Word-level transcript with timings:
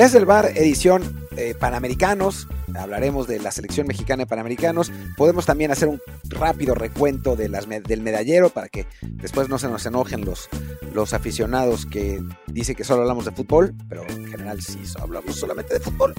Desde 0.00 0.16
el 0.16 0.24
bar, 0.24 0.52
edición 0.56 1.02
eh, 1.36 1.54
Panamericanos, 1.54 2.48
hablaremos 2.74 3.26
de 3.26 3.38
la 3.38 3.50
selección 3.50 3.86
mexicana 3.86 4.22
de 4.22 4.26
Panamericanos. 4.26 4.90
Podemos 5.14 5.44
también 5.44 5.72
hacer 5.72 5.88
un 5.88 6.00
rápido 6.24 6.74
recuento 6.74 7.36
del 7.36 8.00
medallero 8.00 8.48
para 8.48 8.70
que 8.70 8.86
después 9.02 9.50
no 9.50 9.58
se 9.58 9.68
nos 9.68 9.84
enojen 9.84 10.24
los, 10.24 10.48
los 10.94 11.12
aficionados 11.12 11.84
que 11.84 12.18
dicen 12.46 12.76
que 12.76 12.84
solo 12.84 13.02
hablamos 13.02 13.26
de 13.26 13.32
fútbol, 13.32 13.74
pero 13.90 14.08
en 14.08 14.26
general 14.26 14.62
sí 14.62 14.80
hablamos 14.98 15.36
solamente 15.36 15.74
de 15.74 15.80
fútbol. 15.80 16.14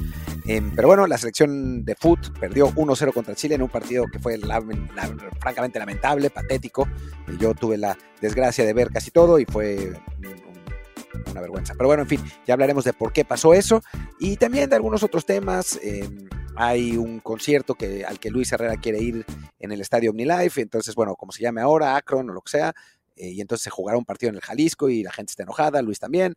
Em, 0.45 0.75
pero 0.75 0.87
bueno, 0.87 1.07
la 1.07 1.17
selección 1.17 1.83
de 1.83 1.95
fútbol 1.95 2.33
perdió 2.39 2.67
1-0 2.67 3.11
contra 3.13 3.33
Chile 3.33 3.55
en 3.55 3.63
un 3.63 3.69
partido 3.69 4.05
que 4.13 4.19
fue 4.19 4.39
francamente 5.39 5.79
lamentable, 5.79 6.29
patético. 6.29 6.87
Yo 7.39 7.55
tuve 7.55 7.79
la 7.79 7.97
desgracia 8.21 8.63
de 8.63 8.73
ver 8.73 8.91
casi 8.91 9.09
todo 9.09 9.39
y 9.39 9.45
fue 9.45 9.91
una 11.31 11.41
vergüenza. 11.41 11.73
Pero 11.75 11.87
bueno, 11.87 12.03
en 12.03 12.09
fin, 12.09 12.21
ya 12.45 12.53
hablaremos 12.53 12.83
de 12.83 12.93
por 12.93 13.13
qué 13.13 13.25
pasó 13.25 13.53
eso 13.53 13.81
y 14.19 14.37
también 14.37 14.69
de 14.69 14.75
algunos 14.75 15.03
otros 15.03 15.25
temas. 15.25 15.79
Em, 15.81 16.29
hay 16.55 16.97
un 16.97 17.19
concierto 17.19 17.75
que, 17.75 18.03
al 18.05 18.19
que 18.19 18.29
Luis 18.29 18.51
Herrera 18.51 18.75
quiere 18.77 18.99
ir 18.99 19.25
en 19.59 19.71
el 19.71 19.81
estadio 19.81 20.11
OmniLife, 20.11 20.61
entonces, 20.61 20.95
bueno, 20.95 21.15
como 21.15 21.31
se 21.31 21.41
llame 21.41 21.61
ahora, 21.61 21.95
Akron 21.95 22.29
o 22.29 22.33
lo 22.33 22.41
que 22.41 22.51
sea, 22.51 22.73
eh, 23.15 23.29
y 23.29 23.41
entonces 23.41 23.63
se 23.63 23.69
jugará 23.69 23.97
un 23.97 24.05
partido 24.05 24.29
en 24.31 24.35
el 24.35 24.41
Jalisco 24.41 24.89
y 24.89 25.03
la 25.03 25.11
gente 25.11 25.31
está 25.31 25.43
enojada, 25.43 25.81
Luis 25.81 25.99
también, 25.99 26.35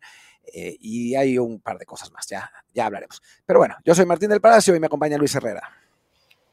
eh, 0.53 0.77
y 0.79 1.15
hay 1.15 1.37
un 1.37 1.59
par 1.59 1.77
de 1.77 1.85
cosas 1.85 2.11
más, 2.11 2.27
ya, 2.27 2.51
ya 2.73 2.85
hablaremos. 2.85 3.21
Pero 3.45 3.59
bueno, 3.59 3.75
yo 3.83 3.95
soy 3.95 4.05
Martín 4.05 4.29
del 4.29 4.41
Palacio 4.41 4.75
y 4.75 4.79
me 4.79 4.87
acompaña 4.87 5.17
Luis 5.17 5.35
Herrera. 5.35 5.84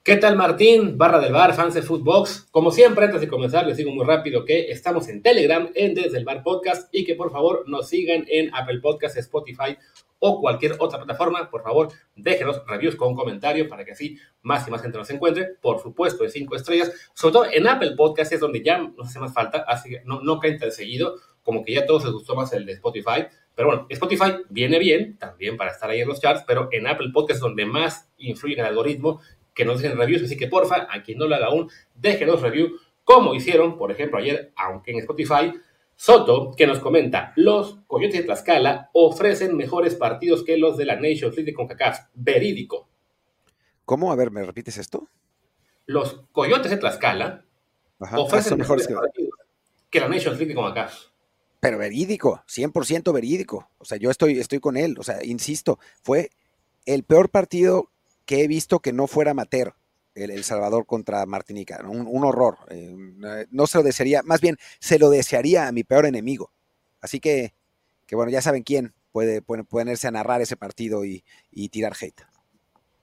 ¿Qué 0.05 0.17
tal 0.17 0.35
Martín? 0.35 0.99
Barra 0.99 1.21
del 1.21 1.33
bar, 1.33 1.55
fans 1.55 1.75
de 1.75 1.83
Footbox. 1.83 2.49
Como 2.51 2.73
siempre, 2.73 3.05
antes 3.05 3.21
de 3.21 3.29
comenzar, 3.29 3.69
les 3.69 3.77
digo 3.77 3.93
muy 3.93 4.05
rápido 4.05 4.45
que 4.45 4.73
estamos 4.73 5.07
en 5.07 5.23
Telegram, 5.23 5.71
en 5.77 5.95
Desde 5.95 6.19
el 6.19 6.25
Bar 6.25 6.43
Podcast, 6.43 6.93
y 6.93 7.05
que 7.05 7.15
por 7.15 7.31
favor 7.31 7.63
nos 7.69 7.89
sigan 7.89 8.25
en 8.27 8.53
Apple 8.53 8.81
Podcast, 8.81 9.17
Spotify 9.17 9.79
o 10.19 10.41
cualquier 10.41 10.75
otra 10.81 10.99
plataforma. 10.99 11.49
Por 11.49 11.63
favor, 11.63 11.91
déjenos 12.17 12.63
reviews 12.67 12.97
con 12.97 13.15
comentario 13.15 13.69
para 13.69 13.85
que 13.85 13.93
así 13.93 14.19
más 14.43 14.67
y 14.67 14.73
más 14.73 14.83
gente 14.83 14.99
nos 14.99 15.09
encuentre. 15.11 15.51
Por 15.61 15.81
supuesto, 15.81 16.25
de 16.25 16.31
cinco 16.31 16.57
estrellas. 16.57 16.91
Sobre 17.15 17.33
todo 17.35 17.45
en 17.53 17.69
Apple 17.69 17.93
Podcast 17.97 18.33
es 18.33 18.41
donde 18.41 18.61
ya 18.61 18.79
nos 18.79 19.07
hace 19.07 19.21
más 19.21 19.33
falta, 19.33 19.65
así 19.69 19.89
que 19.89 20.03
no, 20.05 20.21
no 20.21 20.41
caen 20.41 20.59
tan 20.59 20.73
seguido, 20.73 21.15
como 21.45 21.65
que 21.65 21.75
ya 21.75 21.83
a 21.83 21.87
todos 21.87 22.03
les 22.03 22.13
gustó 22.13 22.35
más 22.35 22.53
el 22.53 22.67
de 22.67 22.73
Spotify. 22.73 23.27
Pero 23.55 23.69
bueno, 23.69 23.87
Spotify 23.89 24.33
viene 24.49 24.81
bien, 24.81 25.17
también 25.19 25.57
para 25.57 25.71
estar 25.71 25.89
ahí 25.91 26.01
en 26.01 26.09
los 26.09 26.21
charts, 26.21 26.43
pero 26.45 26.71
en 26.73 26.89
Apple 26.89 27.11
Podcast 27.13 27.37
es 27.37 27.41
donde 27.41 27.67
más 27.67 28.11
influye 28.17 28.55
el 28.59 28.67
algoritmo 28.67 29.21
que 29.55 29.65
nos 29.65 29.81
dejen 29.81 29.99
reviews, 29.99 30.23
así 30.23 30.37
que 30.37 30.49
porfa, 30.49 30.87
a 30.91 31.03
quien 31.03 31.19
no 31.19 31.27
lo 31.27 31.35
haga 31.35 31.47
aún, 31.47 31.71
déjenos 31.95 32.43
review, 32.43 32.79
como 33.05 33.35
hicieron, 33.35 33.77
por 33.77 33.91
ejemplo, 33.91 34.19
ayer, 34.19 34.53
aunque 34.57 34.93
en 34.93 34.99
Spotify, 34.99 35.53
Soto, 35.97 36.53
que 36.57 36.67
nos 36.67 36.81
comenta, 36.81 37.33
los 37.37 37.79
Coyotes 37.87 38.19
de 38.19 38.25
Tlaxcala 38.25 38.91
ofrecen 38.93 39.57
mejores 39.57 39.95
partidos 39.95 40.43
que 40.43 40.57
los 40.57 40.77
de 40.77 40.85
la 40.85 40.97
Nations 40.97 41.37
League 41.37 41.45
de 41.45 41.55
CONCACAF. 41.55 42.09
Verídico. 42.15 42.89
¿Cómo? 43.85 44.11
A 44.11 44.17
ver, 44.17 44.31
¿me 44.31 44.43
repites 44.43 44.79
esto? 44.79 45.09
Los 45.87 46.25
Coyotes 46.33 46.71
de 46.71 46.79
Tlaxcala 46.79 47.45
ofrecen 47.99 48.59
mejores, 48.59 48.89
partidos 48.89 49.35
que... 49.91 50.01
la 50.01 50.09
Nations 50.09 50.39
League 50.39 50.47
de 50.47 50.55
CONCACAF. 50.55 51.07
Pero 51.61 51.79
verídico, 51.79 52.43
100% 52.49 53.13
verídico. 53.13 53.71
O 53.79 53.85
sea, 53.85 53.97
yo 53.97 54.11
estoy, 54.11 54.41
estoy 54.41 54.59
con 54.59 54.77
él. 54.77 54.97
O 54.99 55.05
sea, 55.05 55.25
insisto, 55.25 55.79
fue 56.03 56.31
el 56.85 57.05
peor 57.05 57.31
partido 57.31 57.92
que 58.25 58.43
he 58.43 58.49
visto 58.49 58.81
que 58.81 58.93
no 58.93 59.07
fuera 59.07 59.33
amateur. 59.33 59.75
El, 60.15 60.45
Salvador 60.45 60.85
contra 60.85 61.25
Martinica, 61.25 61.83
un, 61.89 62.25
horror. 62.25 62.59
Eh, 62.69 62.95
no 63.51 63.67
se 63.67 63.79
lo 63.79 63.85
desearía, 63.85 64.23
más 64.23 64.43
bien 64.43 64.59
se 64.79 64.99
lo 64.99 65.09
desearía 65.09 65.67
a 65.67 65.73
mi 65.73 65.85
peor 65.85 66.05
enemigo. 66.05 66.53
Así 67.01 67.19
que, 67.19 67.55
que 68.07 68.15
bueno, 68.15 68.31
ya 68.31 68.43
saben 68.43 68.63
quién 68.63 68.93
puede, 69.11 69.41
ponerse 69.41 70.09
a 70.09 70.11
narrar 70.11 70.43
ese 70.43 70.57
partido 70.57 71.07
y, 71.07 71.25
y 71.51 71.71
tirar 71.71 71.95
hate. 71.99 72.27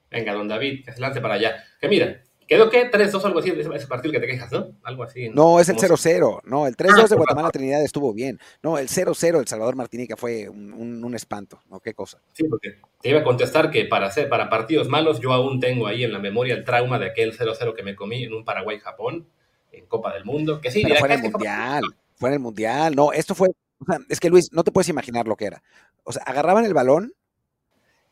Venga, 0.08 0.34
don 0.34 0.46
David, 0.46 0.88
lance 0.98 1.20
para 1.20 1.34
allá. 1.34 1.64
Que 1.80 1.88
mira, 1.88 2.22
Quedó 2.50 2.68
que 2.68 2.90
3-2 2.90 3.24
algo 3.26 3.38
así, 3.38 3.50
ese 3.50 3.86
partido 3.86 4.10
que 4.10 4.18
te 4.18 4.26
quejas, 4.26 4.50
¿no? 4.50 4.72
Algo 4.82 5.04
así. 5.04 5.28
No, 5.28 5.60
es 5.60 5.68
el 5.68 5.76
0-0. 5.76 6.40
No, 6.42 6.66
el 6.66 6.76
3-2 6.76 7.06
de 7.06 7.14
Guatemala 7.14 7.48
Trinidad 7.50 7.84
estuvo 7.84 8.12
bien. 8.12 8.40
No, 8.60 8.76
el 8.76 8.88
0-0 8.88 9.38
El 9.38 9.46
Salvador 9.46 9.76
Martinica 9.76 10.16
fue 10.16 10.48
un, 10.48 11.14
espanto, 11.14 11.62
¿no? 11.70 11.78
Qué 11.78 11.94
cosa. 11.94 12.20
Sí, 12.32 12.42
porque 12.48 12.80
te 13.00 13.10
iba 13.10 13.20
a 13.20 13.22
contestar 13.22 13.70
que 13.70 13.84
para, 13.84 14.08
hacer, 14.08 14.28
para 14.28 14.50
partidos 14.50 14.88
malos 14.88 15.20
yo 15.20 15.32
aún 15.32 15.60
tengo 15.60 15.86
ahí 15.86 16.02
en 16.02 16.12
la 16.12 16.18
memoria 16.18 16.54
el 16.54 16.64
trauma 16.64 16.98
de 16.98 17.06
aquel 17.06 17.38
0-0 17.38 17.72
que 17.72 17.84
me 17.84 17.94
comí 17.94 18.24
en 18.24 18.34
un 18.34 18.44
Paraguay-Japón, 18.44 19.28
en 19.70 19.86
Copa 19.86 20.12
del 20.12 20.24
Mundo. 20.24 20.60
Que 20.60 20.72
sí, 20.72 20.82
fue 20.98 21.14
en 21.14 21.24
el 21.24 21.30
Mundial. 21.30 21.84
Fue 22.16 22.30
en 22.30 22.32
el 22.32 22.40
Mundial. 22.40 22.96
No, 22.96 23.12
esto 23.12 23.36
fue. 23.36 23.50
O 23.78 23.84
sea, 23.84 24.00
es 24.08 24.18
que 24.18 24.28
Luis, 24.28 24.50
no 24.50 24.64
te 24.64 24.72
puedes 24.72 24.88
imaginar 24.88 25.28
lo 25.28 25.36
que 25.36 25.44
era. 25.44 25.62
O 26.02 26.10
sea, 26.10 26.24
agarraban 26.24 26.64
el 26.64 26.74
balón, 26.74 27.14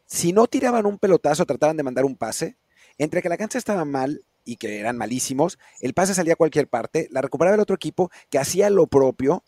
si 0.06 0.32
no 0.32 0.47
tiraban 0.47 0.87
un 0.87 0.97
pelotazo, 0.97 1.44
trataban 1.44 1.76
de 1.76 1.82
mandar 1.82 2.05
un 2.05 2.15
pase, 2.15 2.56
entre 2.99 3.20
que 3.20 3.28
la 3.28 3.37
cancha 3.37 3.59
estaba 3.59 3.84
mal 3.84 4.22
y 4.49 4.57
que 4.57 4.81
eran 4.81 4.97
malísimos, 4.97 5.59
el 5.79 5.93
pase 5.93 6.15
salía 6.15 6.33
a 6.33 6.37
cualquier 6.37 6.69
parte, 6.69 7.07
la 7.11 7.21
recuperaba 7.21 7.55
el 7.55 7.61
otro 7.61 7.77
equipo 7.77 8.11
que 8.31 8.39
hacía 8.39 8.71
lo 8.71 8.87
propio. 8.87 9.45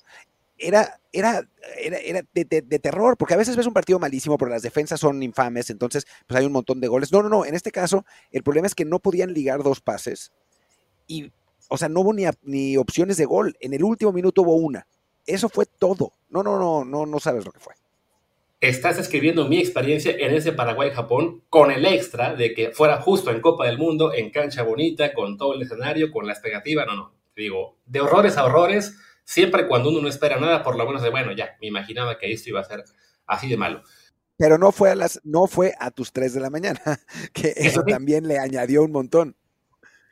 Era, 0.59 1.01
era, 1.11 1.49
era, 1.79 2.23
de, 2.35 2.79
terror, 2.79 3.17
porque 3.17 3.33
a 3.33 3.39
veces 3.39 3.57
ves 3.57 3.67
un 3.67 3.73
partido 3.73 3.99
malísimo, 3.99 4.37
pero 4.37 4.51
las 4.51 4.61
defensas 4.61 5.01
son 5.01 5.23
infames, 5.23 5.71
entonces 5.71 6.07
pues 6.27 6.39
hay 6.39 6.45
un 6.45 6.53
montón 6.53 6.83
de 6.83 6.89
goles. 6.89 7.11
No, 7.13 7.23
no, 7.23 7.31
no, 7.31 7.47
en 7.47 7.55
este 7.55 7.73
caso 7.73 8.05
el 8.31 8.43
problema 8.43 8.67
es 8.67 8.75
que 8.75 8.85
no 8.85 8.99
podían 8.99 9.33
ligar 9.33 9.63
dos 9.63 9.81
pases 9.81 10.33
y, 11.07 11.33
o 11.71 11.79
sea, 11.79 11.89
no 11.89 12.01
hubo 12.01 12.13
ni, 12.13 12.25
ni 12.43 12.77
opciones 12.77 13.17
de 13.17 13.25
gol. 13.25 13.57
En 13.61 13.73
el 13.73 13.83
último 13.83 14.13
minuto 14.13 14.43
hubo 14.43 14.55
una. 14.55 14.87
Eso 15.25 15.49
fue 15.49 15.65
todo. 15.65 16.13
No, 16.29 16.43
no, 16.43 16.59
no, 16.59 16.85
no, 16.85 17.07
no 17.07 17.21
sabes 17.21 17.47
lo 17.47 17.53
que 17.53 17.61
fue 17.61 17.80
estás 18.61 18.99
escribiendo 18.99 19.49
mi 19.49 19.59
experiencia 19.59 20.13
en 20.13 20.35
ese 20.35 20.53
Paraguay-Japón 20.53 21.43
con 21.49 21.71
el 21.71 21.87
extra 21.87 22.35
de 22.35 22.53
que 22.53 22.71
fuera 22.73 23.01
justo 23.01 23.31
en 23.31 23.41
Copa 23.41 23.67
del 23.67 23.79
Mundo, 23.79 24.13
en 24.13 24.31
cancha 24.31 24.63
bonita, 24.63 25.15
con 25.15 25.39
todo 25.39 25.55
el 25.55 25.63
escenario, 25.63 26.11
con 26.11 26.27
la 26.27 26.33
expectativa. 26.33 26.85
No, 26.85 26.95
no. 26.95 27.15
Digo, 27.35 27.79
de 27.87 28.01
horrores 28.01 28.37
a 28.37 28.45
horrores, 28.45 28.99
siempre 29.25 29.67
cuando 29.67 29.89
uno 29.89 30.03
no 30.03 30.09
espera 30.09 30.39
nada, 30.39 30.63
por 30.63 30.77
lo 30.77 30.85
menos 30.85 31.03
de 31.03 31.11
bueno, 31.11 31.33
ya, 31.33 31.57
me 31.61 31.69
imaginaba 31.69 32.19
que 32.19 32.33
esto 32.33 32.51
iba 32.51 32.61
a 32.61 32.65
ser 32.65 32.85
así 33.27 33.49
de 33.49 33.57
malo. 33.57 33.83
Pero 34.37 34.59
no 34.59 34.73
fue 34.73 34.91
a 34.91 34.95
las, 34.95 35.21
no 35.23 35.47
fue 35.47 35.75
a 35.79 35.91
tus 35.91 36.13
3 36.13 36.35
de 36.35 36.41
la 36.41 36.51
mañana, 36.51 36.81
que 37.33 37.55
eso 37.57 37.83
también 37.83 38.27
le 38.27 38.39
añadió 38.39 38.83
un 38.83 38.93
montón. 38.93 39.37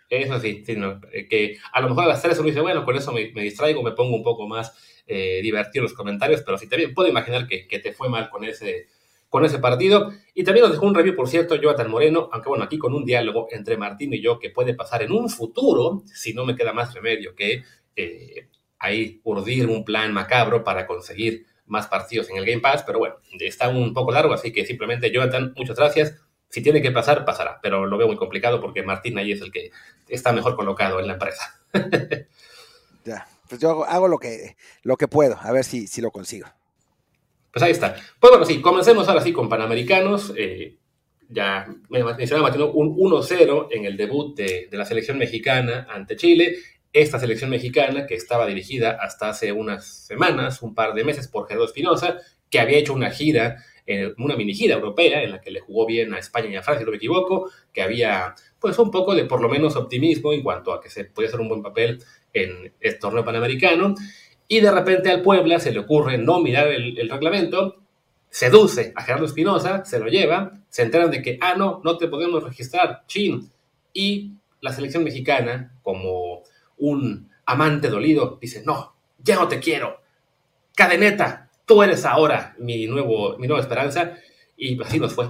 Eso 0.09 0.41
sí, 0.41 0.65
eh, 0.67 1.29
que 1.29 1.59
a 1.73 1.81
lo 1.81 1.91
mejor 1.91 2.05
a 2.05 2.09
las 2.09 2.23
3 2.23 2.39
uno 2.39 2.49
dice, 2.49 2.61
bueno, 2.61 2.85
con 2.85 2.97
eso 2.97 3.13
me, 3.13 3.27
distraigo, 3.27 3.83
me 3.83 3.93
pongo 3.93 4.17
un 4.17 4.23
poco 4.23 4.49
más 4.49 4.73
eh, 5.07 5.41
divertir 5.43 5.83
los 5.83 5.93
comentarios, 5.93 6.43
pero 6.43 6.57
sí 6.57 6.69
también 6.69 6.95
puedo 6.95 7.09
imaginar 7.09 7.47
que, 7.47 7.67
te 7.79 7.93
fue 7.93 8.09
mal 8.09 8.31
con 8.31 8.45
ese, 8.45 8.87
con 9.29 9.45
ese 9.45 9.59
partido. 9.59 10.11
Y 10.35 10.45
también 10.45 10.65
nos 10.65 10.73
dejó 10.73 10.87
un 10.87 10.95
review, 10.95 11.15
por 11.15 11.29
cierto, 11.29 11.57
Jonathan 11.57 11.91
Moreno, 11.91 12.31
aunque 12.33 12.49
bueno, 12.49 12.65
aquí 12.65 12.79
con 12.79 12.95
un 12.95 13.05
diálogo 13.05 13.49
entre 13.51 13.77
Martín 13.77 14.15
y 14.15 14.23
yo 14.23 14.39
que 14.39 14.51
puede 14.51 14.75
pasar 14.75 15.03
en 15.03 15.13
un 15.13 15.29
futuro, 15.29 16.03
si 16.07 16.33
no 16.33 16.47
me 16.47 16.57
queda 16.57 16.73
más 16.73 16.95
remedio 16.95 17.35
que 17.35 17.65
eh, 17.95 18.49
ahí 18.79 19.21
urdir 19.25 19.67
un 19.67 19.85
plan 19.85 20.13
macabro 20.13 20.65
para 20.65 20.87
conseguir 20.87 21.45
más 21.67 21.87
partidos 21.87 22.31
en 22.31 22.39
el 22.39 22.47
Game 22.47 22.61
Pass, 22.61 22.83
pero 22.87 22.99
bueno, 22.99 23.17
está 23.39 23.69
un 23.69 23.93
poco 23.93 24.13
largo, 24.13 24.33
así 24.33 24.53
que 24.53 24.65
simplemente 24.65 25.11
Jonathan, 25.11 25.53
muchas 25.57 25.77
gracias. 25.77 26.17
Si 26.49 26.63
tiene 26.63 26.81
que 26.81 26.91
pasar, 26.91 27.27
pasará, 27.27 27.59
pero 27.63 27.85
lo 27.85 27.99
veo 27.99 28.07
muy 28.07 28.17
complicado 28.17 28.59
porque 28.61 28.83
Martín 28.83 29.19
ahí 29.19 29.33
es 29.33 29.43
el 29.43 29.53
que 29.53 29.71
está 30.09 30.33
mejor 30.33 30.57
colocado 30.57 31.01
en 31.01 31.07
la 31.07 31.15
empresa. 31.15 31.61
ya, 33.05 33.27
pues 33.49 33.61
yo 33.61 33.85
hago, 33.85 34.09
lo, 34.09 34.19
que, 34.19 34.57
lo 34.83 34.97
que 34.97 35.09
puedo, 35.09 35.39
a 35.41 35.53
ver 35.53 35.65
si, 35.65 35.87
si 35.87 36.01
lo 36.01 36.11
consigo. 36.11 36.49
Pues 37.53 37.63
ahí 37.63 37.73
está. 37.73 37.95
Pues 38.21 38.31
bueno, 38.31 38.45
sí, 38.45 38.61
comencemos 38.61 39.09
ahora 39.09 39.23
sí 39.23 39.33
con 39.33 39.49
Panamericanos. 39.49 40.33
Eh, 40.37 40.77
ya 41.29 41.67
me 41.89 42.03
mencionaba 42.03 42.49
un 42.73 42.97
1-0 42.97 43.69
en 43.71 43.85
el 43.85 43.97
debut 43.97 44.37
de, 44.37 44.69
la 44.73 44.85
selección 44.85 45.19
mexicana 45.19 45.87
ante 45.91 46.17
Chile. 46.17 46.57
Esta 46.93 47.19
selección 47.19 47.51
mexicana, 47.51 48.07
que 48.07 48.15
estaba 48.15 48.47
dirigida 48.47 48.99
hasta 49.01 49.29
hace 49.29 49.53
unas 49.53 50.07
semanas, 50.07 50.63
un 50.63 50.75
par 50.75 50.95
de 50.95 51.05
meses, 51.05 51.29
por 51.29 51.47
Gerardo 51.47 51.67
Espinosa, 51.67 52.19
que 52.51 52.61
había 52.61 52.79
hecho 52.79 52.95
una 52.95 53.11
gira, 53.11 53.63
eh, 53.87 54.15
una 54.17 54.37
mini 54.37 54.55
gira 54.55 54.75
europea, 54.75 55.23
en 55.23 55.33
la 55.33 55.41
que 55.41 55.51
le 55.51 55.61
jugó 55.61 55.85
bien 55.85 56.15
a 56.15 56.19
España 56.19 56.49
y 56.49 56.57
a 56.57 56.63
Francia, 56.63 56.81
si 56.81 56.85
no 56.87 56.93
me 56.93 56.97
equivoco, 56.97 57.51
que 57.75 57.83
había 57.83 58.35
pues 58.61 58.79
un 58.79 58.91
poco 58.91 59.15
de 59.15 59.25
por 59.25 59.41
lo 59.41 59.49
menos 59.49 59.77
optimismo 59.77 60.33
en 60.33 60.43
cuanto 60.43 60.73
a 60.73 60.81
que 60.81 60.91
se 60.91 61.05
podía 61.05 61.29
hacer 61.29 61.41
un 61.41 61.49
buen 61.49 61.63
papel 61.63 62.03
en 62.33 62.73
el 62.81 62.99
torneo 62.99 63.25
panamericano, 63.25 63.95
y 64.49 64.61
de 64.61 64.71
repente 64.71 65.11
al 65.11 65.23
Puebla 65.23 65.61
se 65.61 65.73
le 65.73 65.81
ocurre 65.81 66.19
no 66.19 66.41
mirar 66.41 66.69
el, 66.69 67.09
reglamento, 67.09 67.77
seduce 68.31 68.93
a 68.97 69.03
Gerardo 69.03 69.27
Espinosa, 69.27 69.85
se 69.85 69.99
lo 69.99 70.07
lleva, 70.09 70.53
se 70.69 70.83
enteran 70.83 71.11
de 71.11 71.23
que, 71.23 71.39
ah, 71.41 71.55
no, 71.57 71.81
no 71.85 71.99
te 71.99 72.09
podemos 72.09 72.43
registrar, 72.43 73.05
chin, 73.07 73.51
y 73.93 74.33
la 74.61 74.73
selección 74.73 75.05
mexicana, 75.05 75.79
como 75.83 76.43
un 76.79 77.31
amante 77.45 77.89
dolido, 77.89 78.39
dice, 78.41 78.63
no, 78.65 78.95
ya 79.19 79.37
no 79.37 79.49
te 79.49 79.61
quiero, 79.61 80.01
cadeneta, 80.75 81.51
tú 81.67 81.83
eres 81.83 82.05
ahora 82.07 82.55
mi, 82.59 82.87
nuevo, 82.87 83.37
mi 83.39 83.47
nueva 83.47 83.63
esperanza, 83.63 84.15
y 84.57 84.81
así 84.83 84.99
nos 84.99 85.15
fue. 85.15 85.29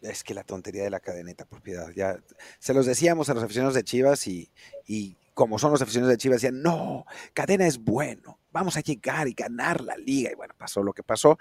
Es 0.00 0.22
que 0.22 0.34
la 0.34 0.44
tontería 0.44 0.84
de 0.84 0.90
la 0.90 1.00
cadeneta, 1.00 1.44
por 1.44 1.60
piedad. 1.60 1.88
Ya 1.94 2.18
se 2.58 2.74
los 2.74 2.86
decíamos 2.86 3.28
a 3.28 3.34
los 3.34 3.42
aficionados 3.42 3.74
de 3.74 3.84
Chivas 3.84 4.26
y, 4.26 4.50
y 4.86 5.16
como 5.34 5.58
son 5.58 5.72
los 5.72 5.82
aficionados 5.82 6.12
de 6.12 6.18
Chivas, 6.18 6.40
decían, 6.40 6.62
no, 6.62 7.04
Cadena 7.32 7.66
es 7.66 7.78
bueno, 7.78 8.38
vamos 8.52 8.76
a 8.76 8.80
llegar 8.80 9.28
y 9.28 9.34
ganar 9.34 9.82
la 9.82 9.96
liga. 9.96 10.30
Y 10.32 10.34
bueno, 10.34 10.54
pasó 10.56 10.82
lo 10.82 10.92
que 10.92 11.02
pasó. 11.02 11.38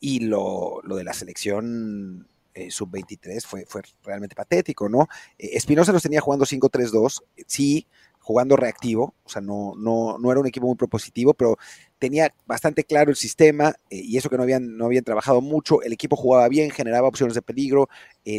Y 0.00 0.20
lo, 0.20 0.80
lo 0.82 0.96
de 0.96 1.04
la 1.04 1.12
selección 1.12 2.28
eh, 2.58 2.70
sub-23 2.70 3.46
fue, 3.46 3.64
fue 3.66 3.82
realmente 4.02 4.34
patético, 4.34 4.88
¿no? 4.88 5.08
Eh, 5.38 5.50
Espinosa 5.52 5.92
los 5.92 6.02
tenía 6.02 6.20
jugando 6.20 6.44
5-3-2, 6.44 7.22
sí, 7.46 7.86
jugando 8.28 8.56
reactivo, 8.56 9.14
o 9.24 9.28
sea, 9.30 9.40
no, 9.40 9.72
no, 9.78 10.18
no 10.18 10.30
era 10.30 10.38
un 10.38 10.46
equipo 10.46 10.66
muy 10.66 10.76
propositivo, 10.76 11.32
pero 11.32 11.56
tenía 11.98 12.34
bastante 12.44 12.84
claro 12.84 13.08
el 13.08 13.16
sistema 13.16 13.74
eh, 13.88 14.02
y 14.04 14.18
eso 14.18 14.28
que 14.28 14.36
no 14.36 14.42
habían, 14.42 14.76
no 14.76 14.84
habían 14.84 15.02
trabajado 15.02 15.40
mucho. 15.40 15.80
El 15.80 15.94
equipo 15.94 16.14
jugaba 16.14 16.46
bien, 16.50 16.70
generaba 16.70 17.08
opciones 17.08 17.34
de 17.34 17.40
peligro, 17.40 17.88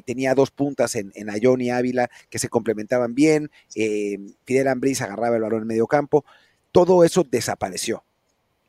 tenía 0.05 0.35
dos 0.35 0.51
puntas 0.51 0.93
en, 0.93 1.11
en 1.15 1.31
Ayón 1.31 1.59
y 1.61 1.71
Ávila 1.71 2.07
que 2.29 2.37
se 2.37 2.49
complementaban 2.49 3.15
bien. 3.15 3.49
Fidel 3.73 4.67
Ambriz 4.67 5.01
agarraba 5.01 5.37
el 5.37 5.41
balón 5.41 5.63
en 5.63 5.67
medio 5.67 5.87
campo. 5.87 6.23
Todo 6.71 7.03
eso 7.03 7.23
desapareció 7.23 8.03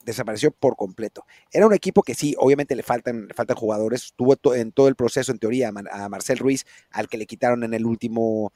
desapareció 0.05 0.51
por 0.51 0.77
completo. 0.77 1.27
Era 1.53 1.67
un 1.67 1.75
equipo 1.75 2.03
que 2.03 2.15
sí, 2.15 2.35
obviamente 2.39 2.75
le 2.75 2.83
faltan, 2.83 3.29
faltan 3.35 3.57
jugadores. 3.57 4.13
Tuvo 4.17 4.37
en 4.55 4.73
todo 4.73 4.89
el 4.89 4.97
proceso, 4.97 5.33
en 5.33 5.39
teoría, 5.39 5.69
a, 5.69 6.09
Marcel 6.09 6.39
Ruiz, 6.39 6.65
al 6.91 7.09
que 7.09 7.19
le 7.19 7.27
quitaron 7.27 7.65
en 7.65 7.75
el 7.75 7.85
último 7.87 8.53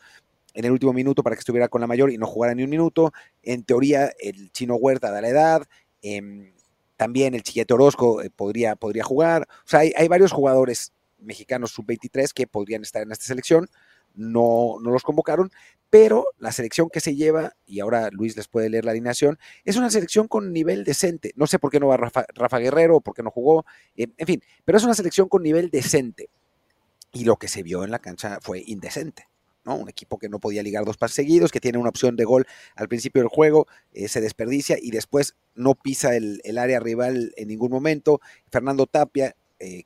en 0.54 0.64
el 0.64 0.72
último 0.72 0.92
minuto 0.92 1.22
para 1.22 1.36
que 1.36 1.40
estuviera 1.40 1.68
con 1.68 1.80
la 1.80 1.86
mayor 1.86 2.10
y 2.10 2.18
no 2.18 2.26
jugara 2.26 2.54
ni 2.54 2.62
un 2.62 2.70
minuto. 2.70 3.12
En 3.42 3.64
teoría, 3.64 4.12
el 4.18 4.50
chino 4.52 4.76
Huerta 4.76 5.10
da 5.10 5.20
la 5.20 5.28
edad. 5.28 5.62
Em, 6.00 6.52
también 6.96 7.34
el 7.34 7.42
Chillete 7.42 7.74
Orozco 7.74 8.22
eh, 8.22 8.30
podría, 8.30 8.76
podría 8.76 9.04
jugar. 9.04 9.46
O 9.50 9.68
sea, 9.68 9.80
hay, 9.80 9.92
hay 9.96 10.08
varios 10.08 10.32
jugadores 10.32 10.92
mexicanos 11.18 11.72
sub-23 11.72 12.32
que 12.32 12.46
podrían 12.46 12.82
estar 12.82 13.02
en 13.02 13.12
esta 13.12 13.24
selección 13.24 13.68
no, 14.14 14.76
no 14.80 14.90
los 14.90 15.02
convocaron, 15.02 15.50
pero 15.90 16.26
la 16.38 16.52
selección 16.52 16.88
que 16.90 17.00
se 17.00 17.14
lleva, 17.14 17.54
y 17.66 17.80
ahora 17.80 18.08
Luis 18.10 18.36
les 18.36 18.48
puede 18.48 18.70
leer 18.70 18.84
la 18.84 18.92
alineación, 18.92 19.38
es 19.64 19.76
una 19.76 19.90
selección 19.90 20.28
con 20.28 20.52
nivel 20.52 20.84
decente. 20.84 21.32
No 21.36 21.46
sé 21.46 21.58
por 21.58 21.70
qué 21.70 21.80
no 21.80 21.88
va 21.88 21.96
Rafa, 21.96 22.58
Guerrero, 22.58 23.00
por 23.00 23.14
qué 23.14 23.22
no 23.22 23.30
jugó, 23.30 23.64
eh, 23.96 24.08
en 24.16 24.26
fin, 24.26 24.42
pero 24.64 24.78
es 24.78 24.84
una 24.84 24.94
selección 24.94 25.28
con 25.28 25.42
nivel 25.42 25.70
decente. 25.70 26.30
Y 27.12 27.24
lo 27.24 27.36
que 27.36 27.48
se 27.48 27.62
vio 27.62 27.84
en 27.84 27.90
la 27.90 28.00
cancha 28.00 28.38
fue 28.40 28.62
indecente. 28.66 29.28
¿No? 29.64 29.76
Un 29.76 29.88
equipo 29.88 30.18
que 30.18 30.28
no 30.28 30.38
podía 30.38 30.62
ligar 30.62 30.84
dos 30.84 30.96
pases 30.96 31.16
seguidos, 31.16 31.52
que 31.52 31.60
tiene 31.60 31.78
una 31.78 31.88
opción 31.88 32.16
de 32.16 32.24
gol 32.24 32.46
al 32.76 32.88
principio 32.88 33.22
del 33.22 33.28
juego, 33.28 33.66
eh, 33.92 34.08
se 34.08 34.20
desperdicia 34.20 34.76
y 34.80 34.90
después 34.90 35.36
no 35.54 35.74
pisa 35.74 36.16
el, 36.16 36.40
área 36.58 36.80
rival 36.80 37.32
en 37.36 37.48
ningún 37.48 37.70
momento. 37.70 38.20
Fernando 38.50 38.86
Tapia, 38.86 39.36
eh, 39.58 39.84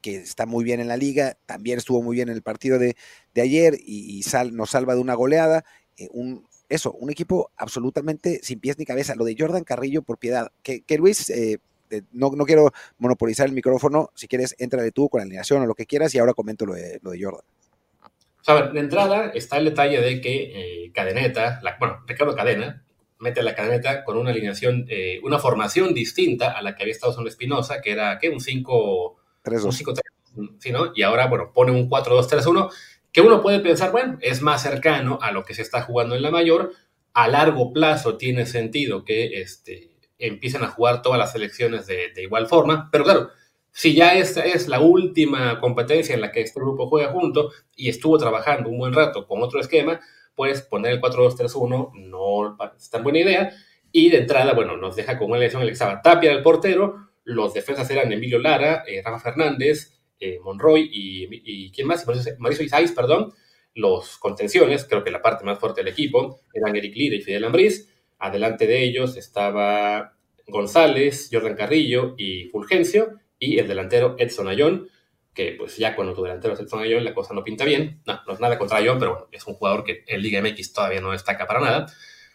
que 0.00 0.16
está 0.16 0.46
muy 0.46 0.64
bien 0.64 0.80
en 0.80 0.88
la 0.88 0.96
liga, 0.96 1.36
también 1.46 1.78
estuvo 1.78 2.02
muy 2.02 2.16
bien 2.16 2.28
en 2.28 2.34
el 2.34 2.42
partido 2.42 2.78
de, 2.78 2.96
ayer 3.36 3.78
y, 3.78 4.22
nos 4.52 4.70
salva 4.70 4.94
de 4.94 5.00
una 5.00 5.14
goleada. 5.14 5.64
Eh, 5.96 6.08
un, 6.12 6.46
eso, 6.68 6.92
un 6.92 7.10
equipo 7.10 7.50
absolutamente 7.56 8.40
sin 8.42 8.60
pies 8.60 8.78
ni 8.78 8.84
cabeza. 8.84 9.14
Lo 9.14 9.24
de 9.24 9.36
Jordan 9.38 9.64
Carrillo 9.64 10.02
por 10.02 10.18
piedad. 10.18 10.52
Que, 10.62 10.82
Luis, 10.98 11.30
eh, 11.30 11.58
no, 12.12 12.30
no, 12.30 12.44
quiero 12.44 12.72
monopolizar 12.98 13.46
el 13.46 13.52
micrófono, 13.52 14.10
si 14.14 14.28
quieres, 14.28 14.54
de 14.58 14.92
tú 14.92 15.08
con 15.08 15.20
la 15.20 15.22
alineación 15.22 15.62
o 15.62 15.66
lo 15.66 15.74
que 15.74 15.86
quieras 15.86 16.14
y 16.14 16.18
ahora 16.18 16.34
comento 16.34 16.66
lo 16.66 16.74
de, 16.74 17.00
lo 17.02 17.10
de 17.12 17.22
Jordan. 17.22 17.44
A 18.48 18.54
ver, 18.54 18.72
de 18.72 18.80
entrada 18.80 19.30
está 19.34 19.58
el 19.58 19.66
detalle 19.66 20.00
de 20.00 20.20
que 20.20 20.84
eh, 20.84 20.92
Cadeneta, 20.92 21.60
bueno, 21.78 22.02
Ricardo 22.06 22.34
Cadena, 22.34 22.84
mete 23.20 23.42
la 23.42 23.54
cadeneta 23.54 24.04
con 24.04 24.16
una 24.16 24.30
alineación, 24.30 24.86
una 25.24 25.40
formación 25.40 25.92
distinta 25.92 26.52
a 26.52 26.62
la 26.62 26.76
que 26.76 26.84
había 26.84 26.92
estado 26.92 27.10
usando 27.10 27.28
Espinosa, 27.28 27.80
que 27.80 27.90
era, 27.90 28.16
¿qué? 28.18 28.30
Un 28.30 28.40
5... 28.40 29.16
3-2. 29.44 30.00
¿sí, 30.58 30.70
no? 30.70 30.92
Y 30.94 31.02
ahora, 31.02 31.26
bueno, 31.26 31.52
pone 31.52 31.72
un 31.72 31.88
4-2-3-1, 31.88 32.70
que 33.12 33.20
uno 33.20 33.40
puede 33.42 33.60
pensar, 33.60 33.90
bueno, 33.90 34.18
es 34.20 34.42
más 34.42 34.62
cercano 34.62 35.18
a 35.22 35.32
lo 35.32 35.44
que 35.44 35.54
se 35.54 35.62
está 35.62 35.82
jugando 35.82 36.14
en 36.14 36.22
la 36.22 36.30
mayor. 36.30 36.72
A 37.14 37.28
largo 37.28 37.72
plazo 37.72 38.16
tiene 38.16 38.46
sentido 38.46 39.04
que 39.04 39.40
este, 39.40 39.90
empiecen 40.18 40.62
a 40.62 40.68
jugar 40.68 41.02
todas 41.02 41.18
las 41.18 41.32
selecciones 41.32 41.86
de, 41.86 42.12
igual 42.16 42.46
forma, 42.46 42.88
pero 42.92 43.04
claro, 43.04 43.30
si 43.72 43.94
ya 43.94 44.14
esta 44.14 44.44
es 44.44 44.68
la 44.68 44.80
última 44.80 45.60
competencia 45.60 46.14
en 46.14 46.20
la 46.20 46.32
que 46.32 46.40
este 46.40 46.60
grupo 46.60 46.88
juega 46.88 47.12
junto 47.12 47.52
y 47.76 47.88
estuvo 47.88 48.18
trabajando 48.18 48.68
un 48.68 48.78
buen 48.78 48.92
rato 48.92 49.26
con 49.26 49.42
otro 49.42 49.60
esquema, 49.60 50.00
pues 50.34 50.62
poner 50.62 50.92
el 50.92 51.00
4-2-3-1 51.00 51.92
no 51.94 52.56
es 52.76 52.90
tan 52.90 53.02
buena 53.02 53.20
idea. 53.20 53.52
Y 53.90 54.10
de 54.10 54.18
entrada, 54.18 54.52
bueno, 54.52 54.76
nos 54.76 54.96
deja 54.96 55.18
con 55.18 55.28
una 55.28 55.38
elección 55.38 55.62
el 55.62 55.70
estaba 55.70 56.02
Tapia 56.02 56.30
el 56.32 56.42
portero, 56.42 57.08
los 57.24 57.52
defensas 57.54 57.90
eran 57.90 58.12
Emilio 58.12 58.38
Lara, 58.38 58.84
eh, 58.86 59.02
Rafa 59.04 59.18
Fernández, 59.20 59.98
eh, 60.18 60.38
Monroy 60.42 60.88
y, 60.90 61.70
¿quién 61.72 61.86
más? 61.86 62.06
Mauricio 62.38 62.64
Isais, 62.64 62.92
perdón. 62.92 63.32
Los 63.74 64.18
contenciones, 64.18 64.84
creo 64.84 65.04
que 65.04 65.10
la 65.10 65.22
parte 65.22 65.44
más 65.44 65.58
fuerte 65.58 65.82
del 65.82 65.92
equipo, 65.92 66.40
eran 66.52 66.74
Eric 66.74 66.96
Lira 66.96 67.16
y 67.16 67.20
Fidel 67.20 67.44
Ambriz. 67.44 67.88
Adelante 68.18 68.66
de 68.66 68.82
ellos 68.82 69.16
estaba 69.16 70.16
González, 70.46 71.28
Jordan 71.30 71.54
Carrillo 71.54 72.14
y 72.16 72.44
Fulgencio, 72.46 73.18
y 73.38 73.58
el 73.58 73.68
delantero 73.68 74.16
Edson 74.18 74.48
Ayón, 74.48 74.88
que 75.34 75.54
pues 75.58 75.76
ya 75.76 75.94
cuando 75.94 76.14
tu 76.14 76.22
delantero 76.22 76.54
es 76.54 76.60
Edson 76.60 76.80
Ayón 76.80 77.04
la 77.04 77.14
cosa 77.14 77.34
no 77.34 77.44
pinta 77.44 77.64
bien. 77.64 78.02
No, 78.06 78.20
no 78.26 78.32
es 78.32 78.40
nada 78.40 78.58
contra 78.58 78.78
Ayón, 78.78 78.98
pero 78.98 79.12
bueno, 79.12 79.26
es 79.32 79.46
un 79.46 79.54
jugador 79.54 79.84
que 79.84 80.04
en 80.06 80.22
Liga 80.22 80.42
MX 80.42 80.72
todavía 80.72 81.00
no 81.00 81.12
destaca 81.12 81.46
para 81.46 81.60
nada. 81.60 81.86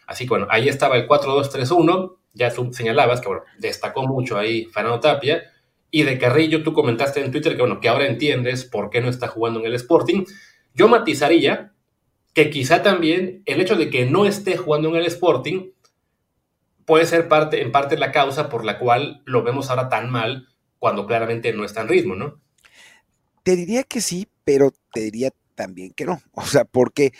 Así 0.06 0.24
que 0.24 0.30
bueno, 0.30 0.46
ahí 0.50 0.68
estaba 0.68 0.96
el 0.96 1.08
4-2-3-1 1.08 2.16
ya 2.34 2.52
tú 2.52 2.72
señalabas 2.72 3.20
que, 3.20 3.28
bueno, 3.28 3.44
destacó 3.58 4.06
mucho 4.06 4.36
ahí 4.36 4.66
Fernando 4.66 5.00
Tapia, 5.00 5.50
y 5.90 6.02
de 6.02 6.18
Carrillo 6.18 6.64
tú 6.64 6.72
comentaste 6.72 7.24
en 7.24 7.30
Twitter 7.30 7.54
que, 7.54 7.62
bueno, 7.62 7.80
que 7.80 7.88
ahora 7.88 8.06
entiendes 8.06 8.64
por 8.64 8.90
qué 8.90 9.00
no 9.00 9.08
está 9.08 9.28
jugando 9.28 9.60
en 9.60 9.66
el 9.66 9.74
Sporting. 9.74 10.24
Yo 10.74 10.88
matizaría 10.88 11.72
que 12.34 12.50
quizá 12.50 12.82
también 12.82 13.42
el 13.46 13.60
hecho 13.60 13.76
de 13.76 13.90
que 13.90 14.04
no 14.04 14.26
esté 14.26 14.56
jugando 14.56 14.88
en 14.88 14.96
el 14.96 15.06
Sporting 15.06 15.70
puede 16.84 17.06
ser 17.06 17.28
parte, 17.28 17.62
en 17.62 17.70
parte 17.70 17.96
la 17.96 18.10
causa 18.10 18.48
por 18.48 18.64
la 18.64 18.80
cual 18.80 19.22
lo 19.24 19.44
vemos 19.44 19.70
ahora 19.70 19.88
tan 19.88 20.10
mal 20.10 20.48
cuando 20.84 21.06
claramente 21.06 21.50
no 21.54 21.64
está 21.64 21.80
en 21.80 21.88
ritmo, 21.88 22.14
¿no? 22.14 22.42
Te 23.42 23.56
diría 23.56 23.84
que 23.84 24.02
sí, 24.02 24.28
pero 24.44 24.70
te 24.92 25.00
diría 25.00 25.30
también 25.54 25.94
que 25.94 26.04
no. 26.04 26.20
O 26.32 26.44
sea, 26.44 26.66
porque 26.66 27.14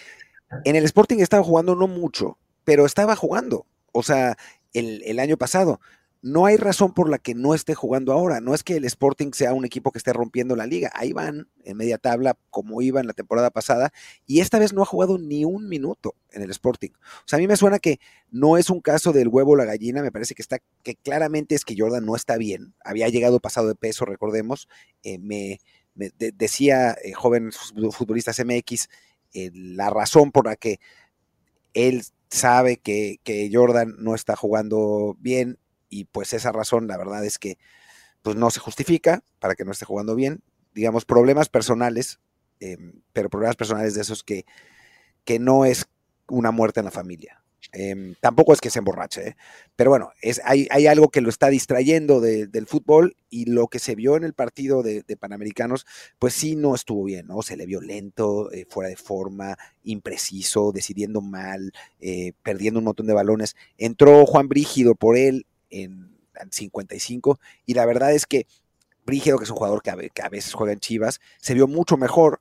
en 0.66 0.76
el 0.76 0.84
Sporting 0.84 1.20
estaba 1.20 1.42
jugando 1.42 1.74
no 1.74 1.88
mucho, 1.88 2.36
pero 2.64 2.84
estaba 2.84 3.16
jugando. 3.16 3.64
O 3.92 4.02
sea, 4.02 4.36
el, 4.74 5.18
año 5.18 5.38
pasado. 5.38 5.80
No 6.26 6.46
hay 6.46 6.56
razón 6.56 6.94
por 6.94 7.10
la 7.10 7.18
que 7.18 7.34
no 7.34 7.52
esté 7.52 7.74
jugando 7.74 8.10
ahora. 8.10 8.40
No 8.40 8.54
es 8.54 8.62
que 8.64 8.76
el 8.76 8.86
Sporting 8.86 9.32
sea 9.34 9.52
un 9.52 9.66
equipo 9.66 9.92
que 9.92 9.98
esté 9.98 10.10
rompiendo 10.14 10.56
la 10.56 10.66
liga. 10.66 10.90
Ahí 10.94 11.12
van 11.12 11.48
en 11.64 11.76
media 11.76 11.98
tabla 11.98 12.34
como 12.48 12.80
iba 12.80 12.98
en 12.98 13.06
la 13.06 13.12
temporada 13.12 13.50
pasada 13.50 13.92
y 14.26 14.40
esta 14.40 14.58
vez 14.58 14.72
no 14.72 14.80
ha 14.80 14.86
jugado 14.86 15.18
ni 15.18 15.44
un 15.44 15.68
minuto 15.68 16.14
en 16.30 16.40
el 16.40 16.48
Sporting. 16.48 16.92
O 16.92 17.24
sea, 17.26 17.36
a 17.36 17.40
mí 17.40 17.46
me 17.46 17.58
suena 17.58 17.78
que 17.78 18.00
no 18.30 18.56
es 18.56 18.70
un 18.70 18.80
caso 18.80 19.12
del 19.12 19.28
huevo 19.28 19.52
o 19.52 19.56
la 19.56 19.66
gallina. 19.66 20.00
Me 20.00 20.10
parece 20.10 20.34
que 20.34 20.40
está 20.40 20.60
que 20.82 20.94
claramente 20.96 21.54
es 21.54 21.66
que 21.66 21.74
Jordan 21.76 22.06
no 22.06 22.16
está 22.16 22.38
bien. 22.38 22.72
Había 22.82 23.10
llegado 23.10 23.38
pasado 23.38 23.68
de 23.68 23.74
peso, 23.74 24.06
recordemos. 24.06 24.66
Eh, 25.02 25.18
me, 25.18 25.60
decía 25.94 26.96
eh, 27.04 27.12
joven 27.12 27.52
futbolista 27.92 28.32
MX 28.32 28.88
eh, 29.34 29.50
la 29.52 29.90
razón 29.90 30.32
por 30.32 30.46
la 30.46 30.56
que 30.56 30.80
él 31.74 32.02
sabe 32.30 32.78
que, 32.78 33.20
Jordan 33.52 33.96
no 33.98 34.14
está 34.14 34.36
jugando 34.36 35.16
bien 35.20 35.58
y 35.94 36.06
pues 36.06 36.32
esa 36.32 36.50
razón 36.50 36.88
la 36.88 36.96
verdad 36.98 37.24
es 37.24 37.38
que 37.38 37.56
pues 38.22 38.34
no 38.34 38.50
se 38.50 38.58
justifica 38.58 39.22
para 39.38 39.54
que 39.54 39.64
no 39.64 39.70
esté 39.70 39.84
jugando 39.84 40.16
bien. 40.16 40.42
Digamos, 40.74 41.04
problemas 41.04 41.48
personales, 41.48 42.18
em, 42.58 43.00
pero 43.12 43.30
problemas 43.30 43.54
personales 43.54 43.94
de 43.94 44.00
esos 44.00 44.24
que, 44.24 44.44
que 45.24 45.38
no 45.38 45.64
es 45.64 45.86
una 46.26 46.50
muerte 46.50 46.80
en 46.80 46.86
la 46.86 46.90
familia. 46.90 47.44
Em, 47.72 48.14
tampoco 48.20 48.52
es 48.52 48.60
que 48.60 48.70
se 48.70 48.78
emborrache, 48.78 49.28
¿eh? 49.28 49.36
pero 49.76 49.90
bueno, 49.90 50.10
es, 50.20 50.40
hay, 50.44 50.68
algo 50.86 51.08
que 51.08 51.20
lo 51.20 51.28
está 51.28 51.48
distrayendo 51.48 52.20
del 52.20 52.66
fútbol 52.66 53.16
y 53.30 53.46
lo 53.46 53.68
que 53.68 53.78
se 53.78 53.94
vio 53.94 54.16
en 54.16 54.24
el 54.24 54.34
partido 54.34 54.82
de, 54.82 55.02
Panamericanos, 55.18 55.86
pues 56.18 56.34
sí 56.34 56.56
no 56.56 56.74
estuvo 56.74 57.04
bien, 57.04 57.26
¿no? 57.26 57.42
Se 57.42 57.56
le 57.56 57.66
vio 57.66 57.80
lento, 57.80 58.52
eh, 58.52 58.66
fuera 58.68 58.90
de 58.90 58.96
forma, 58.96 59.56
impreciso, 59.82 60.72
decidiendo 60.72 61.20
mal, 61.20 61.72
eh, 62.00 62.32
perdiendo 62.42 62.78
un 62.80 62.84
montón 62.84 63.06
de 63.06 63.14
balones. 63.14 63.56
Entró 63.78 64.26
Juan 64.26 64.48
Brígido 64.48 64.94
por 64.94 65.16
él 65.16 65.46
en, 65.82 66.14
55 66.50 67.38
y 67.64 67.74
la 67.74 67.86
verdad 67.86 68.12
es 68.12 68.26
que 68.26 68.48
Brígido, 69.06 69.38
que 69.38 69.44
es 69.44 69.50
un 69.50 69.56
jugador 69.56 69.82
que 69.82 69.90
a 69.90 70.28
veces 70.28 70.52
juega 70.52 70.72
en 70.72 70.80
Chivas, 70.80 71.20
se 71.38 71.54
vio 71.54 71.68
mucho 71.68 71.96
mejor 71.96 72.40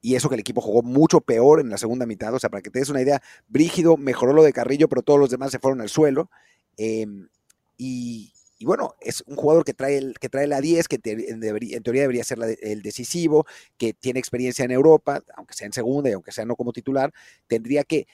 y 0.00 0.14
eso 0.14 0.28
que 0.28 0.36
el 0.36 0.40
equipo 0.40 0.60
jugó 0.60 0.82
mucho 0.82 1.20
peor 1.20 1.60
en 1.60 1.70
la 1.70 1.78
segunda 1.78 2.06
mitad. 2.06 2.32
O 2.34 2.38
sea, 2.38 2.50
para 2.50 2.62
que 2.62 2.70
te 2.70 2.78
des 2.78 2.88
una 2.88 3.02
idea, 3.02 3.22
Brígido 3.48 3.96
mejoró 3.96 4.32
lo 4.32 4.42
de 4.42 4.52
Carrillo, 4.52 4.88
pero 4.88 5.02
todos 5.02 5.18
los 5.18 5.30
demás 5.30 5.50
se 5.50 5.58
fueron 5.58 5.80
al 5.80 5.88
suelo. 5.88 6.30
Em, 6.76 7.28
y, 7.76 8.32
bueno, 8.60 8.94
es 9.00 9.22
un 9.26 9.36
jugador 9.36 9.64
que 9.64 9.74
trae, 9.74 9.98
el, 9.98 10.18
que 10.18 10.28
trae 10.28 10.46
la 10.46 10.60
10, 10.60 10.88
que 10.88 11.00
en, 11.04 11.40
teoría 11.40 12.02
debería 12.02 12.24
ser 12.24 12.38
el 12.60 12.82
decisivo, 12.82 13.46
que 13.76 13.92
tiene 13.92 14.20
experiencia 14.20 14.64
en 14.64 14.70
Europa, 14.70 15.22
aunque 15.36 15.54
sea 15.54 15.66
en 15.66 15.72
segunda 15.72 16.10
y 16.10 16.12
aunque 16.12 16.32
sea 16.32 16.44
no 16.44 16.56
como 16.56 16.72
titular, 16.72 17.12
tendría 17.46 17.84
que, 17.84 18.06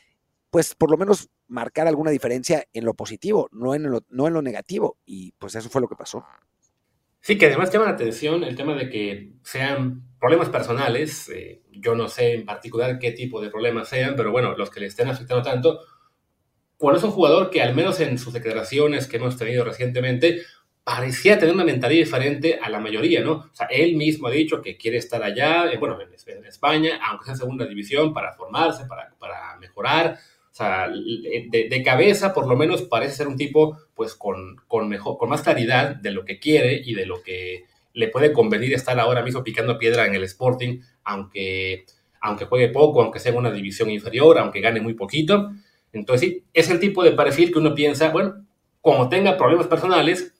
pues 0.54 0.76
por 0.76 0.88
lo 0.88 0.96
menos 0.96 1.30
marcar 1.48 1.88
alguna 1.88 2.12
diferencia 2.12 2.64
en 2.72 2.84
lo 2.84 2.94
positivo, 2.94 3.48
no 3.50 3.74
en 3.74 3.90
lo, 3.90 4.04
no 4.08 4.28
en 4.28 4.34
lo 4.34 4.40
negativo. 4.40 4.98
Y 5.04 5.32
pues 5.32 5.56
eso 5.56 5.68
fue 5.68 5.80
lo 5.80 5.88
que 5.88 5.96
pasó. 5.96 6.24
Sí, 7.20 7.36
que 7.36 7.46
además 7.46 7.72
llama 7.72 7.86
la 7.86 7.90
atención 7.90 8.44
el 8.44 8.54
tema 8.54 8.76
de 8.76 8.88
que 8.88 9.32
sean 9.42 10.04
problemas 10.20 10.50
personales. 10.50 11.28
Eh, 11.30 11.62
yo 11.72 11.96
no 11.96 12.06
sé 12.06 12.34
en 12.34 12.44
particular 12.44 13.00
qué 13.00 13.10
tipo 13.10 13.40
de 13.40 13.50
problemas 13.50 13.88
sean, 13.88 14.14
pero 14.14 14.30
bueno, 14.30 14.56
los 14.56 14.70
que 14.70 14.78
le 14.78 14.86
estén 14.86 15.08
afectando 15.08 15.42
tanto, 15.42 15.80
cuando 16.76 16.98
es 16.98 17.04
un 17.04 17.10
jugador 17.10 17.50
que 17.50 17.60
al 17.60 17.74
menos 17.74 17.98
en 17.98 18.16
sus 18.16 18.32
declaraciones 18.32 19.08
que 19.08 19.16
hemos 19.16 19.36
tenido 19.36 19.64
recientemente, 19.64 20.42
parecía 20.84 21.36
tener 21.36 21.52
una 21.52 21.64
mentalidad 21.64 22.04
diferente 22.04 22.60
a 22.62 22.70
la 22.70 22.78
mayoría, 22.78 23.24
¿no? 23.24 23.32
O 23.32 23.54
sea, 23.54 23.66
él 23.66 23.96
mismo 23.96 24.28
ha 24.28 24.30
dicho 24.30 24.62
que 24.62 24.76
quiere 24.76 24.98
estar 24.98 25.20
allá, 25.20 25.72
eh, 25.72 25.78
bueno, 25.78 25.98
en, 26.00 26.44
España, 26.44 27.00
aunque 27.02 27.24
sea 27.24 27.34
en 27.34 27.38
segunda 27.38 27.66
división, 27.66 28.14
para 28.14 28.34
formarse, 28.34 28.84
para, 28.86 29.12
para 29.18 29.56
mejorar. 29.58 30.16
Sea, 30.54 30.88
de, 30.88 31.82
cabeza, 31.84 32.32
por 32.32 32.46
lo 32.46 32.54
menos, 32.54 32.82
parece 32.82 33.16
ser 33.16 33.26
un 33.26 33.36
tipo, 33.36 33.76
pues, 33.92 34.14
con, 34.14 34.54
con, 34.68 34.88
mejor, 34.88 35.18
con 35.18 35.28
más 35.28 35.42
claridad 35.42 35.96
de 35.96 36.12
lo 36.12 36.24
que 36.24 36.38
quiere 36.38 36.80
y 36.84 36.94
de 36.94 37.06
lo 37.06 37.24
que 37.24 37.64
le 37.92 38.06
puede 38.06 38.32
convenir 38.32 38.72
estar 38.72 39.00
ahora 39.00 39.22
mismo 39.22 39.42
picando 39.42 39.80
piedra 39.80 40.06
en 40.06 40.14
el 40.14 40.22
Sporting, 40.22 40.78
aunque, 41.02 41.86
aunque 42.20 42.44
juegue 42.44 42.68
poco, 42.68 43.02
aunque 43.02 43.18
sea 43.18 43.32
en 43.32 43.38
una 43.38 43.50
división 43.50 43.90
inferior, 43.90 44.38
aunque 44.38 44.60
gane 44.60 44.80
muy 44.80 44.94
poquito. 44.94 45.50
Entonces, 45.92 46.30
sí, 46.30 46.44
es 46.52 46.70
el 46.70 46.78
tipo 46.78 47.02
de 47.02 47.10
perfil 47.10 47.52
que 47.52 47.58
uno 47.58 47.74
piensa, 47.74 48.10
bueno, 48.10 48.46
como 48.80 49.08
tenga 49.08 49.36
problemas 49.36 49.66
personales, 49.66 50.34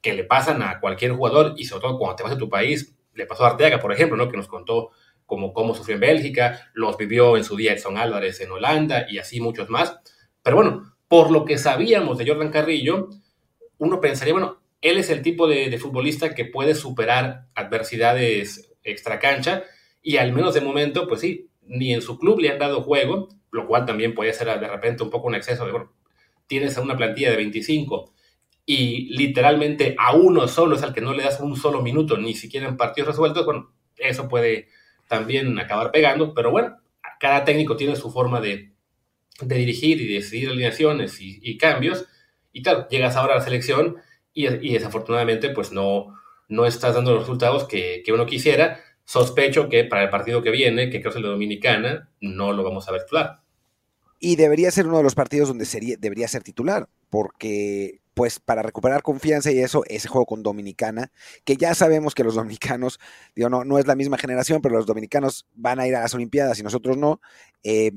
que 0.00 0.14
le 0.14 0.24
pasan 0.24 0.62
a 0.62 0.80
cualquier 0.80 1.12
jugador 1.12 1.52
y 1.58 1.66
sobre 1.66 1.82
todo 1.82 1.98
cuando 1.98 2.16
te 2.16 2.22
vas 2.22 2.32
a 2.32 2.38
tu 2.38 2.48
país, 2.48 2.94
le 3.12 3.26
pasó 3.26 3.44
a 3.44 3.48
Arteaga, 3.48 3.80
por 3.80 3.92
ejemplo, 3.92 4.16
¿no? 4.16 4.30
que 4.30 4.38
nos 4.38 4.48
contó 4.48 4.92
cómo, 5.28 5.52
cómo 5.52 5.74
sufrió 5.74 5.94
en 5.94 6.00
Bélgica, 6.00 6.70
los 6.72 6.96
vivió 6.96 7.36
en 7.36 7.44
su 7.44 7.54
día 7.54 7.74
Edson 7.74 7.98
Álvarez 7.98 8.40
en 8.40 8.50
Holanda 8.50 9.06
y 9.08 9.18
así 9.18 9.40
muchos 9.40 9.68
más. 9.68 9.98
Pero 10.42 10.56
bueno, 10.56 10.96
por 11.06 11.30
lo 11.30 11.44
que 11.44 11.58
sabíamos 11.58 12.16
de 12.16 12.26
Jordan 12.26 12.50
Carrillo, 12.50 13.10
uno 13.76 14.00
pensaría, 14.00 14.32
bueno, 14.32 14.62
él 14.80 14.96
es 14.96 15.10
el 15.10 15.20
tipo 15.20 15.46
de, 15.46 15.76
futbolista 15.78 16.34
que 16.34 16.46
puede 16.46 16.74
superar 16.74 17.46
adversidades 17.54 18.72
extracancha 18.82 19.64
y 20.02 20.16
al 20.16 20.32
menos 20.32 20.54
de 20.54 20.62
momento, 20.62 21.06
pues 21.06 21.20
sí, 21.20 21.50
ni 21.60 21.92
en 21.92 22.00
su 22.00 22.18
club 22.18 22.40
le 22.40 22.48
han 22.48 22.58
dado 22.58 22.80
juego, 22.80 23.28
lo 23.50 23.66
cual 23.66 23.84
también 23.84 24.14
puede 24.14 24.32
ser 24.32 24.46
de 24.58 24.66
repente 24.66 25.02
un 25.02 25.10
poco 25.10 25.28
un 25.28 25.34
exceso 25.34 25.66
de, 25.66 25.72
bueno, 25.72 25.92
tienes 26.46 26.78
una 26.78 26.96
plantilla 26.96 27.30
de 27.30 27.36
25 27.36 28.14
y 28.64 29.14
literalmente 29.14 29.94
a 29.98 30.16
uno 30.16 30.48
solo 30.48 30.76
es 30.76 30.82
al 30.82 30.94
que 30.94 31.02
no 31.02 31.12
le 31.12 31.24
das 31.24 31.38
un 31.40 31.54
solo 31.54 31.82
minuto, 31.82 32.16
ni 32.16 32.34
siquiera 32.34 32.66
en 32.66 32.78
partidos 32.78 33.08
resueltos, 33.08 33.44
bueno, 33.44 33.74
eso 33.98 34.26
puede 34.26 34.68
también 35.08 35.58
acabar 35.58 35.90
pegando, 35.90 36.34
pero 36.34 36.50
bueno, 36.50 36.76
cada 37.18 37.44
técnico 37.44 37.76
tiene 37.76 37.96
su 37.96 38.10
forma 38.10 38.40
de, 38.40 38.72
dirigir 39.40 40.00
y 40.00 40.14
decidir 40.14 40.48
alineaciones 40.48 41.18
y, 41.20 41.56
cambios, 41.58 42.06
y 42.52 42.62
claro, 42.62 42.88
llegas 42.88 43.16
ahora 43.16 43.34
a 43.34 43.38
la 43.38 43.44
selección 43.44 43.96
y, 44.32 44.72
desafortunadamente 44.72 45.50
pues 45.50 45.70
no, 45.70 46.14
no 46.48 46.66
estás 46.66 46.94
dando 46.94 47.12
los 47.12 47.20
resultados 47.20 47.64
que, 47.64 48.02
uno 48.12 48.26
quisiera. 48.26 48.80
Sospecho 49.04 49.68
que 49.68 49.84
para 49.84 50.02
el 50.02 50.10
partido 50.10 50.42
que 50.42 50.50
viene, 50.50 50.90
que 50.90 51.00
creo 51.00 51.12
que 51.12 51.18
es 51.18 51.24
de 51.24 51.30
Dominicana, 51.30 52.10
no 52.20 52.52
lo 52.52 52.62
vamos 52.62 52.88
a 52.88 52.92
ver 52.92 53.02
titular. 53.02 53.40
Y 54.20 54.36
debería 54.36 54.70
ser 54.70 54.86
uno 54.86 54.98
de 54.98 55.04
los 55.04 55.14
partidos 55.14 55.48
donde 55.48 55.64
sería, 55.64 55.96
debería 55.98 56.28
ser 56.28 56.42
titular, 56.42 56.88
porque 57.08 58.00
pues 58.18 58.40
para 58.40 58.62
recuperar 58.62 59.04
confianza 59.04 59.52
y 59.52 59.60
eso, 59.60 59.84
ese 59.86 60.08
juego 60.08 60.26
con 60.26 60.42
Dominicana, 60.42 61.12
que 61.44 61.56
ya 61.56 61.72
sabemos 61.76 62.16
que 62.16 62.24
los 62.24 62.34
dominicanos, 62.34 62.98
digo, 63.36 63.48
no, 63.48 63.64
no 63.64 63.78
es 63.78 63.86
la 63.86 63.94
misma 63.94 64.18
generación, 64.18 64.60
pero 64.60 64.74
los 64.74 64.86
dominicanos 64.86 65.46
van 65.54 65.78
a 65.78 65.86
ir 65.86 65.94
a 65.94 66.00
las 66.00 66.14
Olimpiadas 66.14 66.58
y 66.58 66.64
nosotros 66.64 66.96
no. 66.96 67.20
Eh, 67.62 67.92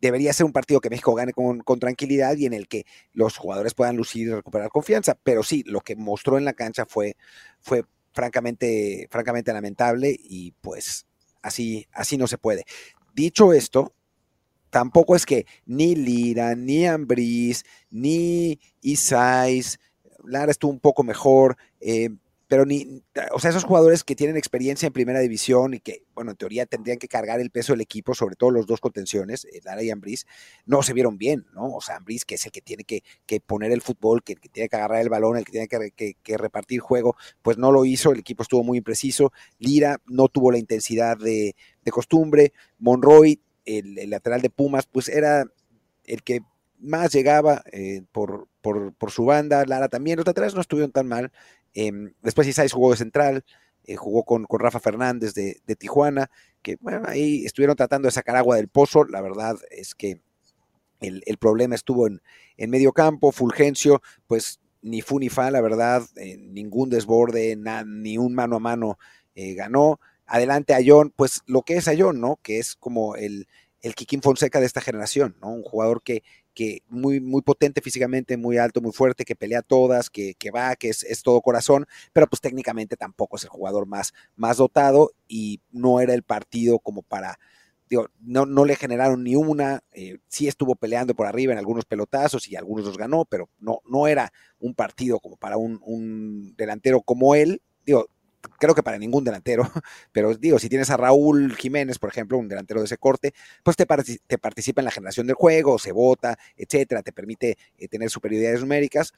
debería 0.00 0.32
ser 0.32 0.46
un 0.46 0.52
partido 0.52 0.80
que 0.80 0.90
México 0.90 1.12
gane 1.16 1.32
con, 1.32 1.80
tranquilidad 1.80 2.36
y 2.36 2.46
en 2.46 2.52
el 2.52 2.68
que 2.68 2.86
los 3.14 3.36
jugadores 3.36 3.74
puedan 3.74 3.96
lucir 3.96 4.28
y 4.28 4.32
recuperar 4.32 4.68
confianza. 4.68 5.18
Pero 5.24 5.42
sí, 5.42 5.64
lo 5.66 5.80
que 5.80 5.96
mostró 5.96 6.38
en 6.38 6.44
la 6.44 6.52
cancha 6.52 6.86
fue, 6.86 7.16
fue 7.58 7.82
francamente, 8.12 9.08
francamente 9.10 9.52
lamentable 9.52 10.16
y 10.16 10.52
pues 10.60 11.04
así, 11.42 11.88
así 11.90 12.16
no 12.16 12.28
se 12.28 12.38
puede. 12.38 12.62
Dicho 13.12 13.52
esto, 13.52 13.92
tampoco 14.72 15.14
es 15.14 15.26
que 15.26 15.46
ni 15.66 15.94
Lira, 15.94 16.54
ni 16.54 16.86
Ambris, 16.86 17.64
ni 17.90 18.58
Isais, 18.80 19.78
Lara 20.24 20.50
estuvo 20.50 20.72
un 20.72 20.80
poco 20.80 21.04
mejor, 21.04 21.58
eh, 21.78 22.08
pero 22.48 22.64
ni, 22.64 23.02
o 23.32 23.38
sea, 23.38 23.50
esos 23.50 23.64
jugadores 23.64 24.02
que 24.02 24.16
tienen 24.16 24.38
experiencia 24.38 24.86
en 24.86 24.94
primera 24.94 25.20
división 25.20 25.74
y 25.74 25.80
que, 25.80 26.04
bueno, 26.14 26.30
en 26.30 26.38
teoría 26.38 26.64
tendrían 26.64 26.98
que 26.98 27.06
cargar 27.06 27.38
el 27.38 27.50
peso 27.50 27.74
del 27.74 27.82
equipo, 27.82 28.14
sobre 28.14 28.34
todo 28.34 28.50
los 28.50 28.66
dos 28.66 28.80
contenciones, 28.80 29.44
eh, 29.44 29.60
Lara 29.62 29.82
y 29.82 29.90
Ambris, 29.90 30.26
no 30.64 30.82
se 30.82 30.94
vieron 30.94 31.18
bien, 31.18 31.44
¿no? 31.52 31.74
O 31.74 31.82
sea, 31.82 31.96
Ambris, 31.96 32.24
que 32.24 32.36
es 32.36 32.46
el 32.46 32.52
que 32.52 32.62
tiene 32.62 32.84
que, 32.84 33.02
poner 33.40 33.72
el 33.72 33.82
fútbol, 33.82 34.22
que, 34.22 34.36
que, 34.36 34.48
tiene 34.48 34.70
que 34.70 34.76
agarrar 34.76 35.02
el 35.02 35.10
balón, 35.10 35.36
el 35.36 35.44
que 35.44 35.52
tiene 35.52 35.68
que, 35.68 36.36
repartir 36.38 36.80
juego, 36.80 37.14
pues 37.42 37.58
no 37.58 37.72
lo 37.72 37.84
hizo, 37.84 38.10
el 38.10 38.20
equipo 38.20 38.42
estuvo 38.42 38.64
muy 38.64 38.78
impreciso, 38.78 39.32
Lira 39.58 40.00
no 40.06 40.28
tuvo 40.28 40.50
la 40.50 40.58
intensidad 40.58 41.18
de, 41.18 41.56
de 41.84 41.90
costumbre, 41.90 42.54
Monroy 42.78 43.38
el, 43.64 44.10
lateral 44.10 44.40
de 44.40 44.50
Pumas, 44.50 44.86
pues 44.86 45.08
era 45.08 45.44
el 46.04 46.22
que 46.22 46.40
más 46.78 47.12
llegaba 47.12 47.62
eh, 47.72 48.02
por, 48.12 48.48
por, 48.60 49.10
su 49.10 49.24
banda. 49.24 49.64
Lara 49.66 49.88
también, 49.88 50.16
los 50.16 50.26
laterales 50.26 50.54
no 50.54 50.60
estuvieron 50.60 50.92
tan 50.92 51.06
mal. 51.06 51.32
Em, 51.74 52.12
después 52.22 52.48
Isais 52.48 52.72
jugó 52.72 52.90
de 52.90 52.96
central, 52.96 53.44
eh, 53.84 53.96
jugó 53.96 54.24
con, 54.24 54.44
con, 54.44 54.60
Rafa 54.60 54.80
Fernández 54.80 55.34
de, 55.34 55.76
Tijuana, 55.76 56.30
que 56.60 56.76
bueno, 56.80 57.02
ahí 57.06 57.44
estuvieron 57.44 57.76
tratando 57.76 58.06
de 58.06 58.12
sacar 58.12 58.36
agua 58.36 58.56
del 58.56 58.68
pozo. 58.68 59.04
La 59.04 59.20
verdad 59.20 59.56
es 59.70 59.94
que 59.94 60.20
el, 61.00 61.38
problema 61.38 61.74
estuvo 61.74 62.06
en, 62.06 62.20
en, 62.56 62.70
medio 62.70 62.92
campo. 62.92 63.32
Fulgencio, 63.32 64.02
pues 64.26 64.60
ni 64.82 65.02
fu 65.02 65.18
ni 65.18 65.28
fa, 65.28 65.50
la 65.50 65.60
verdad, 65.60 66.02
eh, 66.16 66.36
ningún 66.36 66.90
desborde, 66.90 67.56
ni 67.86 68.18
un 68.18 68.34
mano 68.34 68.56
a 68.56 68.60
mano 68.60 68.98
ganó 69.34 69.98
adelante 70.32 70.72
a 70.72 70.80
John, 70.84 71.12
pues 71.14 71.42
lo 71.46 71.60
que 71.60 71.76
es 71.76 71.88
a 71.88 71.92
John, 71.96 72.18
¿no? 72.18 72.38
Que 72.42 72.58
es 72.58 72.74
como 72.74 73.16
el, 73.16 73.46
el 73.82 73.94
Kikín 73.94 74.22
Fonseca 74.22 74.60
de 74.60 74.66
esta 74.66 74.80
generación, 74.80 75.36
¿no? 75.42 75.50
Un 75.50 75.62
jugador 75.62 76.02
que, 76.02 76.22
que 76.54 76.82
muy, 76.88 77.20
muy 77.20 77.42
potente 77.42 77.82
físicamente, 77.82 78.38
muy 78.38 78.56
alto, 78.56 78.80
muy 78.80 78.92
fuerte, 78.92 79.26
que 79.26 79.36
pelea 79.36 79.60
todas, 79.60 80.08
que, 80.08 80.34
que 80.38 80.50
va, 80.50 80.74
que 80.76 80.88
es, 80.88 81.02
es, 81.02 81.22
todo 81.22 81.42
corazón, 81.42 81.86
pero 82.14 82.26
pues 82.28 82.40
técnicamente 82.40 82.96
tampoco 82.96 83.36
es 83.36 83.42
el 83.44 83.50
jugador 83.50 83.84
más, 83.84 84.14
más 84.34 84.56
dotado 84.56 85.12
y 85.28 85.60
no 85.70 86.00
era 86.00 86.14
el 86.14 86.22
partido 86.22 86.78
como 86.78 87.02
para, 87.02 87.38
digo, 87.90 88.08
no, 88.18 88.46
no 88.46 88.64
le 88.64 88.76
generaron 88.76 89.24
ni 89.24 89.36
una, 89.36 89.84
eh, 89.92 90.16
sí 90.28 90.48
estuvo 90.48 90.76
peleando 90.76 91.14
por 91.14 91.26
arriba 91.26 91.52
en 91.52 91.58
algunos 91.58 91.84
pelotazos 91.84 92.48
y 92.48 92.56
algunos 92.56 92.86
los 92.86 92.96
ganó, 92.96 93.26
pero 93.26 93.50
no, 93.58 93.80
no 93.86 94.08
era 94.08 94.32
un 94.60 94.74
partido 94.74 95.20
como 95.20 95.36
para 95.36 95.58
un, 95.58 95.78
un 95.84 96.54
delantero 96.56 97.02
como 97.02 97.34
él, 97.34 97.60
digo, 97.84 98.06
creo 98.62 98.76
que 98.76 98.84
para 98.84 98.96
ningún 98.96 99.24
delantero, 99.24 99.64
pero 100.12 100.36
digo, 100.36 100.60
si 100.60 100.68
tienes 100.68 100.88
a 100.90 100.96
Raúl 100.96 101.56
Jiménez, 101.56 101.98
por 101.98 102.10
ejemplo, 102.10 102.38
un 102.38 102.46
delantero 102.46 102.78
de 102.78 102.86
ese 102.86 102.96
corte, 102.96 103.34
pues 103.64 103.76
te, 103.76 103.86
participa 103.86 104.80
en 104.80 104.84
la 104.84 104.92
generación 104.92 105.26
del 105.26 105.34
juego, 105.34 105.80
se 105.80 105.90
vota, 105.90 106.38
etcétera, 106.56 107.02
te 107.02 107.12
permite 107.12 107.58
eh, 107.76 107.88
tener 107.88 108.08
superioridades 108.08 108.60
numéricas. 108.60 109.14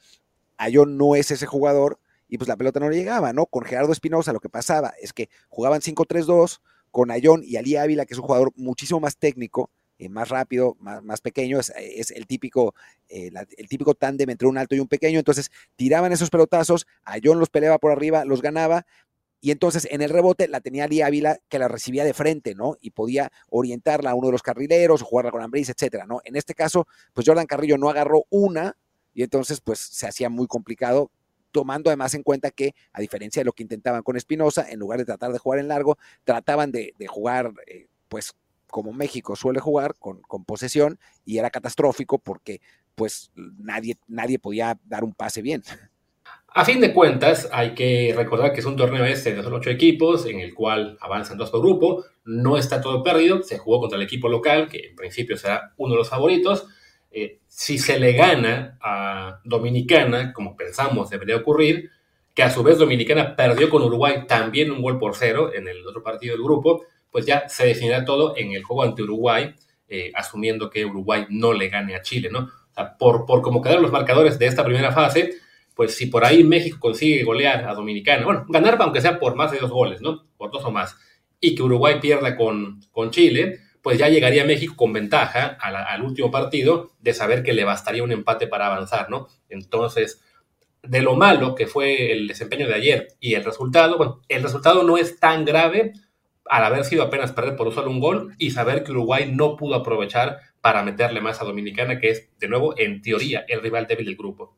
Ayón 0.57 0.97
no 0.97 1.15
es 1.15 1.29
ese 1.29 1.45
jugador 1.45 1.99
y 2.27 2.39
pues 2.39 2.47
la 2.47 2.57
pelota 2.57 2.79
no 2.79 2.89
le 2.89 2.97
llegaba, 2.97 3.33
¿no? 3.33 3.45
Con 3.45 3.65
Gerardo 3.65 3.91
Espinosa 3.91 4.33
lo 4.33 4.39
que 4.39 4.49
pasaba 4.49 4.95
es 4.99 5.13
que 5.13 5.29
jugaban 5.49 5.81
5-3-2 5.81 6.61
con 6.89 7.11
Ayón 7.11 7.43
y 7.45 7.57
Ali 7.57 7.75
Ávila, 7.75 8.07
que 8.07 8.15
es 8.15 8.19
un 8.19 8.25
jugador 8.25 8.51
muchísimo 8.55 8.99
más 8.99 9.17
técnico, 9.17 9.69
eh, 9.97 10.09
más 10.09 10.27
rápido, 10.27 10.75
más, 10.81 11.21
pequeño, 11.21 11.57
es, 11.57 11.71
el 12.11 12.27
típico, 12.27 12.75
eh, 13.07 13.31
el 13.57 13.69
típico 13.69 13.93
tándem 13.93 14.29
entre 14.29 14.45
un 14.45 14.57
alto 14.57 14.75
y 14.75 14.81
un 14.81 14.89
pequeño, 14.89 15.19
entonces 15.19 15.51
tiraban 15.77 16.11
esos 16.11 16.29
pelotazos, 16.29 16.85
Ayón 17.05 17.39
los 17.39 17.49
peleaba 17.49 17.77
por 17.77 17.93
arriba, 17.93 18.25
los 18.25 18.41
ganaba, 18.41 18.85
y 19.45 19.51
entonces 19.51 19.87
en 19.91 20.01
el 20.01 20.09
rebote 20.09 20.47
la 20.47 20.59
tenía 20.59 20.85
Ali 20.85 21.03
Ávila 21.03 21.37
que 21.49 21.59
la 21.59 21.67
recibía 21.67 22.03
de 22.03 22.15
frente, 22.15 22.55
¿no? 22.55 22.77
Y 22.81 22.89
podía 22.89 23.31
orientarla 23.51 24.09
a 24.09 24.15
uno 24.15 24.29
de 24.29 24.31
los 24.31 24.41
carrileros, 24.41 25.03
o 25.03 25.05
jugarla 25.05 25.29
con 25.29 25.43
Ambris, 25.43 25.69
etcétera, 25.69 26.07
¿no? 26.07 26.19
En 26.23 26.35
este 26.35 26.55
caso, 26.55 26.87
pues 27.13 27.27
Jordan 27.27 27.45
Carrillo 27.45 27.77
no 27.77 27.87
agarró 27.87 28.23
una 28.31 28.75
y 29.13 29.21
entonces 29.21 29.61
pues 29.61 29.77
se 29.77 30.07
hacía 30.07 30.31
muy 30.31 30.47
complicado 30.47 31.11
tomando 31.51 31.91
además 31.91 32.15
en 32.15 32.23
cuenta 32.23 32.49
que, 32.49 32.73
a 32.91 32.99
diferencia 33.01 33.41
de 33.41 33.45
lo 33.45 33.53
que 33.53 33.61
intentaban 33.61 34.01
con 34.01 34.17
Espinosa, 34.17 34.67
en 34.67 34.79
lugar 34.79 34.97
de 34.97 35.05
tratar 35.05 35.31
de 35.31 35.37
jugar 35.37 35.59
en 35.59 35.67
largo, 35.67 35.99
trataban 36.23 36.71
de, 36.71 36.95
jugar, 37.07 37.53
eh, 37.67 37.85
pues, 38.09 38.33
como 38.65 38.93
México 38.93 39.35
suele 39.35 39.59
jugar, 39.59 39.93
con, 39.99 40.21
con, 40.23 40.43
posesión, 40.43 40.97
y 41.23 41.37
era 41.37 41.51
catastrófico 41.51 42.17
porque, 42.17 42.61
pues, 42.95 43.31
nadie, 43.35 43.99
nadie 44.07 44.39
podía 44.39 44.79
dar 44.85 45.03
un 45.03 45.13
pase 45.13 45.43
bien. 45.43 45.61
A 46.57 46.63
fin 46.63 46.79
de 46.79 46.93
cuentas, 46.93 47.49
hay 47.51 47.75
que 47.75 48.13
recordar 48.15 48.53
que 48.53 48.61
es 48.61 48.65
un 48.65 48.77
torneo 48.77 49.03
este 49.03 49.35
de 49.35 49.43
los 49.43 49.51
ocho 49.51 49.69
equipos, 49.69 50.25
en 50.25 50.39
el 50.39 50.53
cual 50.53 50.97
avanzan 51.01 51.37
dos 51.37 51.51
por 51.51 51.59
grupo, 51.59 52.05
no 52.23 52.57
está 52.57 52.79
todo 52.79 53.03
perdido, 53.03 53.43
se 53.43 53.57
jugó 53.57 53.81
contra 53.81 53.97
el 53.97 54.05
equipo 54.05 54.29
local, 54.29 54.69
que 54.69 54.87
en 54.87 54.95
principio 54.95 55.35
será 55.35 55.73
uno 55.75 55.95
de 55.95 55.97
los 55.97 56.09
favoritos. 56.09 56.65
Eh, 57.11 57.39
si 57.45 57.77
se 57.77 57.99
le 57.99 58.13
gana 58.13 58.77
a 58.81 59.41
Dominicana, 59.43 60.31
como 60.31 60.55
pensamos 60.55 61.09
debería 61.09 61.35
ocurrir, 61.35 61.89
que 62.33 62.43
a 62.43 62.49
su 62.49 62.63
vez 62.63 62.77
Dominicana 62.77 63.35
perdió 63.35 63.69
con 63.69 63.81
Uruguay 63.81 64.23
también 64.25 64.71
un 64.71 64.81
gol 64.81 64.97
por 64.97 65.13
cero 65.13 65.51
en 65.53 65.67
el 65.67 65.85
otro 65.85 66.01
partido 66.01 66.35
del 66.35 66.43
grupo, 66.45 66.85
pues 67.11 67.25
ya 67.25 67.49
se 67.49 67.65
definirá 67.65 68.05
todo 68.05 68.33
en 68.37 68.53
el 68.53 68.63
juego 68.63 68.83
ante 68.83 69.03
Uruguay, 69.03 69.53
eh, 69.89 70.09
asumiendo 70.15 70.69
que 70.69 70.85
Uruguay 70.85 71.25
no 71.31 71.51
le 71.51 71.67
gane 71.67 71.95
a 71.95 72.01
Chile, 72.01 72.29
¿no? 72.31 72.39
O 72.39 72.73
sea, 72.73 72.97
por, 72.97 73.25
por 73.25 73.41
cómo 73.41 73.61
quedaron 73.61 73.83
los 73.83 73.91
marcadores 73.91 74.39
de 74.39 74.45
esta 74.45 74.63
primera 74.63 74.93
fase, 74.93 75.41
pues 75.75 75.95
si 75.95 76.07
por 76.07 76.25
ahí 76.25 76.43
México 76.43 76.77
consigue 76.79 77.23
golear 77.23 77.67
a 77.67 77.73
Dominicana, 77.73 78.25
bueno, 78.25 78.45
ganar 78.47 78.77
aunque 78.79 79.01
sea 79.01 79.19
por 79.19 79.35
más 79.35 79.51
de 79.51 79.59
dos 79.59 79.71
goles, 79.71 80.01
¿no? 80.01 80.25
Por 80.37 80.51
dos 80.51 80.63
o 80.65 80.71
más, 80.71 80.97
y 81.39 81.53
que 81.53 81.61
Uruguay 81.61 81.99
pierda 82.01 82.35
con, 82.35 82.79
con 82.91 83.11
Chile, 83.11 83.59
pues 83.81 83.99
ya 83.99 84.09
llegaría 84.09 84.45
México 84.45 84.75
con 84.75 84.93
ventaja 84.93 85.57
al 85.59 86.01
último 86.01 86.31
partido 86.31 86.93
de 86.99 87.13
saber 87.13 87.43
que 87.43 87.53
le 87.53 87.65
bastaría 87.65 88.03
un 88.03 88.11
empate 88.11 88.47
para 88.47 88.65
avanzar, 88.65 89.11
¿no? 89.11 89.27
Entonces, 89.47 90.23
de 90.81 91.01
lo 91.01 91.15
malo 91.15 91.53
que 91.53 91.67
fue 91.67 92.11
el 92.11 92.27
desempeño 92.27 92.67
de 92.67 92.73
ayer 92.73 93.07
y 93.19 93.35
el 93.35 93.43
resultado, 93.43 93.97
bueno, 93.97 94.21
el 94.27 94.41
resultado 94.41 94.83
no 94.83 94.97
es 94.97 95.19
tan 95.19 95.45
grave 95.45 95.93
al 96.45 96.63
haber 96.63 96.83
sido 96.83 97.03
apenas 97.03 97.31
perder 97.31 97.55
por 97.55 97.73
solo 97.73 97.91
un 97.91 97.99
gol 97.99 98.33
y 98.37 98.51
saber 98.51 98.83
que 98.83 98.91
Uruguay 98.91 99.31
no 99.31 99.55
pudo 99.55 99.75
aprovechar 99.75 100.39
para 100.61 100.83
meterle 100.83 101.21
más 101.21 101.41
a 101.41 101.45
Dominicana, 101.45 101.99
que 101.99 102.09
es, 102.09 102.29
de 102.39 102.47
nuevo, 102.47 102.75
en 102.77 103.01
teoría, 103.01 103.45
el 103.47 103.61
rival 103.61 103.87
débil 103.87 104.05
del 104.07 104.15
grupo. 104.15 104.55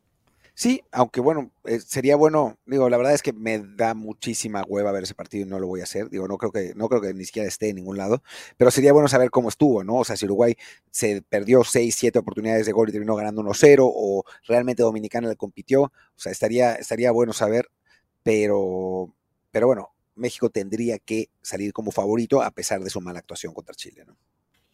Sí, 0.60 0.82
aunque 0.92 1.22
bueno, 1.22 1.52
eh, 1.66 1.80
sería 1.80 2.16
bueno, 2.16 2.58
digo, 2.66 2.90
la 2.90 2.98
verdad 2.98 3.14
es 3.14 3.22
que 3.22 3.32
me 3.32 3.60
da 3.60 3.94
muchísima 3.94 4.64
hueva 4.68 4.92
ver 4.92 5.04
ese 5.04 5.14
partido 5.14 5.46
y 5.46 5.48
no 5.48 5.60
lo 5.60 5.68
voy 5.68 5.82
a 5.82 5.84
hacer. 5.84 6.10
Digo, 6.10 6.28
no 6.28 6.40
creo 6.40 6.52
que, 6.52 6.74
no 6.76 6.90
creo 6.90 7.00
que 7.00 7.14
ni 7.14 7.26
siquiera 7.26 7.48
esté 7.48 7.70
en 7.70 7.76
ningún 7.76 7.96
lado, 7.96 8.24
pero 8.58 8.72
sería 8.72 8.92
bueno 8.92 9.08
saber 9.08 9.30
cómo 9.30 9.50
estuvo, 9.50 9.84
¿no? 9.84 9.98
O 9.98 10.04
sea, 10.04 10.18
si 10.18 10.26
Uruguay 10.26 10.56
se 10.90 11.22
perdió 11.22 11.64
6, 11.64 11.96
7 11.96 12.18
oportunidades 12.18 12.66
de 12.66 12.72
gol 12.72 12.90
y 12.90 12.92
terminó 12.92 13.16
ganando 13.16 13.44
1-0, 13.44 13.82
o 13.84 14.24
realmente 14.48 14.82
Dominicana 14.82 15.28
le 15.28 15.36
compitió. 15.36 15.84
O 15.84 15.92
sea, 16.16 16.32
estaría, 16.32 16.74
estaría 16.74 17.12
bueno 17.12 17.34
saber, 17.34 17.68
pero, 18.24 19.14
pero 19.52 19.68
bueno, 19.68 19.92
México 20.16 20.50
tendría 20.50 20.98
que 20.98 21.30
salir 21.40 21.72
como 21.72 21.92
favorito 21.92 22.42
a 22.42 22.50
pesar 22.50 22.84
de 22.84 22.90
su 22.90 23.00
mala 23.00 23.20
actuación 23.20 23.54
contra 23.54 23.76
Chile, 23.76 24.06
¿no? 24.08 24.18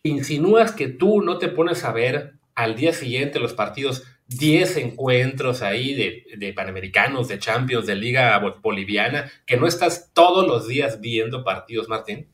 Insinúas 0.04 0.72
que 0.72 0.88
tú 0.88 1.22
no 1.22 1.40
te 1.40 1.50
pones 1.50 1.84
a 1.84 1.92
ver 1.92 2.36
al 2.56 2.78
día 2.78 2.94
siguiente 2.94 3.40
los 3.40 3.54
partidos 3.54 4.04
10 4.27 4.77
encuentros 4.77 5.62
ahí 5.62 5.94
de, 6.38 6.53
Panamericanos, 6.53 7.27
de 7.27 7.39
Champions, 7.39 7.86
de 7.86 7.96
Liga 7.96 8.39
Boliviana, 8.62 9.32
que 9.46 9.58
no 9.58 9.68
estás 9.68 10.12
todos 10.13 10.48
los 10.48 10.68
días 10.68 11.01
viendo 11.01 11.44
partidos, 11.44 11.89
Martín. 11.89 12.27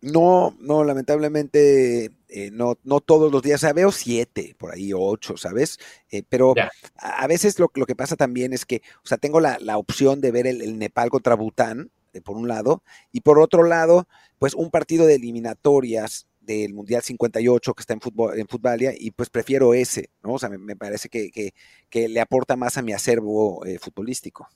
No, 0.00 0.56
no, 0.60 0.84
lamentablemente 0.84 2.12
eh, 2.28 2.50
no, 2.52 2.78
no 2.84 3.00
todos 3.00 3.32
los 3.32 3.42
días, 3.42 3.60
o 3.60 3.66
sea, 3.66 3.72
veo 3.72 3.90
siete, 3.90 4.54
por 4.58 4.72
ahí 4.72 4.92
ocho, 4.94 5.36
¿sabes? 5.36 5.78
Eh, 6.10 6.22
pero 6.28 6.54
a, 6.96 7.26
veces 7.26 7.58
lo, 7.58 7.68
que 7.68 7.96
pasa 7.96 8.14
también 8.14 8.52
es 8.52 8.66
que, 8.66 8.82
o 9.02 9.06
sea, 9.06 9.18
tengo 9.18 9.40
la, 9.40 9.58
opción 9.78 10.20
de 10.20 10.32
ver 10.32 10.46
el, 10.46 10.78
Nepal 10.78 11.10
contra 11.10 11.34
Bután, 11.34 11.90
eh, 12.12 12.20
por 12.20 12.36
un 12.36 12.46
lado, 12.46 12.82
y 13.10 13.22
por 13.22 13.40
otro 13.40 13.62
lado, 13.62 14.06
pues 14.38 14.54
un 14.54 14.70
partido 14.70 15.06
de 15.06 15.14
eliminatorias 15.14 16.26
del 16.46 16.72
Mundial 16.72 17.02
58 17.02 17.74
que 17.74 17.80
está 17.80 17.94
en, 17.94 18.00
fútbol, 18.00 18.38
en 18.38 18.48
Futbalia 18.48 18.92
y 18.96 19.10
pues 19.10 19.28
prefiero 19.28 19.74
ese, 19.74 20.10
¿no? 20.22 20.34
O 20.34 20.38
sea, 20.38 20.48
me, 20.48 20.76
parece 20.76 21.08
que, 21.08 21.52
le 21.92 22.20
aporta 22.20 22.56
más 22.56 22.78
a 22.78 22.82
mi 22.82 22.92
acervo 22.92 23.64
eh, 23.66 23.78
futbolístico. 23.78 24.48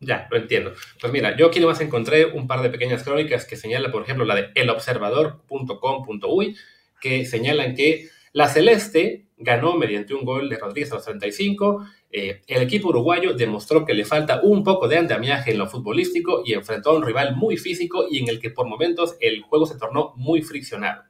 Ya, 0.00 0.28
lo 0.30 0.36
entiendo. 0.36 0.74
Pues 1.00 1.12
mira, 1.12 1.36
yo 1.36 1.46
aquí 1.46 1.60
nomás 1.60 1.80
encontré 1.80 2.26
un 2.26 2.46
par 2.46 2.62
de 2.62 2.70
pequeñas 2.70 3.02
crónicas 3.02 3.44
que 3.44 3.56
señalan, 3.56 3.90
por 3.90 4.02
ejemplo, 4.02 4.24
la 4.24 4.36
de 4.36 4.48
elobservador.com.uy, 4.54 6.56
que 7.00 7.24
señalan 7.24 7.74
que 7.74 8.08
la 8.32 8.48
Celeste 8.48 9.28
ganó 9.38 9.76
mediante 9.76 10.14
un 10.14 10.24
gol 10.24 10.48
de 10.48 10.58
Rodríguez 10.58 10.92
a 10.92 10.96
los 10.96 11.04
35. 11.04 11.86
Eh, 12.10 12.42
el 12.46 12.62
equipo 12.62 12.88
uruguayo 12.88 13.34
demostró 13.34 13.84
que 13.84 13.94
le 13.94 14.04
falta 14.04 14.40
un 14.42 14.64
poco 14.64 14.88
de 14.88 14.98
andamiaje 14.98 15.52
en 15.52 15.58
lo 15.58 15.68
futbolístico 15.68 16.42
y 16.44 16.54
enfrentó 16.54 16.90
a 16.90 16.96
un 16.96 17.04
rival 17.04 17.36
muy 17.36 17.56
físico 17.56 18.06
y 18.10 18.18
en 18.18 18.28
el 18.28 18.40
que 18.40 18.50
por 18.50 18.66
momentos 18.66 19.16
el 19.20 19.42
juego 19.42 19.66
se 19.66 19.78
tornó 19.78 20.12
muy 20.16 20.42
friccionado. 20.42 21.02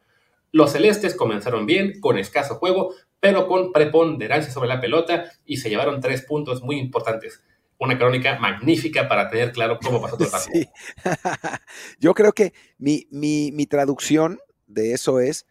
Los 0.53 0.73
celestes 0.73 1.15
comenzaron 1.15 1.67
bien, 1.67 2.01
con 2.01 2.19
escaso 2.19 2.57
juego, 2.57 2.95
pero 3.21 3.47
con 3.47 3.73
preponderancia 3.73 4.53
sobre 4.53 4.69
la 4.69 4.81
pelota 4.81 5.31
y 5.45 5.59
se 5.59 5.71
llevaron 5.71 6.01
tres 6.01 6.23
puntos 6.23 6.63
muy 6.63 6.79
importantes. 6.79 7.43
Una 7.79 7.97
crónica 7.97 8.39
magnífica 8.39 9.09
para 9.09 9.29
tener 9.29 9.53
claro 9.53 9.79
cómo 9.83 10.01
pasó 10.01 10.17
todo 10.17 10.27
el 10.27 10.31
partido. 10.33 10.71
Yo 12.01 12.15
creo 12.15 12.33
que 12.33 12.53
mi, 12.79 13.07
mi 13.11 13.67
traducción 13.67 14.39
de 14.67 14.93
eso 14.93 15.21
es, 15.21 15.47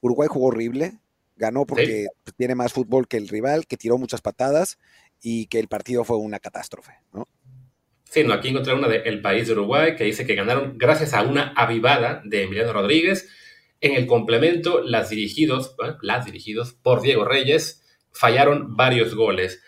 Uruguay 0.00 0.28
jugó 0.30 0.46
horrible, 0.46 0.98
Ganó 1.36 1.66
porque 1.66 2.06
tiene 2.36 2.54
más 2.54 2.72
fútbol 2.72 3.08
que 3.08 3.16
el 3.16 3.28
rival, 3.28 3.66
que 3.66 3.76
tiró 3.76 3.98
muchas 3.98 4.22
patadas 4.22 4.78
y 5.22 5.46
que 5.46 5.58
el 5.58 5.68
partido 5.68 6.04
fue 6.04 6.16
una 6.16 6.38
catástrofe, 6.38 6.92
¿no? 7.12 7.28
Sí, 8.04 8.24
no, 8.24 8.32
aquí 8.32 8.48
encontré 8.48 8.72
una 8.72 8.88
de 8.88 8.98
El 8.98 9.20
País 9.20 9.46
de 9.46 9.52
Uruguay 9.52 9.96
que 9.96 10.04
dice 10.04 10.26
que 10.26 10.34
ganaron 10.34 10.78
gracias 10.78 11.12
a 11.12 11.22
una 11.22 11.52
avivada 11.56 12.22
de 12.24 12.44
Emiliano 12.44 12.72
Rodríguez. 12.72 13.28
En 13.80 13.92
el 13.94 14.06
complemento, 14.06 14.80
las 14.82 15.10
dirigidos, 15.10 15.74
las 16.00 16.24
dirigidos 16.24 16.72
por 16.72 17.02
Diego 17.02 17.24
Reyes, 17.24 17.84
fallaron 18.12 18.76
varios 18.76 19.14
goles. 19.14 19.60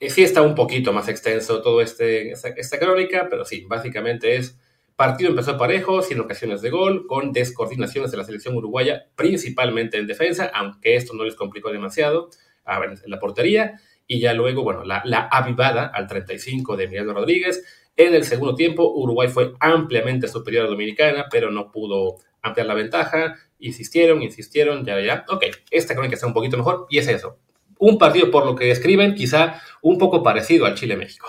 Eh, 0.00 0.10
sí 0.10 0.22
está 0.24 0.42
un 0.42 0.54
poquito 0.54 0.92
más 0.92 1.08
extenso 1.08 1.62
todo 1.62 1.80
este, 1.80 2.32
esta 2.32 2.78
crónica, 2.78 3.28
pero 3.30 3.44
sí, 3.44 3.64
básicamente 3.66 4.36
es 4.36 4.58
Partido 4.96 5.28
empezó 5.28 5.58
parejo, 5.58 6.00
sin 6.00 6.18
ocasiones 6.20 6.62
de 6.62 6.70
gol, 6.70 7.06
con 7.06 7.30
descoordinaciones 7.30 8.10
de 8.10 8.16
la 8.16 8.24
selección 8.24 8.56
uruguaya, 8.56 9.08
principalmente 9.14 9.98
en 9.98 10.06
defensa, 10.06 10.50
aunque 10.54 10.96
esto 10.96 11.12
no 11.12 11.24
les 11.24 11.34
complicó 11.34 11.70
demasiado, 11.70 12.30
a 12.64 12.78
ver, 12.78 12.94
en 13.04 13.10
la 13.10 13.20
portería, 13.20 13.78
y 14.06 14.20
ya 14.20 14.32
luego, 14.32 14.62
bueno, 14.62 14.84
la, 14.84 15.02
avivada 15.30 15.86
al 15.86 16.06
35 16.06 16.76
de 16.76 16.84
Emiliano 16.84 17.12
Rodríguez. 17.12 17.62
En 17.94 18.14
el 18.14 18.24
segundo 18.24 18.54
tiempo, 18.54 18.90
Uruguay 18.90 19.28
fue 19.28 19.52
ampliamente 19.60 20.28
superior 20.28 20.64
a 20.64 20.70
Dominicana, 20.70 21.26
pero 21.30 21.50
no 21.50 21.70
pudo 21.70 22.16
ampliar 22.40 22.66
la 22.66 22.74
ventaja. 22.74 23.36
Insistieron, 23.58 24.22
insistieron, 24.22 24.86
ya, 24.86 24.98
ya. 25.00 25.26
Ok, 25.28 25.44
esta 25.70 25.94
crónica 25.94 26.14
está 26.14 26.26
un 26.26 26.34
poquito 26.34 26.56
mejor, 26.56 26.86
y 26.88 26.98
es 26.98 27.08
eso. 27.08 27.38
Un 27.78 27.98
partido, 27.98 28.30
por 28.30 28.46
lo 28.46 28.56
que 28.56 28.64
describen, 28.64 29.14
quizá 29.14 29.60
un 29.82 29.98
poco 29.98 30.22
parecido 30.22 30.64
al 30.64 30.74
Chile-México. 30.74 31.28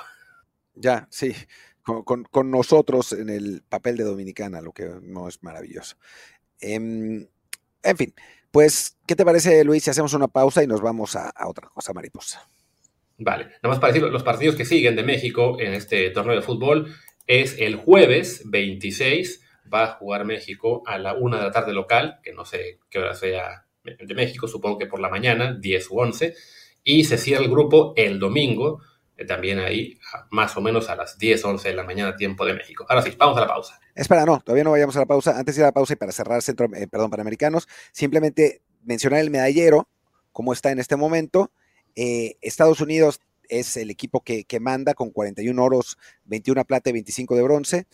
Ya, 0.74 1.08
sí 1.10 1.36
con, 1.88 2.52
nosotros 2.52 3.14
en 3.14 3.30
el 3.30 3.64
papel 3.68 3.98
de 3.98 4.04
Dominicana, 4.04 4.62
lo 4.62 4.74
que 4.74 4.90
no 5.02 5.28
es 5.28 5.42
maravilloso. 5.42 5.96
Em, 6.60 7.28
en 7.84 7.98
fin, 7.98 8.14
pues, 8.52 8.98
¿qué 9.08 9.16
te 9.16 9.24
parece, 9.24 9.64
Luis, 9.64 9.84
si 9.84 9.90
hacemos 9.90 10.14
una 10.14 10.28
pausa 10.28 10.64
y 10.64 10.68
nos 10.68 10.82
vamos 10.82 11.16
a, 11.16 11.32
otra 11.46 11.70
cosa, 11.70 11.94
mariposa? 11.94 12.48
Vale, 13.18 13.46
nada 13.46 13.70
más 13.70 13.80
para 13.80 13.94
decir, 13.94 14.08
los 14.10 14.24
partidos 14.24 14.56
que 14.56 14.66
siguen 14.66 14.96
de 14.96 15.04
México 15.04 15.58
en 15.60 15.74
este 15.74 16.10
torneo 16.10 16.36
de 16.36 16.42
fútbol 16.42 16.94
es 17.26 17.56
el 17.58 17.78
jueves 17.78 18.44
26, 18.46 19.42
va 19.74 19.84
a 19.84 19.94
jugar 19.94 20.26
México 20.26 20.84
a 20.86 20.98
la 20.98 21.14
una 21.14 21.38
de 21.38 21.44
la 21.44 21.52
tarde 21.52 21.74
local, 21.74 22.20
que 22.22 22.34
no 22.34 22.46
sé 22.46 22.80
qué 22.90 23.00
hora 23.00 23.16
sea 23.16 23.66
de 23.84 24.14
México, 24.14 24.48
supongo 24.48 24.78
que 24.78 24.88
por 24.88 25.00
la 25.00 25.10
mañana, 25.10 25.58
10 25.58 25.92
u 25.92 26.00
11, 26.00 26.36
y 26.84 27.06
se 27.06 27.18
cierra 27.18 27.44
el 27.44 27.50
grupo 27.50 27.94
el 27.96 28.20
domingo 28.20 28.82
también 29.26 29.60
ahí 29.60 30.00
más 30.30 30.56
o 30.58 30.62
menos 30.62 30.90
a 30.90 30.96
las 30.96 31.18
10, 31.18 31.44
11 31.44 31.70
de 31.70 31.76
la 31.76 31.84
mañana, 31.84 32.16
tiempo 32.16 32.46
de 32.46 32.54
México. 32.54 32.86
Ahora 32.88 33.02
sí, 33.02 33.14
vamos 33.18 33.38
a 33.38 33.42
la 33.42 33.48
pausa. 33.48 33.80
Espera, 33.96 34.26
no, 34.26 34.40
todavía 34.42 34.64
no 34.64 34.72
vayamos 34.72 34.96
a 34.96 35.00
la 35.00 35.06
pausa. 35.06 35.38
Antes 35.38 35.56
de 35.56 35.62
ir 35.62 35.64
a 35.64 35.68
la 35.70 35.72
pausa 35.72 35.94
y 35.94 35.96
para 35.96 36.12
cerrar 36.12 36.42
Centro, 36.42 36.68
eh, 36.76 36.88
perdón, 36.88 37.10
Panamericanos, 37.10 37.68
simplemente 37.92 38.62
mencionar 38.84 39.22
el 39.22 39.32
medallero, 39.32 39.88
cómo 40.32 40.54
está 40.54 40.72
en 40.72 40.80
este 40.80 40.96
momento. 40.96 41.52
Eh, 41.96 42.36
Estados 42.42 42.80
Unidos 42.80 43.22
es 43.50 43.76
el 43.78 43.90
equipo 43.90 44.22
que, 44.22 44.44
que, 44.44 44.60
manda 44.60 44.94
con 44.94 45.10
41 45.10 45.64
oros, 45.64 45.98
21 46.26 46.66
plata 46.66 46.90
y 46.90 46.94
25 46.94 47.36
de 47.36 47.42
bronce 47.42 47.88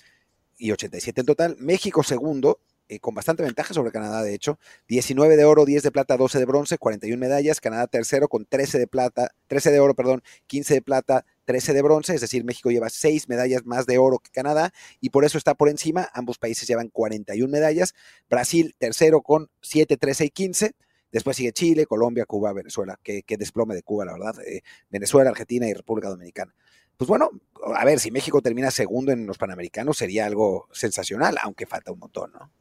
y 0.57 0.71
87 0.71 1.21
en 1.21 1.25
total. 1.25 1.55
México 1.59 2.03
segundo, 2.03 2.59
eh, 2.89 3.00
con 3.00 3.15
bastante 3.15 3.43
ventaja 3.43 3.74
sobre 3.74 3.91
Canadá, 3.91 4.22
de 4.24 4.34
hecho. 4.34 4.60
19 4.88 5.38
de 5.38 5.46
oro, 5.46 5.65
10 5.65 5.84
de 5.84 5.91
plata, 5.91 6.17
12 6.17 6.39
de 6.39 6.46
bronce, 6.46 6.78
41 6.78 7.19
medallas. 7.19 7.62
Canadá 7.62 7.88
tercero 7.88 8.28
con 8.28 8.46
13 8.46 8.80
de 8.80 8.88
plata, 8.88 9.32
13 9.48 9.72
de 9.72 9.80
oro, 9.80 9.96
perdón, 9.96 10.22
15 10.48 10.74
de 10.76 10.82
plata, 10.82 11.26
13 11.46 11.74
de 11.74 11.82
bronce, 11.82 12.15
es 12.15 12.22
decir, 12.22 12.43
México 12.43 12.72
lleva 12.72 12.89
6 12.89 13.30
medallas 13.30 13.65
más 13.65 13.86
de 13.86 13.98
oro 13.98 14.19
que 14.19 14.32
Canadá 14.32 14.74
y 15.00 15.10
por 15.10 15.26
eso 15.26 15.38
está 15.38 15.56
por 15.56 15.69
encima. 15.69 16.10
Ambos 16.13 16.38
países 16.38 16.67
llevan 16.67 16.89
41 16.89 17.52
medallas. 17.52 17.93
Brasil 18.30 18.76
tercero 18.78 19.22
con 19.22 19.50
7, 19.62 19.98
13 19.98 20.26
y 20.26 20.30
15. 20.30 20.72
Después 21.12 21.38
sigue 21.38 21.54
Chile, 21.54 21.86
Colombia, 21.86 22.26
Cuba, 22.26 22.54
Venezuela. 22.54 23.00
Qué, 23.04 23.24
desplome 23.38 23.76
de 23.76 23.84
Cuba, 23.84 24.06
la 24.06 24.13
verdad. 24.13 24.36
Eh, 24.48 24.62
Venezuela, 24.89 25.30
Argentina 25.30 25.67
y 25.67 25.74
República 25.74 26.10
Dominicana. 26.10 26.56
Pues 26.98 27.08
bueno, 27.08 27.30
a 27.76 27.86
ver, 27.86 28.00
si 28.00 28.12
México 28.12 28.41
termina 28.41 28.72
segundo 28.72 29.12
en 29.12 29.26
los 29.26 29.38
Panamericanos 29.38 29.98
sería 29.98 30.26
algo 30.26 30.67
sensacional, 30.72 31.38
aunque 31.41 31.65
falta 31.65 31.91
un 31.91 32.00
montón, 32.00 32.32
¿no? 32.34 32.52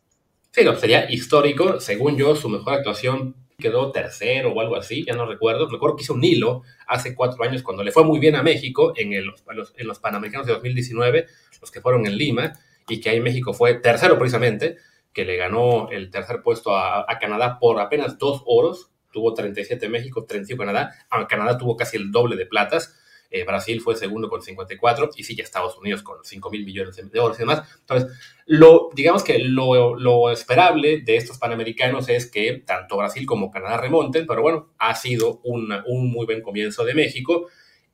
Sí, 0.54 0.64
no, 0.64 0.76
sería 0.76 1.10
histórico. 1.10 1.80
Según 1.80 2.18
yo, 2.18 2.36
su 2.36 2.50
mejor 2.50 2.74
actuación 2.74 3.36
quedó 3.58 3.90
tercero 3.90 4.52
o 4.52 4.60
algo 4.60 4.76
así, 4.76 5.02
ya 5.06 5.14
no 5.14 5.24
recuerdo. 5.24 5.66
Me 5.70 5.76
acuerdo 5.76 5.96
que 5.96 6.02
hizo 6.02 6.12
un 6.12 6.22
hilo 6.22 6.62
hace 6.86 7.14
cuatro 7.14 7.42
años 7.42 7.62
cuando 7.62 7.82
le 7.82 7.90
fue 7.90 8.04
muy 8.04 8.18
bien 8.18 8.36
a 8.36 8.42
México 8.42 8.92
en, 8.94 9.24
los, 9.24 9.42
en 9.78 9.86
los 9.86 9.98
Panamericanos 9.98 10.46
de 10.46 10.52
2019, 10.52 11.26
los 11.58 11.70
que 11.70 11.80
fueron 11.80 12.06
en 12.06 12.18
Lima, 12.18 12.52
y 12.86 13.00
que 13.00 13.08
ahí 13.08 13.20
México 13.20 13.54
fue 13.54 13.74
tercero 13.76 14.18
precisamente, 14.18 14.76
que 15.14 15.24
le 15.24 15.36
ganó 15.36 15.88
el 15.90 16.10
tercer 16.10 16.42
puesto 16.42 16.76
a, 16.76 17.10
a 17.10 17.18
Canadá 17.18 17.58
por 17.58 17.80
apenas 17.80 18.18
dos 18.18 18.42
oros. 18.44 18.90
Tuvo 19.10 19.32
37 19.32 19.88
México, 19.88 20.26
35 20.26 20.58
Canadá, 20.58 20.94
Canadá 21.30 21.56
tuvo 21.56 21.76
casi 21.76 21.96
el 21.96 22.12
doble 22.12 22.36
de 22.36 22.44
platas. 22.44 22.94
Eh, 23.32 23.44
Brasil 23.44 23.80
fue 23.80 23.96
segundo 23.96 24.28
con 24.28 24.42
54 24.42 25.10
y 25.16 25.34
ya 25.34 25.42
Estados 25.42 25.76
Unidos 25.78 26.02
con 26.02 26.18
5 26.22 26.50
mil 26.50 26.64
millones 26.64 26.96
de 26.96 27.02
dólares 27.04 27.38
y 27.38 27.42
demás. 27.42 27.62
Entonces, 27.80 28.12
lo, 28.46 28.90
digamos 28.94 29.24
que 29.24 29.38
lo, 29.38 30.30
esperable 30.30 31.00
de 31.00 31.16
estos 31.16 31.38
panamericanos 31.38 32.08
es 32.08 32.30
que 32.30 32.62
tanto 32.64 32.98
Brasil 32.98 33.26
como 33.26 33.50
Canadá 33.50 33.78
remonten, 33.78 34.26
pero 34.26 34.42
bueno, 34.42 34.74
ha 34.78 34.94
sido 34.94 35.40
un 35.44 36.12
muy 36.12 36.26
buen 36.26 36.42
comienzo 36.42 36.84
de 36.84 36.94
México 36.94 37.48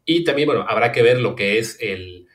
y 0.05 0.25
también, 0.25 0.47
bueno, 0.47 0.67
habrá 0.69 0.93
que 0.93 1.03
ver 1.03 1.21
lo 1.21 1.35
que 1.35 1.59
es 1.59 1.79
el, 1.81 2.27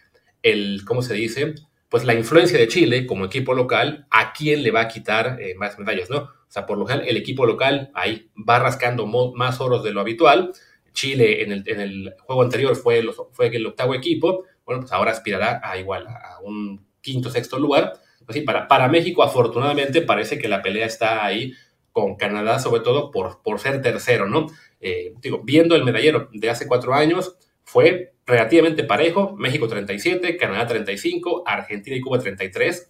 el 0.42 0.82
¿cómo 0.86 1.02
se 1.02 1.14
dice? 1.14 1.56
pues 1.94 2.06
la 2.06 2.16
influencia 2.16 2.58
de 2.58 2.68
Chile 2.68 3.06
como 3.06 3.26
equipo 3.26 3.54
local, 3.54 4.08
¿a 4.10 4.34
quién 4.34 4.64
le 4.64 4.72
va 4.72 4.82
a 4.82 4.88
quitar 4.88 5.38
eh, 5.40 5.54
más 5.54 5.78
medallas, 5.78 6.10
no? 6.10 6.18
O 6.18 6.46
sea, 6.48 6.66
por 6.66 6.80
lo 6.80 6.88
general, 6.88 7.08
el 7.08 7.18
equipo 7.18 7.46
local 7.46 7.92
ahí 7.94 8.32
va 8.36 8.58
rascando 8.58 9.06
más 9.06 9.62
oros 9.62 9.84
de 9.84 9.94
lo 9.94 10.02
habitual. 10.02 10.54
Chile 10.94 11.44
en 11.44 11.52
el, 11.52 12.14
juego 12.22 12.44
anterior 12.44 12.76
fue, 12.76 13.00
el 13.00 13.66
octavo 13.66 13.94
equipo, 13.96 14.46
bueno, 14.66 14.82
pues 14.82 14.92
ahora 14.94 15.12
aspirará 15.12 15.60
a 15.64 15.78
igual, 15.78 16.08
a 16.08 16.40
un 16.42 16.86
quinto, 17.02 17.30
sexto 17.30 17.60
lugar. 17.60 17.94
Pues 18.26 18.38
sí, 18.38 18.42
para, 18.42 18.88
México, 18.88 19.22
afortunadamente, 19.24 20.02
parece 20.02 20.38
que 20.38 20.48
la 20.48 20.62
pelea 20.62 20.86
está 20.86 21.26
ahí 21.26 21.54
con 21.92 22.16
Canadá, 22.16 22.60
sobre 22.60 22.82
todo 22.82 23.12
por, 23.12 23.60
ser 23.60 23.82
tercero, 23.82 24.28
¿no? 24.28 24.48
Eh, 24.80 25.14
digo, 25.22 25.42
viendo 25.44 25.76
el 25.76 25.84
medallero 25.84 26.30
de 26.32 26.50
hace 26.50 26.68
cuatro 26.68 26.94
años, 26.94 27.36
fue 27.64 28.14
relativamente 28.26 28.84
parejo, 28.84 29.36
México 29.38 29.68
37, 29.68 30.38
Canadá 30.38 30.68
35, 30.68 31.44
Argentina 31.46 31.96
y 31.96 32.02
Cuba 32.02 32.20
33. 32.20 32.90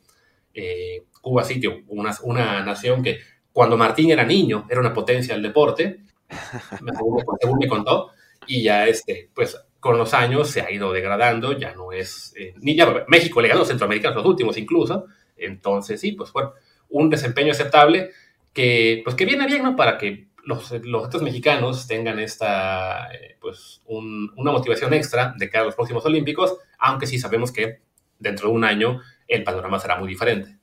Eh, 0.53 1.03
Cuba 1.21 1.43
sí, 1.43 1.61
una, 1.87 2.15
una 2.21 2.63
nación 2.63 3.01
que 3.01 3.19
cuando 3.51 3.77
Martín 3.77 4.11
era 4.11 4.23
niño 4.23 4.65
era 4.69 4.79
una 4.79 4.93
potencia 4.93 5.33
del 5.33 5.43
deporte, 5.43 5.99
según, 7.41 7.59
me 7.59 7.67
contó, 7.67 8.11
y 8.47 8.63
ya 8.63 8.87
este, 8.87 9.29
pues 9.33 9.57
con 9.79 9.97
los 9.97 10.13
años 10.13 10.49
se 10.49 10.61
ha 10.61 10.71
ido 10.71 10.91
degradando, 10.93 11.57
ya 11.57 11.73
no 11.73 11.91
es, 11.91 12.33
eh, 12.37 12.53
ni 12.57 12.75
ya, 12.75 13.05
México 13.07 13.41
le 13.41 13.49
ganó 13.49 13.63
a 13.63 14.11
los 14.11 14.25
últimos 14.25 14.57
incluso, 14.57 15.05
entonces 15.37 15.99
sí, 15.99 16.13
pues 16.13 16.31
bueno, 16.31 16.53
un 16.89 17.09
desempeño 17.09 17.51
aceptable 17.51 18.11
que, 18.53 19.01
pues 19.03 19.15
que 19.15 19.25
viene 19.25 19.45
bien, 19.47 19.63
¿no? 19.63 19.75
Para 19.75 19.97
que 19.97 20.27
los, 20.45 20.71
los 20.83 21.05
otros 21.05 21.23
mexicanos 21.23 21.87
tengan 21.87 22.19
esta, 22.19 23.13
eh, 23.13 23.37
pues, 23.39 23.81
una 23.85 24.51
motivación 24.51 24.93
extra 24.93 25.33
de 25.37 25.49
cara 25.49 25.63
a 25.63 25.65
los 25.65 25.75
próximos 25.75 26.05
Olímpicos, 26.05 26.57
aunque 26.77 27.07
sí 27.07 27.17
sabemos 27.17 27.51
que 27.51 27.81
dentro 28.19 28.49
de 28.49 28.55
un 28.55 28.63
año 28.63 29.01
el 29.27 29.43
panorama 29.43 29.79
será 29.79 29.97
muy 29.97 30.07
diferente. 30.07 30.57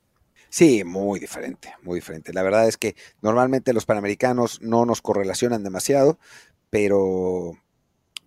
Sí, 0.51 0.83
muy 0.85 1.21
diferente, 1.21 1.73
muy 1.83 1.97
diferente. 1.97 2.33
La 2.33 2.43
verdad 2.43 2.69
es 2.69 2.77
que 2.77 2.97
normalmente 3.23 3.73
los 3.73 3.87
panamericanos 3.87 4.61
no 4.61 4.85
nos 4.85 5.01
correlacionan 5.01 5.63
demasiado, 5.63 6.19
pero, 6.71 7.53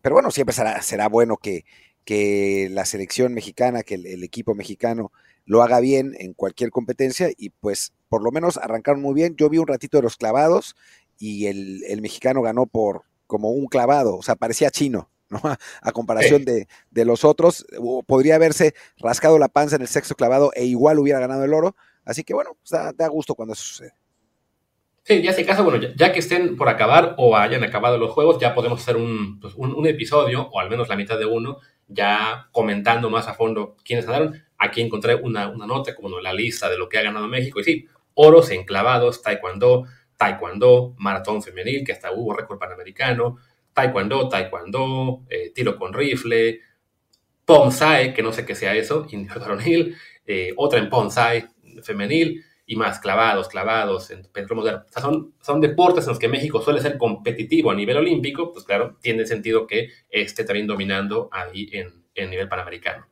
pero 0.02 0.16
bueno, 0.16 0.32
siempre 0.32 0.56
será, 0.56 0.82
será 0.82 1.10
bueno 1.10 1.38
que, 1.38 1.66
que 2.06 2.70
la 2.72 2.86
selección 2.86 3.34
mexicana, 3.34 3.84
que 3.84 3.96
el, 3.96 4.24
equipo 4.24 4.56
mexicano 4.56 5.12
lo 5.46 5.64
haga 5.64 5.80
bien 5.80 6.16
en 6.20 6.34
cualquier 6.34 6.72
competencia 6.72 7.30
y 7.38 7.50
pues 7.50 7.94
por 8.10 8.24
lo 8.24 8.32
menos 8.32 8.58
arrancaron 8.58 9.02
muy 9.02 9.14
bien. 9.14 9.36
Yo 9.36 9.50
vi 9.50 9.58
un 9.58 9.68
ratito 9.68 9.98
de 9.98 10.04
los 10.04 10.18
clavados 10.18 10.76
y 11.20 11.48
el, 11.48 12.02
mexicano 12.02 12.42
ganó 12.42 12.66
por 12.66 13.04
como 13.28 13.52
un 13.52 13.68
clavado, 13.68 14.16
o 14.16 14.24
sea, 14.24 14.36
parecía 14.36 14.72
chino. 14.72 15.10
¿no? 15.34 15.42
A 15.82 15.92
comparación 15.94 16.46
de, 16.46 16.68
los 17.06 17.26
otros, 17.26 17.66
podría 18.06 18.36
haberse 18.36 18.76
rascado 18.98 19.40
la 19.40 19.48
panza 19.48 19.78
en 19.78 19.82
el 19.82 19.88
sexto 19.88 20.14
clavado 20.14 20.52
e 20.54 20.66
igual 20.66 21.00
hubiera 21.00 21.20
ganado 21.20 21.44
el 21.44 21.56
oro. 21.56 21.76
Así 22.06 22.24
que 22.24 22.34
bueno, 22.34 22.52
pues 22.60 22.96
da, 22.96 23.08
gusto 23.08 23.36
cuando 23.36 23.54
eso 23.54 23.64
sucede. 23.64 23.94
Sí, 25.04 25.22
ya 25.22 25.34
se 25.34 25.46
caso, 25.46 25.66
bueno, 25.66 25.86
ya, 25.96 26.14
que 26.14 26.20
estén 26.20 26.56
por 26.56 26.70
acabar 26.70 27.16
o 27.18 27.36
hayan 27.36 27.64
acabado 27.64 27.98
los 27.98 28.12
juegos, 28.12 28.40
ya 28.40 28.56
podemos 28.56 28.82
hacer 28.82 28.96
pues, 29.42 29.54
un, 29.56 29.74
un, 29.76 29.86
episodio, 29.86 30.48
o 30.50 30.60
al 30.62 30.70
menos 30.70 30.88
la 30.88 30.96
mitad 30.96 31.20
de 31.20 31.26
uno, 31.26 31.58
ya 31.90 32.48
comentando 32.52 33.10
más 33.10 33.28
a 33.28 33.34
fondo 33.34 33.76
quiénes 33.84 34.06
ganaron. 34.06 34.42
Aquí 34.58 34.82
encontré 34.82 35.16
una, 35.16 35.50
una 35.50 35.68
nota 35.68 35.94
como 35.94 36.20
la 36.22 36.34
lista 36.34 36.70
de 36.70 36.78
lo 36.78 36.88
que 36.88 37.00
ha 37.00 37.02
ganado 37.02 37.28
México. 37.28 37.60
Y 37.60 37.64
sí, 37.66 37.88
oros 38.14 38.50
en 38.52 38.64
clavados, 38.64 39.22
taekwondo, 39.22 39.86
taekwondo, 40.16 40.96
maratón 40.98 41.44
femenil, 41.44 41.84
que 41.84 41.92
hasta 41.92 42.12
hubo 42.14 42.34
récord 42.34 42.60
panamericano, 42.60 43.38
taekwondo, 43.74 44.30
taekwondo, 44.30 45.24
eh, 45.30 45.52
tiro 45.54 45.78
con 45.78 45.94
rifle, 45.94 46.62
ponsai, 47.46 48.14
que 48.14 48.24
no 48.24 48.32
sé 48.32 48.46
qué 48.46 48.56
sea 48.56 48.74
eso, 48.76 49.06
varonil, 49.36 49.98
eh, 50.26 50.54
otra 50.56 50.80
en 50.80 50.90
ponsai 50.90 51.46
femenil 51.82 52.44
y 52.66 52.76
más 52.76 53.00
clavados, 53.00 53.50
clavados, 53.50 54.12
en 54.12 54.28
moderno. 54.56 54.84
son, 54.96 55.34
son 55.42 55.60
deportes 55.60 56.06
en 56.06 56.12
los 56.12 56.20
que 56.20 56.28
México 56.28 56.62
suele 56.62 56.82
ser 56.82 56.98
competitivo 56.98 57.72
a 57.72 57.76
nivel 57.76 57.98
olímpico, 57.98 58.54
pues 58.54 58.66
claro, 58.66 58.98
tiene 59.02 59.26
sentido 59.26 59.68
que 59.68 59.90
esté 60.10 60.44
también 60.46 60.68
dominando 60.68 61.30
ahí 61.32 61.70
en, 61.74 62.06
en 62.16 62.30
nivel 62.30 62.48
panamericano. 62.48 63.08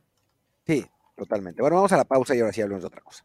Sí, 0.66 0.86
totalmente. 1.16 1.60
Bueno, 1.60 1.76
vamos 1.76 1.92
a 1.92 1.96
la 1.96 2.04
pausa 2.04 2.34
y 2.34 2.40
ahora 2.40 2.52
sí 2.52 2.62
hablamos 2.62 2.82
de 2.82 2.86
otra 2.86 3.02
cosa. 3.02 3.24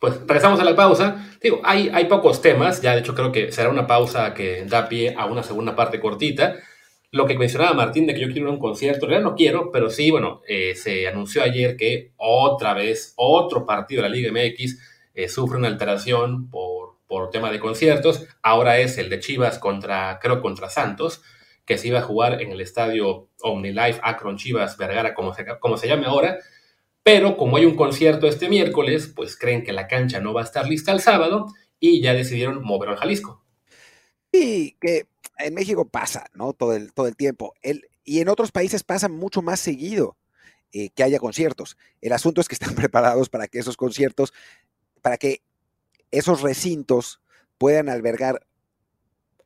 Pues 0.00 0.18
regresamos 0.20 0.58
a 0.58 0.64
la 0.64 0.74
pausa. 0.74 1.30
Digo, 1.42 1.60
hay, 1.62 1.90
hay 1.92 2.06
pocos 2.06 2.40
temas, 2.40 2.80
ya 2.80 2.94
de 2.94 3.00
hecho 3.00 3.14
creo 3.14 3.30
que 3.30 3.52
será 3.52 3.68
una 3.68 3.86
pausa 3.86 4.32
que 4.32 4.64
da 4.64 4.88
pie 4.88 5.14
a 5.16 5.26
una 5.26 5.42
segunda 5.42 5.76
parte 5.76 6.00
cortita. 6.00 6.56
Lo 7.12 7.26
que 7.26 7.36
mencionaba 7.36 7.74
Martín 7.74 8.06
de 8.06 8.14
que 8.14 8.20
yo 8.20 8.28
quiero 8.28 8.42
ir 8.42 8.48
a 8.48 8.54
un 8.54 8.58
concierto, 8.58 9.10
en 9.10 9.22
no 9.22 9.34
quiero, 9.34 9.70
pero 9.70 9.90
sí, 9.90 10.10
bueno, 10.10 10.40
eh, 10.48 10.74
se 10.74 11.06
anunció 11.06 11.42
ayer 11.42 11.76
que 11.76 12.12
otra 12.16 12.72
vez, 12.72 13.12
otro 13.16 13.66
partido 13.66 14.02
de 14.02 14.08
la 14.08 14.14
Liga 14.14 14.32
MX 14.32 14.78
eh, 15.14 15.28
sufre 15.28 15.58
una 15.58 15.68
alteración 15.68 16.48
por, 16.48 16.96
por 17.06 17.28
tema 17.28 17.50
de 17.50 17.60
conciertos. 17.60 18.26
Ahora 18.42 18.78
es 18.78 18.96
el 18.96 19.10
de 19.10 19.20
Chivas 19.20 19.58
contra, 19.58 20.18
creo, 20.22 20.40
contra 20.40 20.70
Santos, 20.70 21.20
que 21.66 21.76
se 21.76 21.88
iba 21.88 21.98
a 21.98 22.02
jugar 22.02 22.40
en 22.40 22.52
el 22.52 22.62
estadio 22.62 23.28
OmniLife 23.42 24.00
Akron 24.02 24.38
Chivas 24.38 24.78
Vergara, 24.78 25.12
como 25.12 25.34
se, 25.34 25.44
como 25.60 25.76
se 25.76 25.88
llame 25.88 26.06
ahora 26.06 26.38
pero 27.02 27.36
como 27.36 27.56
hay 27.56 27.64
un 27.64 27.76
concierto 27.76 28.26
este 28.26 28.48
miércoles, 28.48 29.12
pues 29.14 29.36
creen 29.36 29.64
que 29.64 29.72
la 29.72 29.88
cancha 29.88 30.20
no 30.20 30.34
va 30.34 30.42
a 30.42 30.44
estar 30.44 30.66
lista 30.66 30.92
el 30.92 31.00
sábado 31.00 31.46
y 31.78 32.02
ya 32.02 32.14
decidieron 32.14 32.62
moverlo 32.62 32.94
al 32.94 33.00
Jalisco. 33.00 33.44
Y 34.32 34.72
que 34.72 35.06
en 35.38 35.54
México 35.54 35.88
pasa, 35.88 36.26
¿no? 36.34 36.52
Todo 36.52 36.74
el, 36.74 36.92
todo 36.92 37.08
el 37.08 37.16
tiempo. 37.16 37.54
El, 37.62 37.88
y 38.04 38.20
en 38.20 38.28
otros 38.28 38.52
países 38.52 38.84
pasa 38.84 39.08
mucho 39.08 39.42
más 39.42 39.60
seguido 39.60 40.16
eh, 40.72 40.90
que 40.90 41.02
haya 41.02 41.18
conciertos. 41.18 41.76
El 42.00 42.12
asunto 42.12 42.40
es 42.40 42.48
que 42.48 42.54
están 42.56 42.74
preparados 42.74 43.28
para 43.28 43.48
que 43.48 43.58
esos 43.58 43.76
conciertos, 43.76 44.32
para 45.02 45.16
que 45.16 45.42
esos 46.10 46.42
recintos 46.42 47.20
puedan 47.58 47.88
albergar 47.88 48.46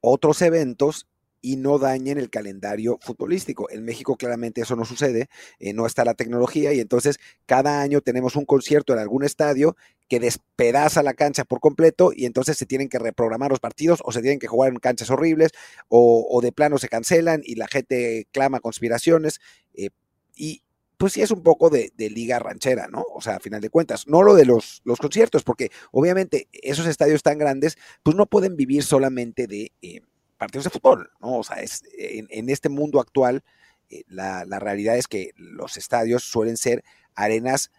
otros 0.01 0.43
eventos 0.43 1.07
y 1.44 1.57
no 1.57 1.78
dañen 1.78 2.16
el 2.16 2.30
calendario 2.30 2.98
futbolístico. 3.02 3.68
En 3.70 3.85
México 3.85 4.16
claramente 4.16 4.62
eso 4.62 4.76
no 4.76 4.87
sucede, 4.87 5.28
eh, 5.59 5.74
no 5.74 5.85
está 5.85 6.02
la 6.02 6.14
tecnología 6.14 6.72
y 6.72 6.80
entonces 6.80 7.18
cada 7.44 7.83
año 7.83 8.00
tenemos 8.00 8.35
un 8.35 8.46
concierto 8.46 8.94
en 8.94 8.98
algún 8.98 9.24
estadio 9.24 9.76
que 10.09 10.20
despedaza 10.20 11.02
la 11.02 11.12
cancha 11.12 11.44
por 11.44 11.61
completo 11.61 12.12
y 12.16 12.24
entonces 12.24 12.57
se 12.57 12.64
tienen 12.64 12.88
que 12.88 12.98
reprogramar 12.98 13.50
los 13.50 13.61
partidos 13.61 14.00
o 14.07 14.11
se 14.11 14.22
tienen 14.22 14.38
que 14.38 14.46
jugar 14.46 14.72
en 14.72 14.78
canchas 14.78 15.11
horribles 15.11 15.50
o, 15.88 16.40
de 16.42 16.50
plano 16.50 16.78
se 16.78 16.88
cancelan 16.88 17.42
y 17.44 17.57
la 17.57 17.68
gente 17.68 18.26
clama 18.33 18.61
conspiraciones 18.61 19.38
eh, 19.74 19.90
y 20.35 20.62
pues 20.96 21.12
sí 21.12 21.20
es 21.20 21.30
un 21.30 21.42
poco 21.42 21.68
de, 21.68 21.92
liga 21.98 22.38
ranchera, 22.38 22.88
¿no? 22.88 23.04
O 23.14 23.20
sea, 23.20 23.37
a 23.37 23.40
final 23.40 23.61
de 23.61 23.68
cuentas, 23.68 24.09
no 24.09 24.22
lo 24.22 24.35
de 24.35 24.46
los, 24.46 24.80
los 24.85 24.98
conciertos, 24.98 25.42
porque 25.42 25.70
obviamente 25.90 26.48
esos 26.52 26.87
estadios 26.87 27.22
tan 27.22 27.37
grandes 27.37 27.76
pues 28.02 28.16
no 28.16 28.24
pueden 28.24 28.57
vivir 28.57 28.83
solamente 28.83 29.46
de... 29.46 29.72
Eh, 29.83 30.00
partidos 30.44 30.64
de 30.64 30.70
fútbol, 30.70 31.11
¿no? 31.20 31.38
O 31.38 31.44
sea, 31.44 31.57
es, 31.57 31.83
en, 31.98 32.50
este 32.50 32.68
mundo 32.68 33.00
actual, 33.00 33.42
eh, 33.90 34.02
la, 34.09 34.44
realidad 34.61 34.96
es 34.96 35.09
que 35.09 35.30
los 35.37 35.76
estadios 35.76 36.24
suelen 36.24 36.57
ser 36.57 36.85
arenas 37.14 37.70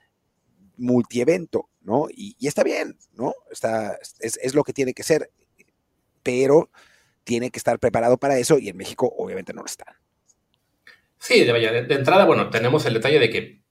multievento, 0.78 1.70
¿no? 1.82 2.08
Y, 2.10 2.36
está 2.46 2.64
bien, 2.64 2.98
¿no? 3.14 3.34
Está, 3.52 3.98
es, 4.20 4.56
lo 4.56 4.64
que 4.64 4.74
tiene 4.74 4.94
que 4.94 5.04
ser, 5.04 5.32
pero 6.24 6.70
tiene 7.24 7.50
que 7.50 7.60
estar 7.60 7.80
preparado 7.80 8.18
para 8.18 8.38
eso 8.38 8.58
y 8.60 8.70
en 8.70 8.78
México 8.78 9.14
obviamente 9.18 9.54
no 9.54 9.62
lo 9.62 9.68
está. 9.68 10.00
Sí, 11.18 11.44
de, 11.44 11.54
de, 11.54 11.96
entrada, 11.96 12.26
bueno, 12.26 12.50
tenemos 12.50 12.86
el 12.86 12.94
detalle 12.94 13.20
de 13.20 13.30
que 13.30 13.62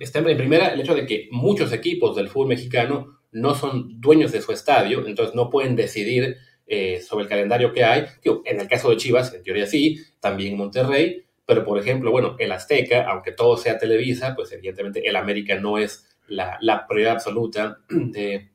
está 0.00 0.18
en 0.18 0.36
primera 0.36 0.68
el 0.68 0.80
hecho 0.80 0.94
de 0.94 1.06
que 1.06 1.28
muchos 1.30 1.72
equipos 1.72 2.16
del 2.16 2.28
fútbol 2.28 2.48
mexicano 2.48 3.20
no 3.32 3.54
son 3.54 4.00
dueños 4.00 4.32
de 4.32 4.40
su 4.40 4.52
estadio, 4.52 5.06
entonces 5.06 5.34
no 5.34 5.50
pueden 5.50 5.76
decidir 5.76 6.38
eh, 6.66 7.00
sobre 7.00 7.24
el 7.24 7.28
calendario 7.28 7.72
que 7.72 7.84
hay. 7.84 8.06
en 8.44 8.60
el 8.60 8.68
caso 8.68 8.90
de 8.90 8.96
Chivas, 8.96 9.32
en 9.32 9.42
teoría 9.42 9.66
sí, 9.66 10.00
también 10.20 10.56
Monterrey, 10.56 11.24
pero 11.46 11.64
por 11.64 11.78
ejemplo, 11.78 12.10
bueno, 12.10 12.34
el 12.38 12.50
Azteca, 12.50 13.08
aunque 13.08 13.32
todo 13.32 13.56
sea 13.56 13.78
Televisa, 13.78 14.34
pues 14.34 14.50
evidentemente 14.52 15.08
el 15.08 15.14
América 15.16 15.54
no 15.60 15.78
es 15.78 16.08
la, 16.26 16.86
prioridad 16.88 17.14
absoluta 17.14 17.78
de, 17.88 18.50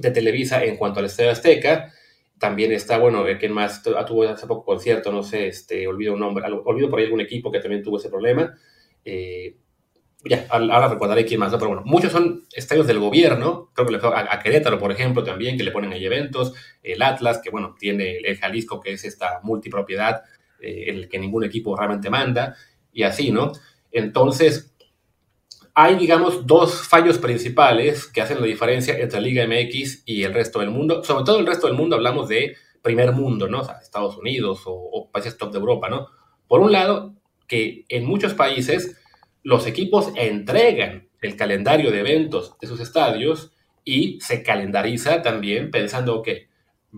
Televisa 0.00 0.62
en 0.64 0.76
cuanto 0.76 1.00
al 1.00 1.06
Estadio 1.06 1.30
Azteca. 1.30 1.92
También 2.38 2.70
está, 2.70 2.98
bueno, 2.98 3.24
quien 3.40 3.52
más 3.52 3.82
tuvo 3.82 4.24
hace 4.24 4.46
poco 4.46 4.64
concierto, 4.64 5.10
no 5.10 5.22
sé, 5.22 5.48
este, 5.48 5.86
olvido 5.88 6.12
un 6.12 6.20
nombre, 6.20 6.44
olvido 6.64 6.88
por 6.88 6.98
ahí 6.98 7.06
algún 7.06 7.20
equipo 7.20 7.50
que 7.50 7.60
también 7.60 7.82
tuvo 7.82 7.96
ese 7.96 8.10
problema. 8.10 8.54
Eh, 9.04 9.56
ya, 10.24 10.46
ahora 10.50 10.88
recordaré 10.88 11.24
quién 11.24 11.38
más, 11.38 11.52
pero 11.52 11.68
bueno, 11.68 11.82
muchos 11.84 12.10
son 12.10 12.44
estadios 12.52 12.86
del 12.86 12.98
gobierno, 12.98 13.70
creo 13.72 13.86
que 13.86 13.92
le 13.92 13.98
a, 14.02 14.34
a 14.34 14.38
Querétaro, 14.40 14.78
por 14.78 14.90
ejemplo, 14.90 15.22
también, 15.22 15.56
que 15.56 15.62
le 15.62 15.70
ponen 15.70 15.92
ahí 15.92 16.04
eventos, 16.04 16.54
el 16.82 17.02
Atlas, 17.02 17.40
que 17.42 17.50
bueno, 17.50 17.76
tiene 17.78 18.18
el 18.18 18.36
Jalisco, 18.36 18.80
que 18.80 18.92
es 18.92 19.04
esta 19.04 19.40
multipropiedad 19.44 20.22
eh, 20.60 20.86
en 20.88 20.96
el 20.96 21.08
que 21.08 21.18
ningún 21.18 21.44
equipo 21.44 21.76
realmente 21.76 22.10
manda, 22.10 22.56
y 22.92 23.04
así, 23.04 23.30
¿no? 23.30 23.52
Entonces, 23.92 24.74
hay, 25.72 25.94
digamos, 25.94 26.46
dos 26.46 26.88
fallos 26.88 27.18
principales 27.18 28.06
que 28.08 28.20
hacen 28.20 28.40
la 28.40 28.46
diferencia 28.46 28.98
entre 28.98 29.20
Liga 29.20 29.46
MX 29.46 30.02
y 30.04 30.24
el 30.24 30.34
resto 30.34 30.58
del 30.58 30.70
mundo. 30.70 31.04
Sobre 31.04 31.24
todo 31.24 31.38
el 31.38 31.46
resto 31.46 31.68
del 31.68 31.76
mundo 31.76 31.94
hablamos 31.94 32.28
de 32.28 32.56
primer 32.82 33.12
mundo, 33.12 33.46
¿no? 33.46 33.60
O 33.60 33.64
sea, 33.64 33.78
Estados 33.80 34.16
Unidos 34.16 34.62
o, 34.66 34.72
o 34.72 35.10
países 35.12 35.38
top 35.38 35.52
de 35.52 35.60
Europa, 35.60 35.88
¿no? 35.88 36.08
Por 36.48 36.60
un 36.60 36.72
lado, 36.72 37.14
que 37.46 37.84
en 37.88 38.04
muchos 38.04 38.34
países 38.34 38.96
los 39.42 39.66
equipos 39.66 40.12
entregan 40.16 41.08
el 41.20 41.36
calendario 41.36 41.90
de 41.90 42.00
eventos 42.00 42.54
de 42.60 42.66
sus 42.66 42.80
estadios 42.80 43.52
y 43.84 44.20
se 44.20 44.42
calendariza 44.42 45.22
también 45.22 45.70
pensando 45.70 46.22
que 46.22 46.48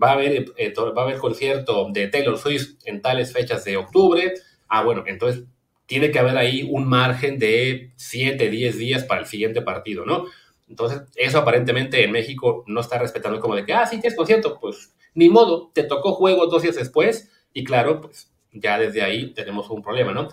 va 0.01 0.09
a 0.09 0.13
haber, 0.13 0.45
eh, 0.57 0.73
va 0.75 1.01
a 1.01 1.05
haber 1.05 1.17
concierto 1.17 1.89
de 1.91 2.07
Taylor 2.07 2.37
Swift 2.37 2.75
en 2.85 3.01
tales 3.01 3.33
fechas 3.33 3.63
de 3.63 3.77
octubre. 3.77 4.33
Ah, 4.67 4.83
bueno, 4.83 5.03
entonces 5.07 5.43
tiene 5.85 6.11
que 6.11 6.19
haber 6.19 6.37
ahí 6.37 6.67
un 6.69 6.87
margen 6.87 7.37
de 7.39 7.91
7, 7.95 8.49
10 8.49 8.77
días 8.77 9.03
para 9.03 9.21
el 9.21 9.27
siguiente 9.27 9.61
partido, 9.61 10.05
¿no? 10.05 10.25
Entonces, 10.69 11.01
eso 11.15 11.39
aparentemente 11.39 12.03
en 12.03 12.11
México 12.11 12.63
no 12.67 12.79
está 12.79 12.97
respetando 12.97 13.41
como 13.41 13.55
de 13.55 13.65
que, 13.65 13.73
ah, 13.73 13.85
sí, 13.85 13.99
tienes 13.99 14.15
concierto, 14.15 14.57
pues 14.59 14.93
ni 15.13 15.29
modo, 15.29 15.69
te 15.73 15.83
tocó 15.83 16.13
juego 16.13 16.47
dos 16.47 16.61
días 16.63 16.75
después 16.75 17.29
y 17.53 17.65
claro, 17.65 17.99
pues 17.99 18.31
ya 18.53 18.79
desde 18.79 19.01
ahí 19.01 19.33
tenemos 19.33 19.69
un 19.69 19.81
problema, 19.81 20.13
¿no? 20.13 20.29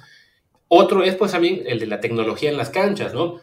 Otro 0.68 1.02
es 1.02 1.16
pues 1.16 1.33
también 1.33 1.62
el 1.66 1.78
de 1.78 1.87
la 1.87 2.00
tecnología 2.00 2.50
en 2.50 2.57
las 2.57 2.70
canchas, 2.70 3.14
¿no? 3.14 3.40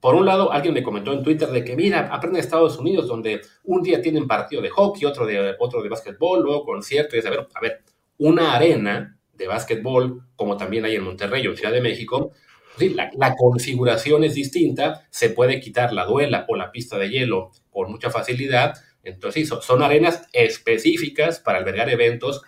Por 0.00 0.14
un 0.14 0.26
lado, 0.26 0.52
alguien 0.52 0.74
me 0.74 0.82
comentó 0.82 1.12
en 1.12 1.22
Twitter 1.22 1.48
de 1.48 1.64
que, 1.64 1.74
mira, 1.74 2.08
aprende 2.12 2.38
Estados 2.38 2.76
Unidos, 2.76 3.08
donde 3.08 3.40
un 3.64 3.82
día 3.82 4.02
tienen 4.02 4.28
partido 4.28 4.60
de 4.60 4.68
hockey, 4.68 5.06
otro 5.06 5.26
de, 5.26 5.56
otro 5.58 5.82
de 5.82 5.88
básquetbol, 5.88 6.42
luego 6.42 6.64
concierto, 6.64 7.16
y 7.16 7.20
es, 7.20 7.26
a 7.26 7.30
ver, 7.30 7.48
a 7.54 7.60
ver, 7.60 7.82
una 8.18 8.54
arena 8.54 9.18
de 9.32 9.46
básquetbol, 9.48 10.22
como 10.36 10.56
también 10.56 10.84
hay 10.84 10.96
en 10.96 11.02
Monterrey 11.02 11.46
o 11.46 11.50
en 11.50 11.56
Ciudad 11.56 11.72
de 11.72 11.80
México, 11.80 12.32
sí, 12.78 12.90
la, 12.90 13.34
configuración 13.36 14.22
es 14.24 14.34
distinta, 14.34 15.06
se 15.10 15.30
puede 15.30 15.60
quitar 15.60 15.92
la 15.92 16.04
duela 16.04 16.44
o 16.48 16.56
la 16.56 16.70
pista 16.70 16.98
de 16.98 17.08
hielo 17.08 17.50
con 17.70 17.90
mucha 17.90 18.10
facilidad, 18.10 18.74
entonces 19.02 19.48
son, 19.48 19.62
son 19.62 19.82
arenas 19.82 20.28
específicas 20.32 21.40
para 21.40 21.58
albergar 21.58 21.88
eventos 21.88 22.42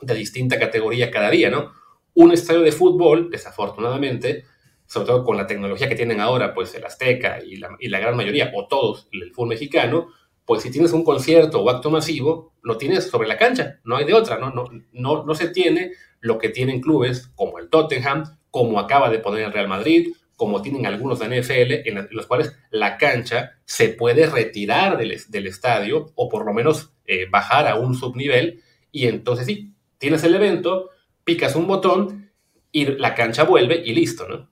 de 0.00 0.14
distinta 0.14 0.58
categoría 0.58 1.10
cada 1.10 1.30
día, 1.30 1.50
¿no? 1.50 1.79
Un 2.14 2.32
estadio 2.32 2.60
de 2.60 2.72
fútbol, 2.72 3.30
desafortunadamente, 3.30 4.44
sobre 4.86 5.06
todo 5.06 5.24
con 5.24 5.36
la 5.36 5.46
tecnología 5.46 5.88
que 5.88 5.94
tienen 5.94 6.20
ahora, 6.20 6.52
pues 6.52 6.74
el 6.74 6.84
Azteca 6.84 7.38
y 7.44 7.56
la, 7.56 8.00
gran 8.00 8.16
mayoría, 8.16 8.52
o 8.54 8.66
todos, 8.66 9.08
el 9.12 9.32
fútbol 9.32 9.50
mexicano, 9.50 10.08
pues 10.44 10.62
si 10.62 10.70
tienes 10.70 10.92
un 10.92 11.04
concierto 11.04 11.60
o 11.60 11.70
acto 11.70 11.90
masivo, 11.90 12.54
lo 12.62 12.76
tienes 12.76 13.08
sobre 13.08 13.28
la 13.28 13.36
cancha, 13.36 13.78
no 13.84 13.96
hay 13.96 14.04
de 14.04 14.14
otra, 14.14 14.38
¿no? 14.38 14.50
No, 14.50 14.68
no, 14.92 15.24
no 15.24 15.34
se 15.34 15.48
tiene 15.48 15.92
lo 16.20 16.38
que 16.38 16.48
tienen 16.48 16.80
clubes 16.80 17.30
como 17.36 17.58
el 17.58 17.68
Tottenham, 17.68 18.24
como 18.50 18.80
acaba 18.80 19.10
de 19.10 19.20
poner 19.20 19.44
el 19.44 19.52
Real 19.52 19.68
Madrid, 19.68 20.12
como 20.34 20.62
tienen 20.62 20.86
algunos 20.86 21.18
de 21.18 21.26
NFL, 21.26 21.88
en, 21.88 22.08
los 22.10 22.26
cuales 22.26 22.56
la 22.70 22.96
cancha 22.96 23.58
se 23.64 23.90
puede 23.90 24.26
retirar 24.26 24.96
del, 24.96 25.20
del 25.28 25.46
estadio 25.46 26.12
o 26.14 26.28
por 26.28 26.46
lo 26.46 26.52
menos 26.52 26.92
eh, 27.04 27.26
bajar 27.30 27.68
a 27.68 27.76
un 27.76 27.94
subnivel 27.94 28.62
y 28.90 29.06
entonces 29.06 29.46
sí, 29.46 29.74
tienes 29.98 30.24
el 30.24 30.34
evento, 30.34 30.90
picas 31.30 31.54
un 31.54 31.68
botón 31.68 32.32
y 32.72 32.86
la 32.86 33.14
cancha 33.14 33.44
vuelve 33.44 33.80
y 33.84 33.94
listo, 33.94 34.26
¿no? 34.26 34.50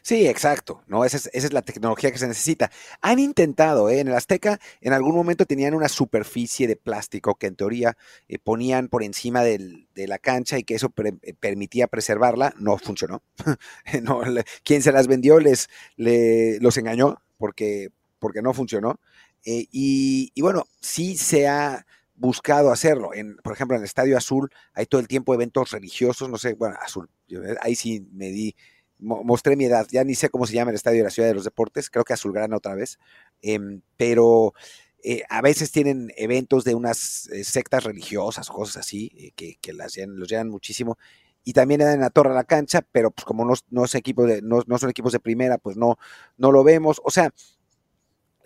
Sí, 0.00 0.26
exacto, 0.26 0.82
¿no? 0.86 1.04
Esa 1.04 1.18
es, 1.18 1.30
esa 1.34 1.46
es, 1.48 1.52
la 1.52 1.60
tecnología 1.60 2.10
que 2.10 2.16
se 2.16 2.26
necesita. 2.26 2.70
Han 3.02 3.18
intentado, 3.18 3.90
¿eh? 3.90 4.00
en 4.00 4.08
el 4.08 4.14
Azteca, 4.14 4.58
en 4.80 4.94
algún 4.94 5.14
momento 5.14 5.44
tenían 5.44 5.74
una 5.74 5.90
superficie 5.90 6.66
de 6.66 6.76
plástico 6.76 7.34
que 7.34 7.46
en 7.46 7.56
teoría 7.56 7.98
eh, 8.26 8.38
ponían 8.38 8.88
por 8.88 9.02
encima 9.02 9.44
del, 9.44 9.86
de 9.94 10.08
la 10.08 10.18
cancha 10.18 10.58
y 10.58 10.64
que 10.64 10.76
eso 10.76 10.94
eh, 11.04 11.34
permitía 11.38 11.88
preservarla. 11.88 12.54
No 12.58 12.78
funcionó. 12.78 13.22
quien 14.64 14.82
se 14.82 14.92
las 14.92 15.08
vendió 15.08 15.40
les 15.40 15.68
le, 15.96 16.58
los 16.60 16.78
engañó 16.78 17.22
porque, 17.36 17.90
porque 18.18 18.40
no 18.40 18.54
funcionó. 18.54 18.98
Eh, 19.44 19.66
y, 19.70 20.40
bueno, 20.40 20.64
sí 20.80 21.18
se 21.18 21.48
ha 21.48 21.84
buscado 22.22 22.70
hacerlo. 22.70 23.10
Por 23.42 23.52
ejemplo, 23.52 23.76
en 23.76 23.82
el 23.82 23.84
Estadio 23.84 24.16
Azul 24.16 24.48
hay 24.72 24.86
todo 24.86 25.00
el 25.00 25.08
tiempo 25.08 25.34
eventos 25.34 25.72
religiosos, 25.72 26.30
no 26.30 26.38
sé, 26.38 26.54
bueno, 26.54 26.76
Azul, 26.80 27.10
eh, 27.28 27.56
ahí 27.60 27.74
sí 27.74 28.06
me 28.12 28.28
di, 28.30 28.54
mo, 28.98 29.22
mostré 29.24 29.56
mi 29.56 29.64
edad, 29.66 29.86
ya 29.90 30.04
ni 30.04 30.14
sé 30.14 30.30
cómo 30.30 30.46
se 30.46 30.54
llama 30.54 30.70
el 30.70 30.76
Estadio 30.76 30.98
de 30.98 31.04
la 31.04 31.10
Ciudad 31.10 31.28
de 31.28 31.34
los 31.34 31.44
Deportes, 31.44 31.90
creo 31.90 32.04
que 32.04 32.14
Azulgrana 32.14 32.56
otra 32.56 32.74
vez, 32.74 32.98
eh, 33.42 33.58
pero 33.96 34.54
eh, 35.02 35.24
a 35.28 35.42
veces 35.42 35.72
tienen 35.72 36.12
eventos 36.16 36.64
de 36.64 36.74
unas 36.74 37.28
eh, 37.28 37.44
sectas 37.44 37.84
religiosas, 37.84 38.48
cosas 38.48 38.78
así, 38.78 39.32
que, 39.36 39.58
los 39.72 40.30
llenan 40.30 40.48
muchísimo. 40.48 40.96
Y 41.44 41.54
también 41.54 41.80
dan 41.80 41.94
en 41.94 42.00
la 42.02 42.10
torre 42.10 42.30
a 42.30 42.34
la 42.34 42.44
cancha, 42.44 42.82
pero 42.92 43.10
pues 43.10 43.24
como 43.24 43.44
no, 43.44 43.54
no, 43.70 43.84
es 43.84 43.90
de, 43.92 44.40
no 44.42 44.78
son 44.78 44.90
equipos 44.90 45.12
de 45.12 45.18
primera, 45.18 45.58
pues 45.58 45.76
no, 45.76 45.98
no 46.36 46.52
lo 46.52 46.62
vemos. 46.62 47.00
O 47.04 47.10
sea, 47.10 47.32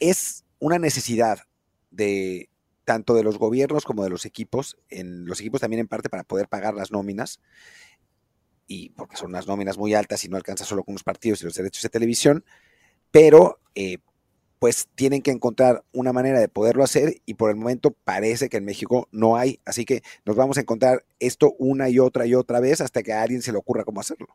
es 0.01 0.45
una 0.59 0.79
necesidad 0.79 1.41
de, 1.91 2.49
tanto 2.87 3.15
de 3.15 3.25
los 3.25 3.37
gobiernos 3.37 3.85
como 3.85 4.05
de 4.05 4.11
los 4.11 4.25
equipos, 4.25 4.79
en 4.89 5.27
los 5.27 5.41
equipos 5.41 5.61
también 5.61 5.81
en 5.81 5.89
parte 5.89 6.09
para 6.09 6.25
poder 6.25 6.49
pagar 6.49 6.73
las 6.75 6.93
nóminas, 6.93 7.41
y 8.69 8.91
porque 8.91 9.17
son 9.17 9.31
unas 9.31 9.47
nóminas 9.47 9.77
muy 9.77 9.93
altas 9.93 10.25
y 10.25 10.29
no 10.29 10.37
alcanza 10.37 10.65
solo 10.65 10.85
con 10.85 10.95
los 10.95 11.05
partidos 11.05 11.43
y 11.43 11.45
los 11.45 11.55
derechos 11.55 11.83
de 11.83 11.89
televisión, 11.89 12.45
pero 13.11 13.59
eh, 13.75 13.99
pues 14.59 14.89
tienen 14.95 15.21
que 15.21 15.33
encontrar 15.33 15.85
una 15.93 16.13
manera 16.13 16.39
de 16.41 16.49
poderlo 16.49 16.85
hacer 16.85 17.21
y 17.27 17.35
por 17.35 17.51
el 17.51 17.57
momento 17.57 17.91
parece 17.91 18.49
que 18.49 18.57
en 18.57 18.65
México 18.65 19.09
no 19.11 19.37
hay, 19.37 19.61
así 19.65 19.85
que 19.85 20.03
nos 20.25 20.37
vamos 20.37 20.57
a 20.57 20.61
encontrar 20.61 21.05
esto 21.19 21.55
una 21.59 21.89
y 21.89 21.99
otra 21.99 22.25
y 22.27 22.35
otra 22.35 22.61
vez 22.61 22.81
hasta 22.81 23.03
que 23.03 23.13
a 23.13 23.23
alguien 23.23 23.43
se 23.43 23.53
le 23.53 23.59
ocurra 23.59 23.85
cómo 23.85 24.01
hacerlo 24.01 24.29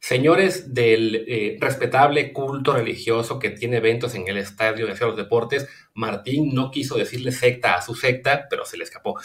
señores 0.00 0.72
del 0.72 1.24
eh, 1.28 1.58
respetable 1.60 2.32
culto 2.32 2.72
religioso 2.72 3.38
que 3.38 3.50
tiene 3.50 3.76
eventos 3.76 4.14
en 4.14 4.26
el 4.26 4.38
Estadio 4.38 4.86
de 4.86 4.96
los 4.98 5.16
Deportes, 5.16 5.68
Martín 5.94 6.54
no 6.54 6.70
quiso 6.70 6.96
decirle 6.96 7.32
secta 7.32 7.74
a 7.74 7.82
su 7.82 7.94
secta, 7.94 8.46
pero 8.48 8.64
se 8.64 8.78
le 8.78 8.84
escapó. 8.84 9.20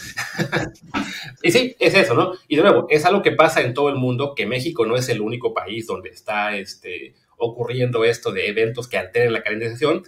y 1.41 1.51
sí, 1.51 1.75
es 1.79 1.95
eso, 1.95 2.13
¿no? 2.13 2.33
Y 2.49 2.57
de 2.57 2.63
nuevo, 2.63 2.87
es 2.89 3.05
algo 3.05 3.21
que 3.21 3.31
pasa 3.31 3.61
en 3.61 3.73
todo 3.73 3.89
el 3.89 3.95
mundo, 3.95 4.35
que 4.35 4.45
México 4.45 4.85
no 4.85 4.97
es 4.97 5.07
el 5.07 5.21
único 5.21 5.53
país 5.53 5.87
donde 5.87 6.09
está 6.09 6.57
este, 6.57 7.15
ocurriendo 7.37 8.03
esto 8.03 8.33
de 8.33 8.49
eventos 8.49 8.89
que 8.89 8.97
alteren 8.97 9.31
la 9.31 9.43
calendarización. 9.43 10.03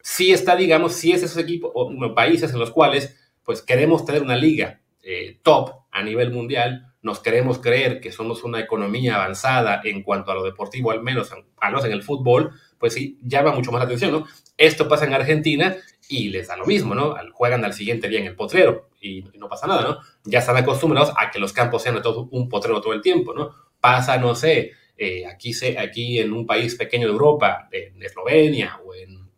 Sí 0.00 0.32
está, 0.32 0.54
digamos, 0.54 0.92
sí 0.92 1.12
es 1.12 1.24
esos 1.24 1.38
equipos 1.38 1.72
o 1.74 2.14
países 2.14 2.52
en 2.52 2.60
los 2.60 2.70
cuales 2.70 3.16
pues 3.42 3.62
queremos 3.62 4.04
tener 4.04 4.22
una 4.22 4.36
liga 4.36 4.80
eh, 5.02 5.38
top 5.42 5.70
a 5.90 6.02
nivel 6.02 6.30
mundial, 6.30 6.93
nos 7.04 7.20
queremos 7.20 7.58
creer 7.58 8.00
que 8.00 8.10
somos 8.10 8.44
una 8.44 8.58
economía 8.58 9.16
avanzada 9.16 9.82
en 9.84 10.02
cuanto 10.02 10.32
a 10.32 10.34
lo 10.34 10.42
deportivo, 10.42 10.90
al 10.90 11.02
menos, 11.02 11.30
al 11.32 11.70
menos 11.70 11.84
en 11.84 11.92
el 11.92 12.02
fútbol, 12.02 12.52
pues 12.78 12.94
sí, 12.94 13.18
llama 13.22 13.52
mucho 13.52 13.70
más 13.70 13.80
la 13.80 13.84
atención, 13.84 14.10
¿no? 14.10 14.26
Esto 14.56 14.88
pasa 14.88 15.04
en 15.04 15.12
Argentina 15.12 15.76
y 16.08 16.30
les 16.30 16.48
da 16.48 16.56
lo 16.56 16.64
mismo, 16.64 16.94
¿no? 16.94 17.14
Juegan 17.34 17.62
al 17.62 17.74
siguiente 17.74 18.08
día 18.08 18.20
en 18.20 18.26
el 18.26 18.34
potrero 18.34 18.88
y, 19.02 19.22
no 19.34 19.50
pasa 19.50 19.66
nada, 19.66 19.82
¿no? 19.82 19.98
Ya 20.24 20.38
están 20.38 20.56
acostumbrados 20.56 21.12
a 21.18 21.30
que 21.30 21.38
los 21.38 21.52
campos 21.52 21.82
sean 21.82 22.00
todo 22.00 22.26
un 22.30 22.48
potrero 22.48 22.80
todo 22.80 22.94
el 22.94 23.02
tiempo, 23.02 23.34
¿no? 23.34 23.54
Pasa, 23.78 24.16
no 24.16 24.34
sé, 24.34 24.72
eh, 24.96 25.26
aquí, 25.26 25.52
se, 25.52 25.78
aquí 25.78 26.18
en 26.20 26.32
un 26.32 26.46
país 26.46 26.74
pequeño 26.74 27.06
de 27.06 27.12
Europa, 27.12 27.68
en 27.70 28.02
Eslovenia 28.02 28.80
o 28.82 28.94
en 28.94 29.28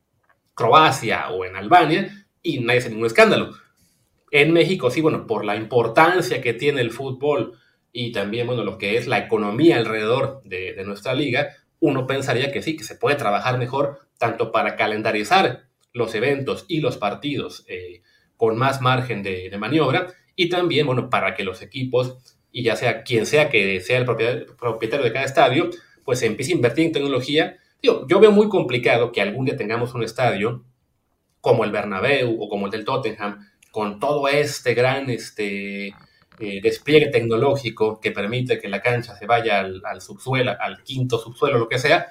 Croacia 0.54 1.30
o 1.30 1.44
en 1.44 1.56
Albania, 1.56 2.26
y 2.42 2.60
nadie 2.60 2.78
hace 2.78 2.90
ningún 2.90 3.06
escándalo 3.06 3.54
en 4.30 4.52
México, 4.52 4.90
sí, 4.90 5.00
bueno, 5.00 5.26
por 5.26 5.44
la 5.44 5.56
importancia 5.56 6.40
que 6.40 6.52
tiene 6.52 6.80
el 6.80 6.90
fútbol 6.90 7.58
y 7.92 8.12
también, 8.12 8.46
bueno, 8.46 8.64
lo 8.64 8.78
que 8.78 8.96
es 8.96 9.06
la 9.06 9.18
economía 9.18 9.76
alrededor 9.76 10.42
de, 10.44 10.82
nuestra 10.84 11.14
liga, 11.14 11.50
uno 11.80 12.06
pensaría 12.06 12.52
que 12.52 12.62
sí, 12.62 12.76
que 12.76 12.84
se 12.84 12.96
puede 12.96 13.16
trabajar 13.16 13.58
mejor 13.58 14.00
tanto 14.18 14.52
para 14.52 14.76
calendarizar 14.76 15.68
los 15.92 16.14
eventos 16.14 16.64
y 16.68 16.80
los 16.80 16.98
partidos 16.98 17.64
eh, 17.68 18.02
con 18.36 18.56
más 18.58 18.80
margen 18.80 19.22
de, 19.22 19.54
maniobra 19.58 20.12
y 20.34 20.48
también, 20.48 20.86
bueno, 20.86 21.08
para 21.08 21.34
que 21.34 21.44
los 21.44 21.62
equipos, 21.62 22.36
y 22.52 22.62
ya 22.62 22.76
sea 22.76 23.02
quien 23.02 23.24
sea 23.24 23.48
que 23.48 23.80
sea 23.80 23.98
el 23.98 24.04
propietario, 24.04 24.56
propietario 24.56 25.04
de 25.04 25.12
cada 25.12 25.24
estadio, 25.24 25.70
pues 26.04 26.22
empiece 26.22 26.52
a 26.52 26.56
invertir 26.56 26.86
en 26.86 26.92
tecnología. 26.92 27.56
Digo, 27.80 28.06
yo 28.08 28.20
veo 28.20 28.32
muy 28.32 28.48
complicado 28.48 29.12
que 29.12 29.22
algún 29.22 29.46
día 29.46 29.56
tengamos 29.56 29.94
un 29.94 30.02
estadio 30.02 30.64
como 31.40 31.64
el 31.64 31.70
Bernabéu 31.70 32.42
o 32.42 32.48
como 32.48 32.66
el 32.66 32.72
del 32.72 32.84
Tottenham, 32.84 33.48
con 33.76 34.00
todo 34.00 34.26
este 34.26 34.72
gran 34.72 35.10
este, 35.10 35.88
eh, 35.88 36.60
despliegue 36.62 37.10
tecnológico 37.10 38.00
que 38.00 38.10
permite 38.10 38.58
que 38.58 38.70
la 38.70 38.80
cancha 38.80 39.14
se 39.14 39.26
vaya 39.26 39.60
al, 39.60 40.00
subsuelo, 40.00 40.56
al 40.58 40.82
quinto 40.82 41.18
subsuelo, 41.18 41.58
lo 41.58 41.68
que 41.68 41.78
sea, 41.78 42.06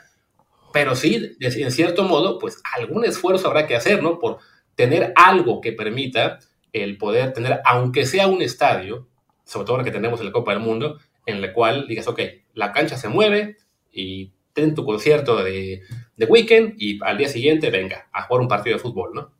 pero 0.71 0.93
sí, 0.93 1.35
en 1.39 1.71
cierto 1.71 2.03
modo, 2.03 2.37
pues 2.37 2.61
algún 2.77 3.03
esfuerzo 3.03 3.47
habrá 3.47 3.65
que 3.65 3.75
hacer, 3.75 4.03
¿no? 4.03 4.19
Por 4.19 4.37
tener 4.75 5.11
algo 5.15 5.59
que 5.59 5.71
permita 5.71 6.37
el 6.71 6.99
poder 6.99 7.33
tener, 7.33 7.61
aunque 7.65 8.05
sea 8.05 8.27
un 8.27 8.43
estadio, 8.43 9.07
sobre 9.43 9.65
todo 9.65 9.77
ahora 9.77 9.85
que 9.85 9.97
tenemos 9.97 10.19
en 10.19 10.27
la 10.27 10.33
Copa 10.33 10.51
del 10.51 10.61
Mundo, 10.61 10.99
en 11.25 11.37
el 11.37 11.51
cual 11.51 11.87
digas, 11.87 12.07
ok, 12.07 12.19
la 12.53 12.73
cancha 12.73 12.95
se 12.95 13.09
mueve 13.09 13.57
y 13.91 14.33
ten 14.53 14.75
tu 14.75 14.85
concierto 14.85 15.43
de, 15.43 15.81
de 16.15 16.25
weekend 16.27 16.75
y 16.77 16.99
al 17.03 17.17
día 17.17 17.27
siguiente 17.27 17.71
venga 17.71 18.07
a 18.13 18.21
jugar 18.21 18.43
un 18.43 18.47
partido 18.47 18.75
de 18.75 18.83
fútbol, 18.83 19.15
¿no? 19.15 19.31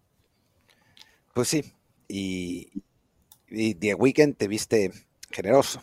Pues 1.36 1.50
sí, 1.50 1.75
y, 2.08 2.84
y 3.50 3.74
de 3.74 3.94
weekend 3.94 4.38
te 4.38 4.48
viste 4.48 4.91
generoso. 5.32 5.82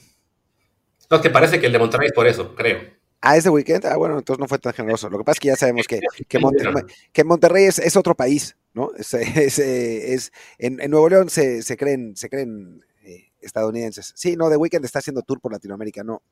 No, 1.10 1.20
que 1.20 1.30
parece 1.30 1.60
que 1.60 1.66
el 1.66 1.72
de 1.72 1.78
Monterrey 1.78 2.06
es 2.06 2.12
por 2.12 2.26
eso, 2.26 2.54
creo. 2.54 2.80
Ah, 3.20 3.36
es 3.36 3.44
de 3.44 3.50
weekend. 3.50 3.86
Ah, 3.86 3.96
bueno, 3.96 4.18
entonces 4.18 4.40
no 4.40 4.48
fue 4.48 4.58
tan 4.58 4.72
generoso. 4.72 5.08
Lo 5.08 5.18
que 5.18 5.24
pasa 5.24 5.36
es 5.36 5.40
que 5.40 5.48
ya 5.48 5.56
sabemos 5.56 5.86
que, 5.86 6.00
que, 6.28 6.38
Monterrey, 6.38 6.84
que 7.12 7.24
Monterrey 7.24 7.64
es, 7.64 7.78
es, 7.78 7.96
otro 7.96 8.16
país, 8.16 8.56
¿no? 8.74 8.90
Es, 8.96 9.14
es, 9.14 9.58
es 9.58 10.32
en, 10.58 10.80
en, 10.80 10.90
Nuevo 10.90 11.08
León 11.08 11.30
se, 11.30 11.62
se 11.62 11.76
creen, 11.76 12.16
se 12.16 12.28
creen 12.28 12.82
eh, 13.04 13.30
estadounidenses. 13.40 14.12
Sí, 14.16 14.36
no, 14.36 14.50
The 14.50 14.56
Weeknd 14.56 14.84
está 14.84 14.98
haciendo 14.98 15.22
tour 15.22 15.40
por 15.40 15.52
Latinoamérica. 15.52 16.02
No, 16.02 16.22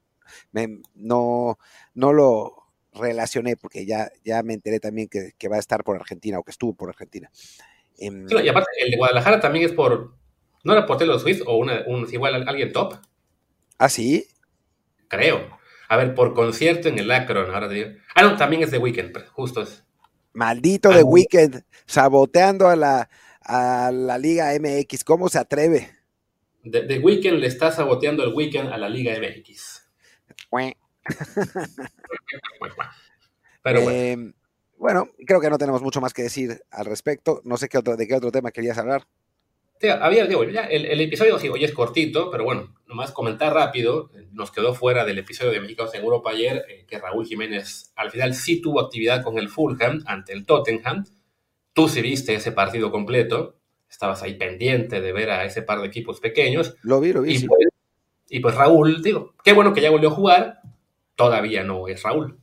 me, 0.50 0.80
no, 0.94 1.58
no 1.94 2.12
lo 2.12 2.56
relacioné 2.92 3.56
porque 3.56 3.86
ya, 3.86 4.10
ya 4.24 4.42
me 4.42 4.54
enteré 4.54 4.80
también 4.80 5.08
que, 5.08 5.32
que 5.38 5.48
va 5.48 5.56
a 5.56 5.60
estar 5.60 5.84
por 5.84 5.94
Argentina 5.94 6.38
o 6.38 6.42
que 6.42 6.50
estuvo 6.50 6.74
por 6.74 6.88
Argentina. 6.88 7.30
Eh, 8.00 8.10
y 8.42 8.48
aparte, 8.48 8.70
el 8.80 8.90
de 8.90 8.96
Guadalajara 8.96 9.40
también 9.40 9.66
es 9.66 9.72
por. 9.72 10.14
¿No 10.64 10.72
era 10.72 10.86
por 10.86 10.96
Taylor 10.98 11.20
Swift 11.20 11.42
o 11.46 11.56
una, 11.56 11.84
un, 11.86 12.08
igual 12.12 12.48
alguien 12.48 12.72
top? 12.72 12.94
¿Ah, 13.78 13.88
sí? 13.88 14.26
Creo. 15.08 15.58
A 15.88 15.96
ver, 15.96 16.14
por 16.14 16.34
concierto 16.34 16.88
en 16.88 16.98
el 16.98 17.10
Akron, 17.10 17.52
ahora 17.52 17.68
te 17.68 17.74
digo. 17.74 17.90
Ah, 18.14 18.22
no, 18.22 18.36
también 18.36 18.62
es 18.62 18.70
The 18.70 18.78
Weeknd, 18.78 19.26
justo 19.28 19.62
es. 19.62 19.84
Maldito 20.32 20.90
The 20.90 21.00
ah, 21.00 21.04
Weeknd, 21.04 21.62
saboteando 21.86 22.68
a 22.68 22.76
la, 22.76 23.10
a 23.42 23.90
la 23.92 24.18
Liga 24.18 24.52
MX. 24.58 25.04
¿Cómo 25.04 25.28
se 25.28 25.38
atreve? 25.38 25.90
The, 26.62 26.82
The 26.82 26.98
Weeknd 26.98 27.38
le 27.38 27.46
está 27.46 27.72
saboteando 27.72 28.22
el 28.22 28.34
Weekend 28.34 28.72
a 28.72 28.78
la 28.78 28.88
Liga 28.88 29.14
MX. 29.18 29.88
Pero 33.62 33.82
bueno. 33.82 33.98
Eh, 33.98 34.32
bueno, 34.80 35.10
creo 35.26 35.42
que 35.42 35.50
no 35.50 35.58
tenemos 35.58 35.82
mucho 35.82 36.00
más 36.00 36.14
que 36.14 36.22
decir 36.22 36.62
al 36.70 36.86
respecto. 36.86 37.42
No 37.44 37.58
sé 37.58 37.68
qué 37.68 37.76
otro, 37.76 37.98
de 37.98 38.08
qué 38.08 38.14
otro 38.14 38.32
tema 38.32 38.50
querías 38.50 38.78
hablar. 38.78 39.06
Sí, 39.78 39.88
había, 39.88 40.26
digo, 40.26 40.42
ya 40.44 40.62
el, 40.62 40.86
el, 40.86 41.02
episodio 41.02 41.38
sí, 41.38 41.50
hoy 41.50 41.64
es 41.64 41.72
cortito, 41.72 42.30
pero 42.30 42.44
bueno, 42.44 42.74
nomás 42.86 43.12
comentar 43.12 43.52
rápido. 43.52 44.10
Nos 44.32 44.50
quedó 44.50 44.72
fuera 44.74 45.04
del 45.04 45.18
episodio 45.18 45.52
de 45.52 45.60
Mexicanos 45.60 45.94
en 45.94 46.02
Europa 46.02 46.30
ayer 46.30 46.64
eh, 46.66 46.86
que 46.88 46.98
Raúl 46.98 47.26
Jiménez 47.26 47.92
al 47.94 48.10
final 48.10 48.34
sí 48.34 48.62
tuvo 48.62 48.80
actividad 48.80 49.22
con 49.22 49.38
el 49.38 49.50
Fulham 49.50 50.02
ante 50.06 50.32
el 50.32 50.46
Tottenham. 50.46 51.04
Tú 51.74 51.86
sí 51.86 52.00
viste 52.00 52.34
ese 52.34 52.52
partido 52.52 52.90
completo. 52.90 53.58
Estabas 53.90 54.22
ahí 54.22 54.34
pendiente 54.34 55.02
de 55.02 55.12
ver 55.12 55.30
a 55.30 55.44
ese 55.44 55.60
par 55.60 55.82
de 55.82 55.88
equipos 55.88 56.20
pequeños. 56.20 56.74
Lo 56.80 57.00
vi, 57.00 57.12
lo 57.12 57.20
vi. 57.20 57.32
Y, 57.32 57.38
sí. 57.40 57.46
pues, 57.46 57.68
y 58.30 58.40
pues 58.40 58.54
Raúl, 58.54 59.02
digo, 59.02 59.34
qué 59.44 59.52
bueno 59.52 59.74
que 59.74 59.82
ya 59.82 59.90
volvió 59.90 60.08
a 60.08 60.12
jugar. 60.12 60.60
Todavía 61.16 61.64
no 61.64 61.86
es 61.86 62.02
Raúl. 62.02 62.40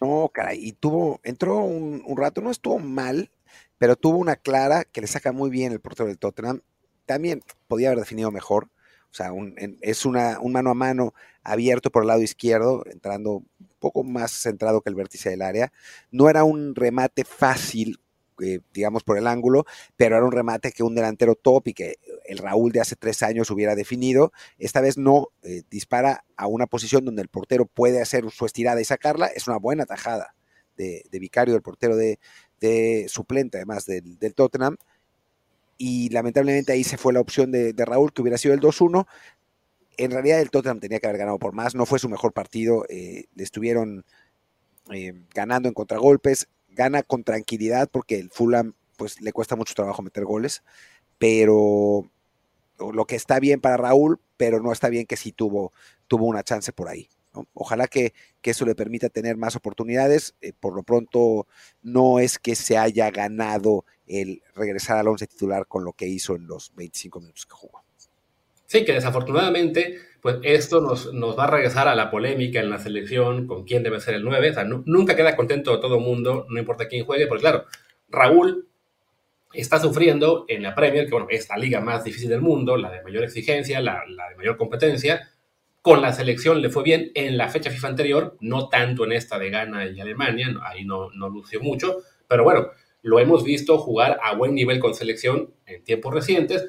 No, 0.00 0.30
caray, 0.32 0.58
y 0.62 0.72
tuvo, 0.72 1.20
entró 1.22 1.58
un, 1.60 2.02
un, 2.06 2.16
rato, 2.16 2.40
no 2.40 2.50
estuvo 2.50 2.78
mal, 2.78 3.30
pero 3.78 3.96
tuvo 3.96 4.18
una 4.18 4.36
clara 4.36 4.84
que 4.84 5.00
le 5.00 5.06
saca 5.06 5.32
muy 5.32 5.50
bien 5.50 5.72
el 5.72 5.80
portero 5.80 6.08
del 6.08 6.18
Tottenham. 6.18 6.60
También 7.06 7.42
podía 7.68 7.88
haber 7.88 8.00
definido 8.00 8.30
mejor, 8.30 8.68
o 9.10 9.14
sea, 9.14 9.32
un, 9.32 9.54
en, 9.56 9.78
es 9.80 10.04
una, 10.04 10.38
un 10.40 10.52
mano 10.52 10.70
a 10.70 10.74
mano 10.74 11.14
abierto 11.42 11.90
por 11.90 12.02
el 12.02 12.08
lado 12.08 12.22
izquierdo, 12.22 12.84
entrando 12.86 13.36
un 13.36 13.48
poco 13.78 14.04
más 14.04 14.32
centrado 14.32 14.82
que 14.82 14.90
el 14.90 14.96
vértice 14.96 15.30
del 15.30 15.42
área. 15.42 15.72
No 16.10 16.28
era 16.28 16.44
un 16.44 16.74
remate 16.74 17.24
fácil, 17.24 17.98
eh, 18.42 18.60
digamos, 18.74 19.02
por 19.02 19.16
el 19.18 19.26
ángulo, 19.26 19.64
pero 19.96 20.16
era 20.16 20.24
un 20.24 20.32
remate 20.32 20.72
que 20.72 20.82
un 20.82 20.94
delantero 20.94 21.34
top 21.34 21.68
y 21.68 21.74
que 21.74 21.98
el 22.26 22.38
Raúl 22.38 22.72
de 22.72 22.80
hace 22.80 22.96
tres 22.96 23.22
años 23.22 23.50
hubiera 23.50 23.74
definido. 23.74 24.32
Esta 24.58 24.80
vez 24.80 24.98
no, 24.98 25.28
eh, 25.42 25.62
dispara 25.70 26.24
a 26.36 26.46
una 26.46 26.66
posición 26.66 27.04
donde 27.04 27.22
el 27.22 27.28
portero 27.28 27.66
puede 27.66 28.02
hacer 28.02 28.30
su 28.30 28.44
estirada 28.46 28.80
y 28.80 28.84
sacarla. 28.84 29.26
Es 29.26 29.46
una 29.46 29.56
buena 29.58 29.86
tajada 29.86 30.34
de, 30.76 31.02
Vicario, 31.12 31.54
del 31.54 31.62
portero 31.62 31.96
de, 31.96 33.06
suplente, 33.08 33.58
además 33.58 33.86
del, 33.86 34.34
Tottenham. 34.34 34.76
Y 35.78 36.10
lamentablemente 36.10 36.72
ahí 36.72 36.84
se 36.84 36.98
fue 36.98 37.12
la 37.12 37.20
opción 37.20 37.50
de, 37.52 37.74
Raúl, 37.84 38.12
que 38.12 38.22
hubiera 38.22 38.38
sido 38.38 38.54
el 38.54 38.60
2-1. 38.60 39.06
En 39.98 40.10
realidad 40.10 40.40
el 40.40 40.50
Tottenham 40.50 40.80
tenía 40.80 41.00
que 41.00 41.06
haber 41.06 41.18
ganado 41.18 41.38
por 41.38 41.54
más, 41.54 41.74
no 41.74 41.86
fue 41.86 41.98
su 41.98 42.10
mejor 42.10 42.34
partido, 42.34 42.84
eh, 42.90 43.24
le 43.34 43.44
estuvieron 43.44 44.04
ganando 45.34 45.68
en 45.68 45.74
contragolpes, 45.74 46.48
gana 46.76 47.02
con 47.02 47.24
tranquilidad 47.24 47.88
porque 47.90 48.18
el 48.18 48.30
Fulham 48.30 48.74
pues 48.96 49.20
le 49.20 49.32
cuesta 49.32 49.56
mucho 49.56 49.74
trabajo 49.74 50.02
meter 50.02 50.24
goles, 50.24 50.62
pero 51.18 52.08
lo 52.78 53.04
que 53.06 53.16
está 53.16 53.40
bien 53.40 53.60
para 53.60 53.76
Raúl, 53.76 54.20
pero 54.36 54.60
no 54.60 54.72
está 54.72 54.88
bien 54.88 55.06
que 55.06 55.16
sí 55.16 55.32
tuvo, 55.32 55.72
tuvo 56.06 56.26
una 56.26 56.42
chance 56.42 56.72
por 56.72 56.88
ahí. 56.88 57.08
Ojalá 57.52 57.86
que, 57.86 58.14
que, 58.40 58.52
eso 58.52 58.64
le 58.64 58.74
permita 58.74 59.10
tener 59.10 59.36
más 59.36 59.56
oportunidades. 59.56 60.34
Eh, 60.40 60.54
por 60.58 60.74
lo 60.74 60.82
pronto, 60.82 61.46
no 61.82 62.18
es 62.18 62.38
que 62.38 62.54
se 62.54 62.78
haya 62.78 63.10
ganado 63.10 63.84
el 64.06 64.42
regresar 64.54 64.96
al 64.96 65.08
once 65.08 65.26
titular 65.26 65.66
con 65.66 65.84
lo 65.84 65.92
que 65.92 66.06
hizo 66.06 66.34
en 66.34 66.46
los 66.46 66.72
25 66.74 67.20
minutos 67.20 67.44
que 67.44 67.54
jugó. 67.54 67.82
Sí, 68.64 68.86
que 68.86 68.92
desafortunadamente, 68.92 69.98
pues 70.26 70.38
esto 70.42 70.80
nos, 70.80 71.14
nos, 71.14 71.38
va 71.38 71.44
a 71.44 71.50
regresar 71.52 71.86
a 71.86 71.94
la 71.94 72.10
polémica 72.10 72.58
en 72.58 72.68
la 72.68 72.80
selección 72.80 73.46
con 73.46 73.62
quién 73.62 73.84
debe 73.84 74.00
ser 74.00 74.14
el 74.14 74.24
9. 74.24 74.50
O 74.50 74.54
sea, 74.54 74.64
no, 74.64 74.82
nunca 74.84 75.14
queda 75.14 75.36
contento 75.36 75.78
todo 75.78 75.98
el 75.98 76.00
mundo, 76.00 76.46
no 76.48 76.58
importa 76.58 76.88
quién 76.88 77.04
juegue, 77.04 77.28
porque 77.28 77.42
claro, 77.42 77.64
Raúl 78.08 78.66
está 79.52 79.78
sufriendo 79.78 80.44
en 80.48 80.64
la 80.64 80.74
Premier, 80.74 81.04
que 81.04 81.12
bueno, 81.12 81.28
es 81.30 81.48
la 81.48 81.56
liga 81.56 81.80
más 81.80 82.02
difícil 82.02 82.28
del 82.28 82.40
mundo, 82.40 82.76
la 82.76 82.90
de 82.90 83.04
mayor 83.04 83.22
exigencia, 83.22 83.80
la, 83.80 84.02
la, 84.08 84.30
de 84.30 84.34
mayor 84.34 84.56
competencia. 84.56 85.30
Con 85.80 86.02
la 86.02 86.12
selección 86.12 86.60
le 86.60 86.70
fue 86.70 86.82
bien 86.82 87.12
en 87.14 87.38
la 87.38 87.48
fecha 87.48 87.70
FIFA 87.70 87.86
anterior, 87.86 88.36
no 88.40 88.68
tanto 88.68 89.04
en 89.04 89.12
esta 89.12 89.38
de 89.38 89.50
Ghana 89.50 89.86
y 89.86 90.00
Alemania, 90.00 90.52
ahí 90.64 90.84
no, 90.84 91.08
no 91.12 91.28
lució 91.28 91.60
mucho, 91.60 91.98
pero 92.26 92.42
bueno, 92.42 92.66
lo 93.02 93.20
hemos 93.20 93.44
visto 93.44 93.78
jugar 93.78 94.18
a 94.20 94.34
buen 94.34 94.56
nivel 94.56 94.80
con 94.80 94.92
selección 94.92 95.54
en 95.66 95.84
tiempos 95.84 96.12
recientes. 96.12 96.66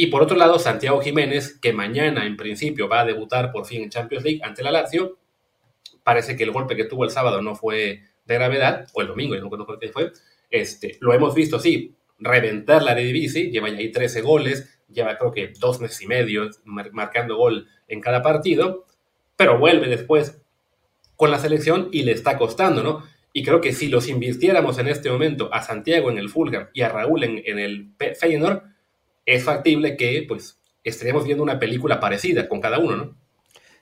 Y 0.00 0.06
por 0.06 0.22
otro 0.22 0.36
lado, 0.36 0.60
Santiago 0.60 1.00
Jiménez, 1.00 1.58
que 1.58 1.72
mañana 1.72 2.24
en 2.24 2.36
principio 2.36 2.88
va 2.88 3.00
a 3.00 3.04
debutar 3.04 3.50
por 3.50 3.66
fin 3.66 3.82
en 3.82 3.90
Champions 3.90 4.22
League 4.22 4.40
ante 4.44 4.62
la 4.62 4.70
Lazio, 4.70 5.18
parece 6.04 6.36
que 6.36 6.44
el 6.44 6.52
golpe 6.52 6.76
que 6.76 6.84
tuvo 6.84 7.02
el 7.02 7.10
sábado 7.10 7.42
no 7.42 7.56
fue 7.56 8.02
de 8.24 8.34
gravedad, 8.34 8.86
o 8.92 9.00
el 9.00 9.08
domingo, 9.08 9.34
no 9.34 9.50
recuerdo 9.50 9.80
qué 9.80 9.88
fue, 9.88 10.12
este, 10.50 10.98
lo 11.00 11.12
hemos 11.14 11.34
visto, 11.34 11.58
sí, 11.58 11.96
reventar 12.20 12.84
la 12.84 12.92
Eredivisie, 12.92 13.50
lleva 13.50 13.70
ya 13.70 13.78
ahí 13.78 13.90
13 13.90 14.20
goles, 14.20 14.78
lleva 14.88 15.18
creo 15.18 15.32
que 15.32 15.52
dos 15.58 15.80
meses 15.80 16.00
y 16.00 16.06
medio 16.06 16.48
marcando 16.64 17.36
gol 17.36 17.66
en 17.88 18.00
cada 18.00 18.22
partido, 18.22 18.86
pero 19.34 19.58
vuelve 19.58 19.88
después 19.88 20.40
con 21.16 21.32
la 21.32 21.40
selección 21.40 21.88
y 21.90 22.04
le 22.04 22.12
está 22.12 22.38
costando, 22.38 22.84
¿no? 22.84 23.02
Y 23.32 23.42
creo 23.42 23.60
que 23.60 23.72
si 23.72 23.88
los 23.88 24.06
invirtiéramos 24.06 24.78
en 24.78 24.86
este 24.86 25.10
momento 25.10 25.52
a 25.52 25.60
Santiago 25.60 26.08
en 26.08 26.18
el 26.18 26.28
Fulham 26.28 26.68
y 26.72 26.82
a 26.82 26.88
Raúl 26.88 27.24
en, 27.24 27.42
en 27.44 27.58
el 27.58 27.88
Feyenoord, 28.16 28.77
es 29.28 29.44
factible 29.44 29.96
que 29.98 30.24
pues 30.26 30.58
estaríamos 30.82 31.24
viendo 31.24 31.42
una 31.42 31.58
película 31.58 32.00
parecida 32.00 32.48
con 32.48 32.62
cada 32.62 32.78
uno, 32.78 32.96
¿no? 32.96 33.16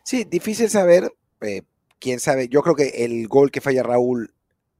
Sí, 0.02 0.24
difícil 0.24 0.68
saber, 0.68 1.12
eh, 1.40 1.62
quién 2.00 2.18
sabe, 2.18 2.48
yo 2.48 2.62
creo 2.62 2.74
que 2.74 3.04
el 3.04 3.28
gol 3.28 3.52
que 3.52 3.60
falla 3.60 3.84
Raúl 3.84 4.34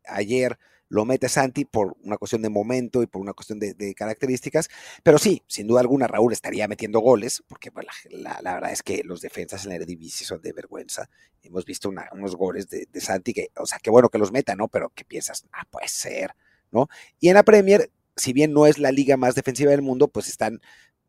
ayer 0.07 0.59
lo 0.89 1.05
mete 1.05 1.29
Santi 1.29 1.65
por 1.65 1.97
una 2.03 2.17
cuestión 2.17 2.43
de 2.43 2.49
momento 2.49 3.03
y 3.03 3.07
por 3.07 3.23
una 3.23 3.33
cuestión 3.33 3.61
de, 3.61 3.95
características, 3.95 4.69
pero 5.05 5.19
sí, 5.19 5.43
sin 5.47 5.69
duda 5.69 5.81
alguna 5.81 6.09
Raúl 6.09 6.33
estaría 6.33 6.67
metiendo 6.67 6.99
goles, 6.99 7.45
porque 7.47 7.71
bueno, 7.71 7.91
la, 8.11 8.41
la, 8.43 8.55
verdad 8.55 8.73
es 8.73 8.83
que 8.83 9.03
los 9.05 9.21
defensas 9.21 9.65
en 9.65 9.71
la 9.71 9.77
Eredivisie 9.77 10.27
son 10.27 10.43
de 10.43 10.53
vergüenza. 10.53 11.09
Hemos 11.43 11.65
visto 11.65 11.91
unos 12.13 12.35
goles 12.35 12.69
de, 12.69 12.89
de, 12.93 13.01
Santi 13.01 13.33
que, 13.33 13.49
o 13.57 13.67
sea, 13.67 13.79
qué 13.81 13.91
bueno 13.91 14.09
que 14.09 14.19
los 14.19 14.33
meta, 14.33 14.57
¿no? 14.57 14.67
Pero 14.67 14.91
que 14.91 15.05
piensas, 15.05 15.45
ah, 15.53 15.65
puede 15.71 15.89
ser, 15.89 16.33
¿no? 16.73 16.89
Y 17.21 17.29
en 17.29 17.35
la 17.35 17.45
Premier, 17.45 17.91
si 18.17 18.33
bien 18.33 18.53
no 18.53 18.67
es 18.67 18.79
la 18.79 18.93
liga 18.93 19.17
más 19.17 19.35
defensiva 19.35 19.71
del 19.71 19.83
mundo, 19.83 20.09
pues 20.09 20.29
están 20.29 20.61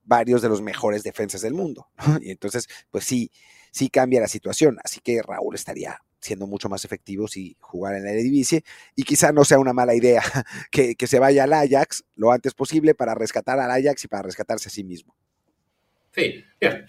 varios 0.03 0.41
de 0.41 0.49
los 0.49 0.61
mejores 0.61 1.03
defensas 1.03 1.41
del 1.41 1.53
mundo. 1.53 1.87
Y 2.21 2.31
entonces, 2.31 2.67
pues 2.89 3.03
sí, 3.03 3.31
sí 3.71 3.89
cambia 3.89 4.21
la 4.21 4.27
situación, 4.27 4.77
así 4.83 4.99
que 5.01 5.21
Raúl 5.21 5.55
estaría 5.55 5.99
siendo 6.19 6.47
mucho 6.47 6.67
más 6.67 6.83
efectivo 6.83 7.27
si 7.27 7.55
jugar 7.59 7.95
en 7.95 8.03
la 8.03 8.11
Eredivisie 8.11 8.63
y 8.95 9.03
quizá 9.03 9.31
no 9.31 9.45
sea 9.45 9.59
una 9.59 9.73
mala 9.73 9.93
idea 9.93 10.21
que, 10.71 10.95
que, 10.95 11.07
se 11.07 11.19
vaya 11.19 11.43
al 11.43 11.53
Ajax 11.53 12.03
lo 12.15 12.31
antes 12.31 12.53
posible 12.53 12.95
para 12.95 13.13
rescatar 13.13 13.59
al 13.59 13.71
Ajax 13.71 14.03
y 14.03 14.07
para 14.07 14.23
rescatarse 14.23 14.67
a 14.69 14.71
sí 14.71 14.83
mismo. 14.83 15.15
Sí, 16.11 16.43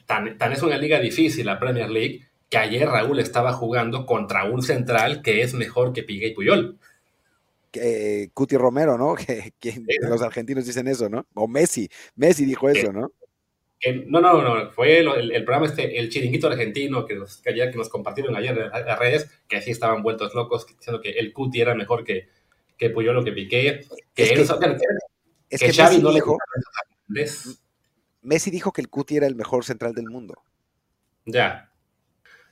tan, 0.06 0.38
tan 0.38 0.52
es 0.52 0.62
una 0.62 0.78
liga 0.78 0.98
difícil 0.98 1.46
la 1.46 1.60
Premier 1.60 1.90
League 1.90 2.28
que 2.48 2.56
ayer 2.56 2.88
Raúl 2.88 3.20
estaba 3.20 3.52
jugando 3.52 4.06
contra 4.06 4.44
un 4.44 4.62
central 4.62 5.20
que 5.22 5.42
es 5.42 5.52
mejor 5.52 5.92
que 5.92 6.02
Piqué 6.02 6.28
y 6.28 6.34
Puyol. 6.34 6.78
Eh, 7.74 8.30
Cuti 8.34 8.56
Romero, 8.56 8.96
¿no? 8.96 9.14
Que, 9.26 9.52
que 9.58 9.72
sí. 9.72 9.84
los 10.00 10.22
argentinos 10.22 10.66
dicen 10.66 10.88
eso, 10.88 11.08
¿no? 11.08 11.26
O 11.34 11.48
Messi, 11.48 11.88
Messi 12.16 12.44
dijo 12.44 12.68
eso, 12.68 12.92
¿no? 12.92 13.12
Que, 13.80 14.04
no, 14.06 14.20
no, 14.20 14.42
no, 14.42 14.70
fue 14.72 14.98
el, 14.98 15.08
el, 15.08 15.32
el, 15.32 15.44
programa 15.44 15.66
este, 15.66 15.98
el 15.98 16.08
chiringuito 16.08 16.48
argentino 16.48 17.06
que 17.06 17.14
nos, 17.14 17.36
que, 17.40 17.50
ayer, 17.50 17.70
que 17.70 17.78
nos 17.78 17.88
compartieron 17.88 18.34
ayer 18.34 18.58
en 18.58 18.86
las 18.86 18.98
redes, 18.98 19.30
que 19.46 19.56
así 19.56 19.70
estaban 19.70 20.02
vueltos 20.02 20.34
locos, 20.34 20.66
diciendo 20.66 21.00
que 21.00 21.10
el 21.10 21.32
Cuti 21.32 21.60
era 21.60 21.76
mejor 21.76 22.02
que, 22.02 22.28
que 22.76 22.90
Puyol 22.90 23.18
o 23.18 23.24
que 23.24 23.32
Piqué, 23.32 23.86
que, 24.14 24.22
es 24.22 24.28
que, 24.30 24.34
él, 24.34 24.78
es 25.48 25.60
que, 25.60 25.72
Xavi 25.72 25.96
Messi 25.96 26.02
no 26.02 26.12
dijo, 26.12 26.38
le 27.08 27.26
Messi 28.22 28.50
dijo 28.50 28.72
que 28.72 28.80
el 28.80 28.88
Cuti 28.88 29.16
era 29.16 29.26
el 29.26 29.36
mejor 29.36 29.64
central 29.64 29.94
del 29.94 30.06
mundo. 30.06 30.42
Ya. 31.24 31.70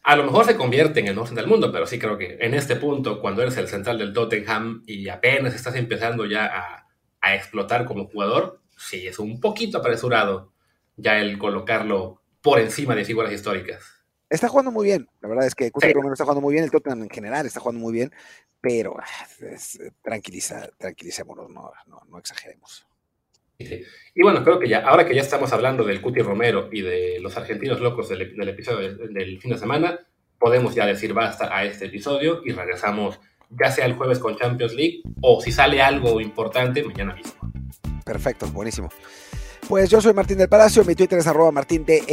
A 0.07 0.15
lo 0.15 0.23
mejor 0.23 0.45
se 0.45 0.57
convierte 0.57 1.01
en 1.01 1.09
el 1.09 1.15
mejor 1.15 1.27
central 1.27 1.47
del 1.47 1.51
mundo, 1.51 1.73
pero 1.73 1.85
sí 1.85 1.99
creo 1.99 2.17
que 2.17 2.39
en 2.41 2.55
este 2.55 2.77
punto, 2.77 3.21
cuando 3.21 3.43
eres 3.43 3.57
el 3.57 3.67
central 3.67 3.99
del 3.99 4.13
Tottenham 4.13 4.85
y 4.87 5.09
apenas 5.09 5.53
estás 5.53 5.75
empezando 5.75 6.27
ya 6.27 6.47
a, 6.47 6.87
a 7.21 7.35
explotar 7.35 7.85
como 7.87 8.07
jugador, 8.07 8.61
sí 8.79 9.09
es 9.09 9.19
un 9.19 9.41
poquito 9.41 9.79
apresurado 9.79 10.53
ya 10.95 11.19
el 11.19 11.39
colocarlo 11.39 12.23
por 12.41 12.61
encima 12.61 12.95
de 12.95 13.05
figuras 13.05 13.33
históricas. 13.33 13.83
Está 14.31 14.47
jugando 14.47 14.71
muy 14.71 14.87
bien, 14.87 15.09
la 15.21 15.29
verdad 15.29 15.45
es 15.45 15.57
que 15.57 15.73
Cuti 15.73 15.93
Romero 15.93 16.13
está 16.13 16.23
jugando 16.23 16.41
muy 16.41 16.53
bien, 16.53 16.63
el 16.63 16.71
Tottenham 16.71 17.03
en 17.03 17.11
general 17.11 17.45
está 17.45 17.59
jugando 17.59 17.81
muy 17.81 17.93
bien, 17.93 18.13
pero 18.61 18.97
ah, 19.01 19.27
es, 19.41 19.81
tranquiliza, 20.03 20.69
tranquilicémonos, 20.79 21.51
no, 21.51 21.73
no, 21.89 22.03
no 22.09 22.19
exageremos. 22.21 22.87
Y 23.59 24.23
bueno, 24.23 24.43
creo 24.43 24.59
que 24.59 24.69
ya, 24.69 24.81
ahora 24.81 25.07
que 25.07 25.15
ya 25.15 25.23
estamos 25.23 25.53
hablando 25.53 25.85
del 25.85 26.01
Cuti 26.01 26.21
Romero 26.21 26.69
y 26.73 26.83
de 26.83 27.19
los 27.21 27.37
argentinos 27.37 27.81
locos 27.81 28.09
del, 28.09 28.37
del 28.37 28.49
episodio 28.49 28.95
del, 28.97 29.13
del, 29.13 29.41
fin 29.41 29.53
de 29.53 29.59
semana, 29.59 30.01
podemos 30.39 30.75
ya 30.75 30.87
decir 30.87 31.13
basta 31.13 31.55
a 31.55 31.65
este 31.65 31.87
episodio 31.87 32.43
y 32.45 32.53
regresamos 32.53 33.19
ya 33.51 33.71
sea 33.71 33.87
el 33.87 33.95
jueves 33.95 34.19
con 34.19 34.37
Champions 34.37 34.75
League 34.75 35.03
o 35.21 35.41
si 35.41 35.53
sale 35.53 35.81
algo 35.81 36.21
importante, 36.21 36.83
mañana 36.83 37.15
mismo. 37.15 37.53
Perfecto, 38.05 38.47
buenísimo. 38.49 38.89
Pues 39.69 39.91
yo 39.91 40.01
soy 40.01 40.15
Martín 40.15 40.39
del 40.39 40.49
Palacio, 40.49 40.85
mi 40.85 40.95
Twitter 40.95 41.19
es 41.19 41.27
arroba 41.27 41.51
martindelp. 41.51 42.05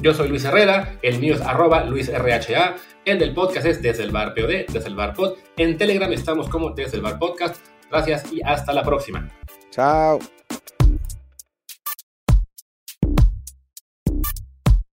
Yo 0.00 0.14
soy 0.14 0.28
Luis 0.28 0.44
Herrera, 0.44 0.98
el 1.02 1.18
mío 1.18 1.34
es 1.34 1.40
arroba 1.42 1.84
luisrha, 1.84 2.76
el 3.04 3.18
del 3.18 3.34
podcast 3.34 3.66
es 3.66 3.82
desde 3.82 4.04
el 4.04 4.10
bar 4.10 4.34
POD, 4.34 4.72
desde 4.72 4.88
el 4.88 4.94
bar 4.94 5.12
pod. 5.14 5.36
En 5.58 5.76
Telegram 5.76 6.10
estamos 6.12 6.48
como 6.48 6.70
desde 6.70 6.96
el 6.96 7.02
bar 7.02 7.18
podcast. 7.18 7.56
Gracias 7.90 8.32
y 8.32 8.40
hasta 8.42 8.72
la 8.72 8.82
próxima. 8.82 9.28
Chao. 9.70 10.20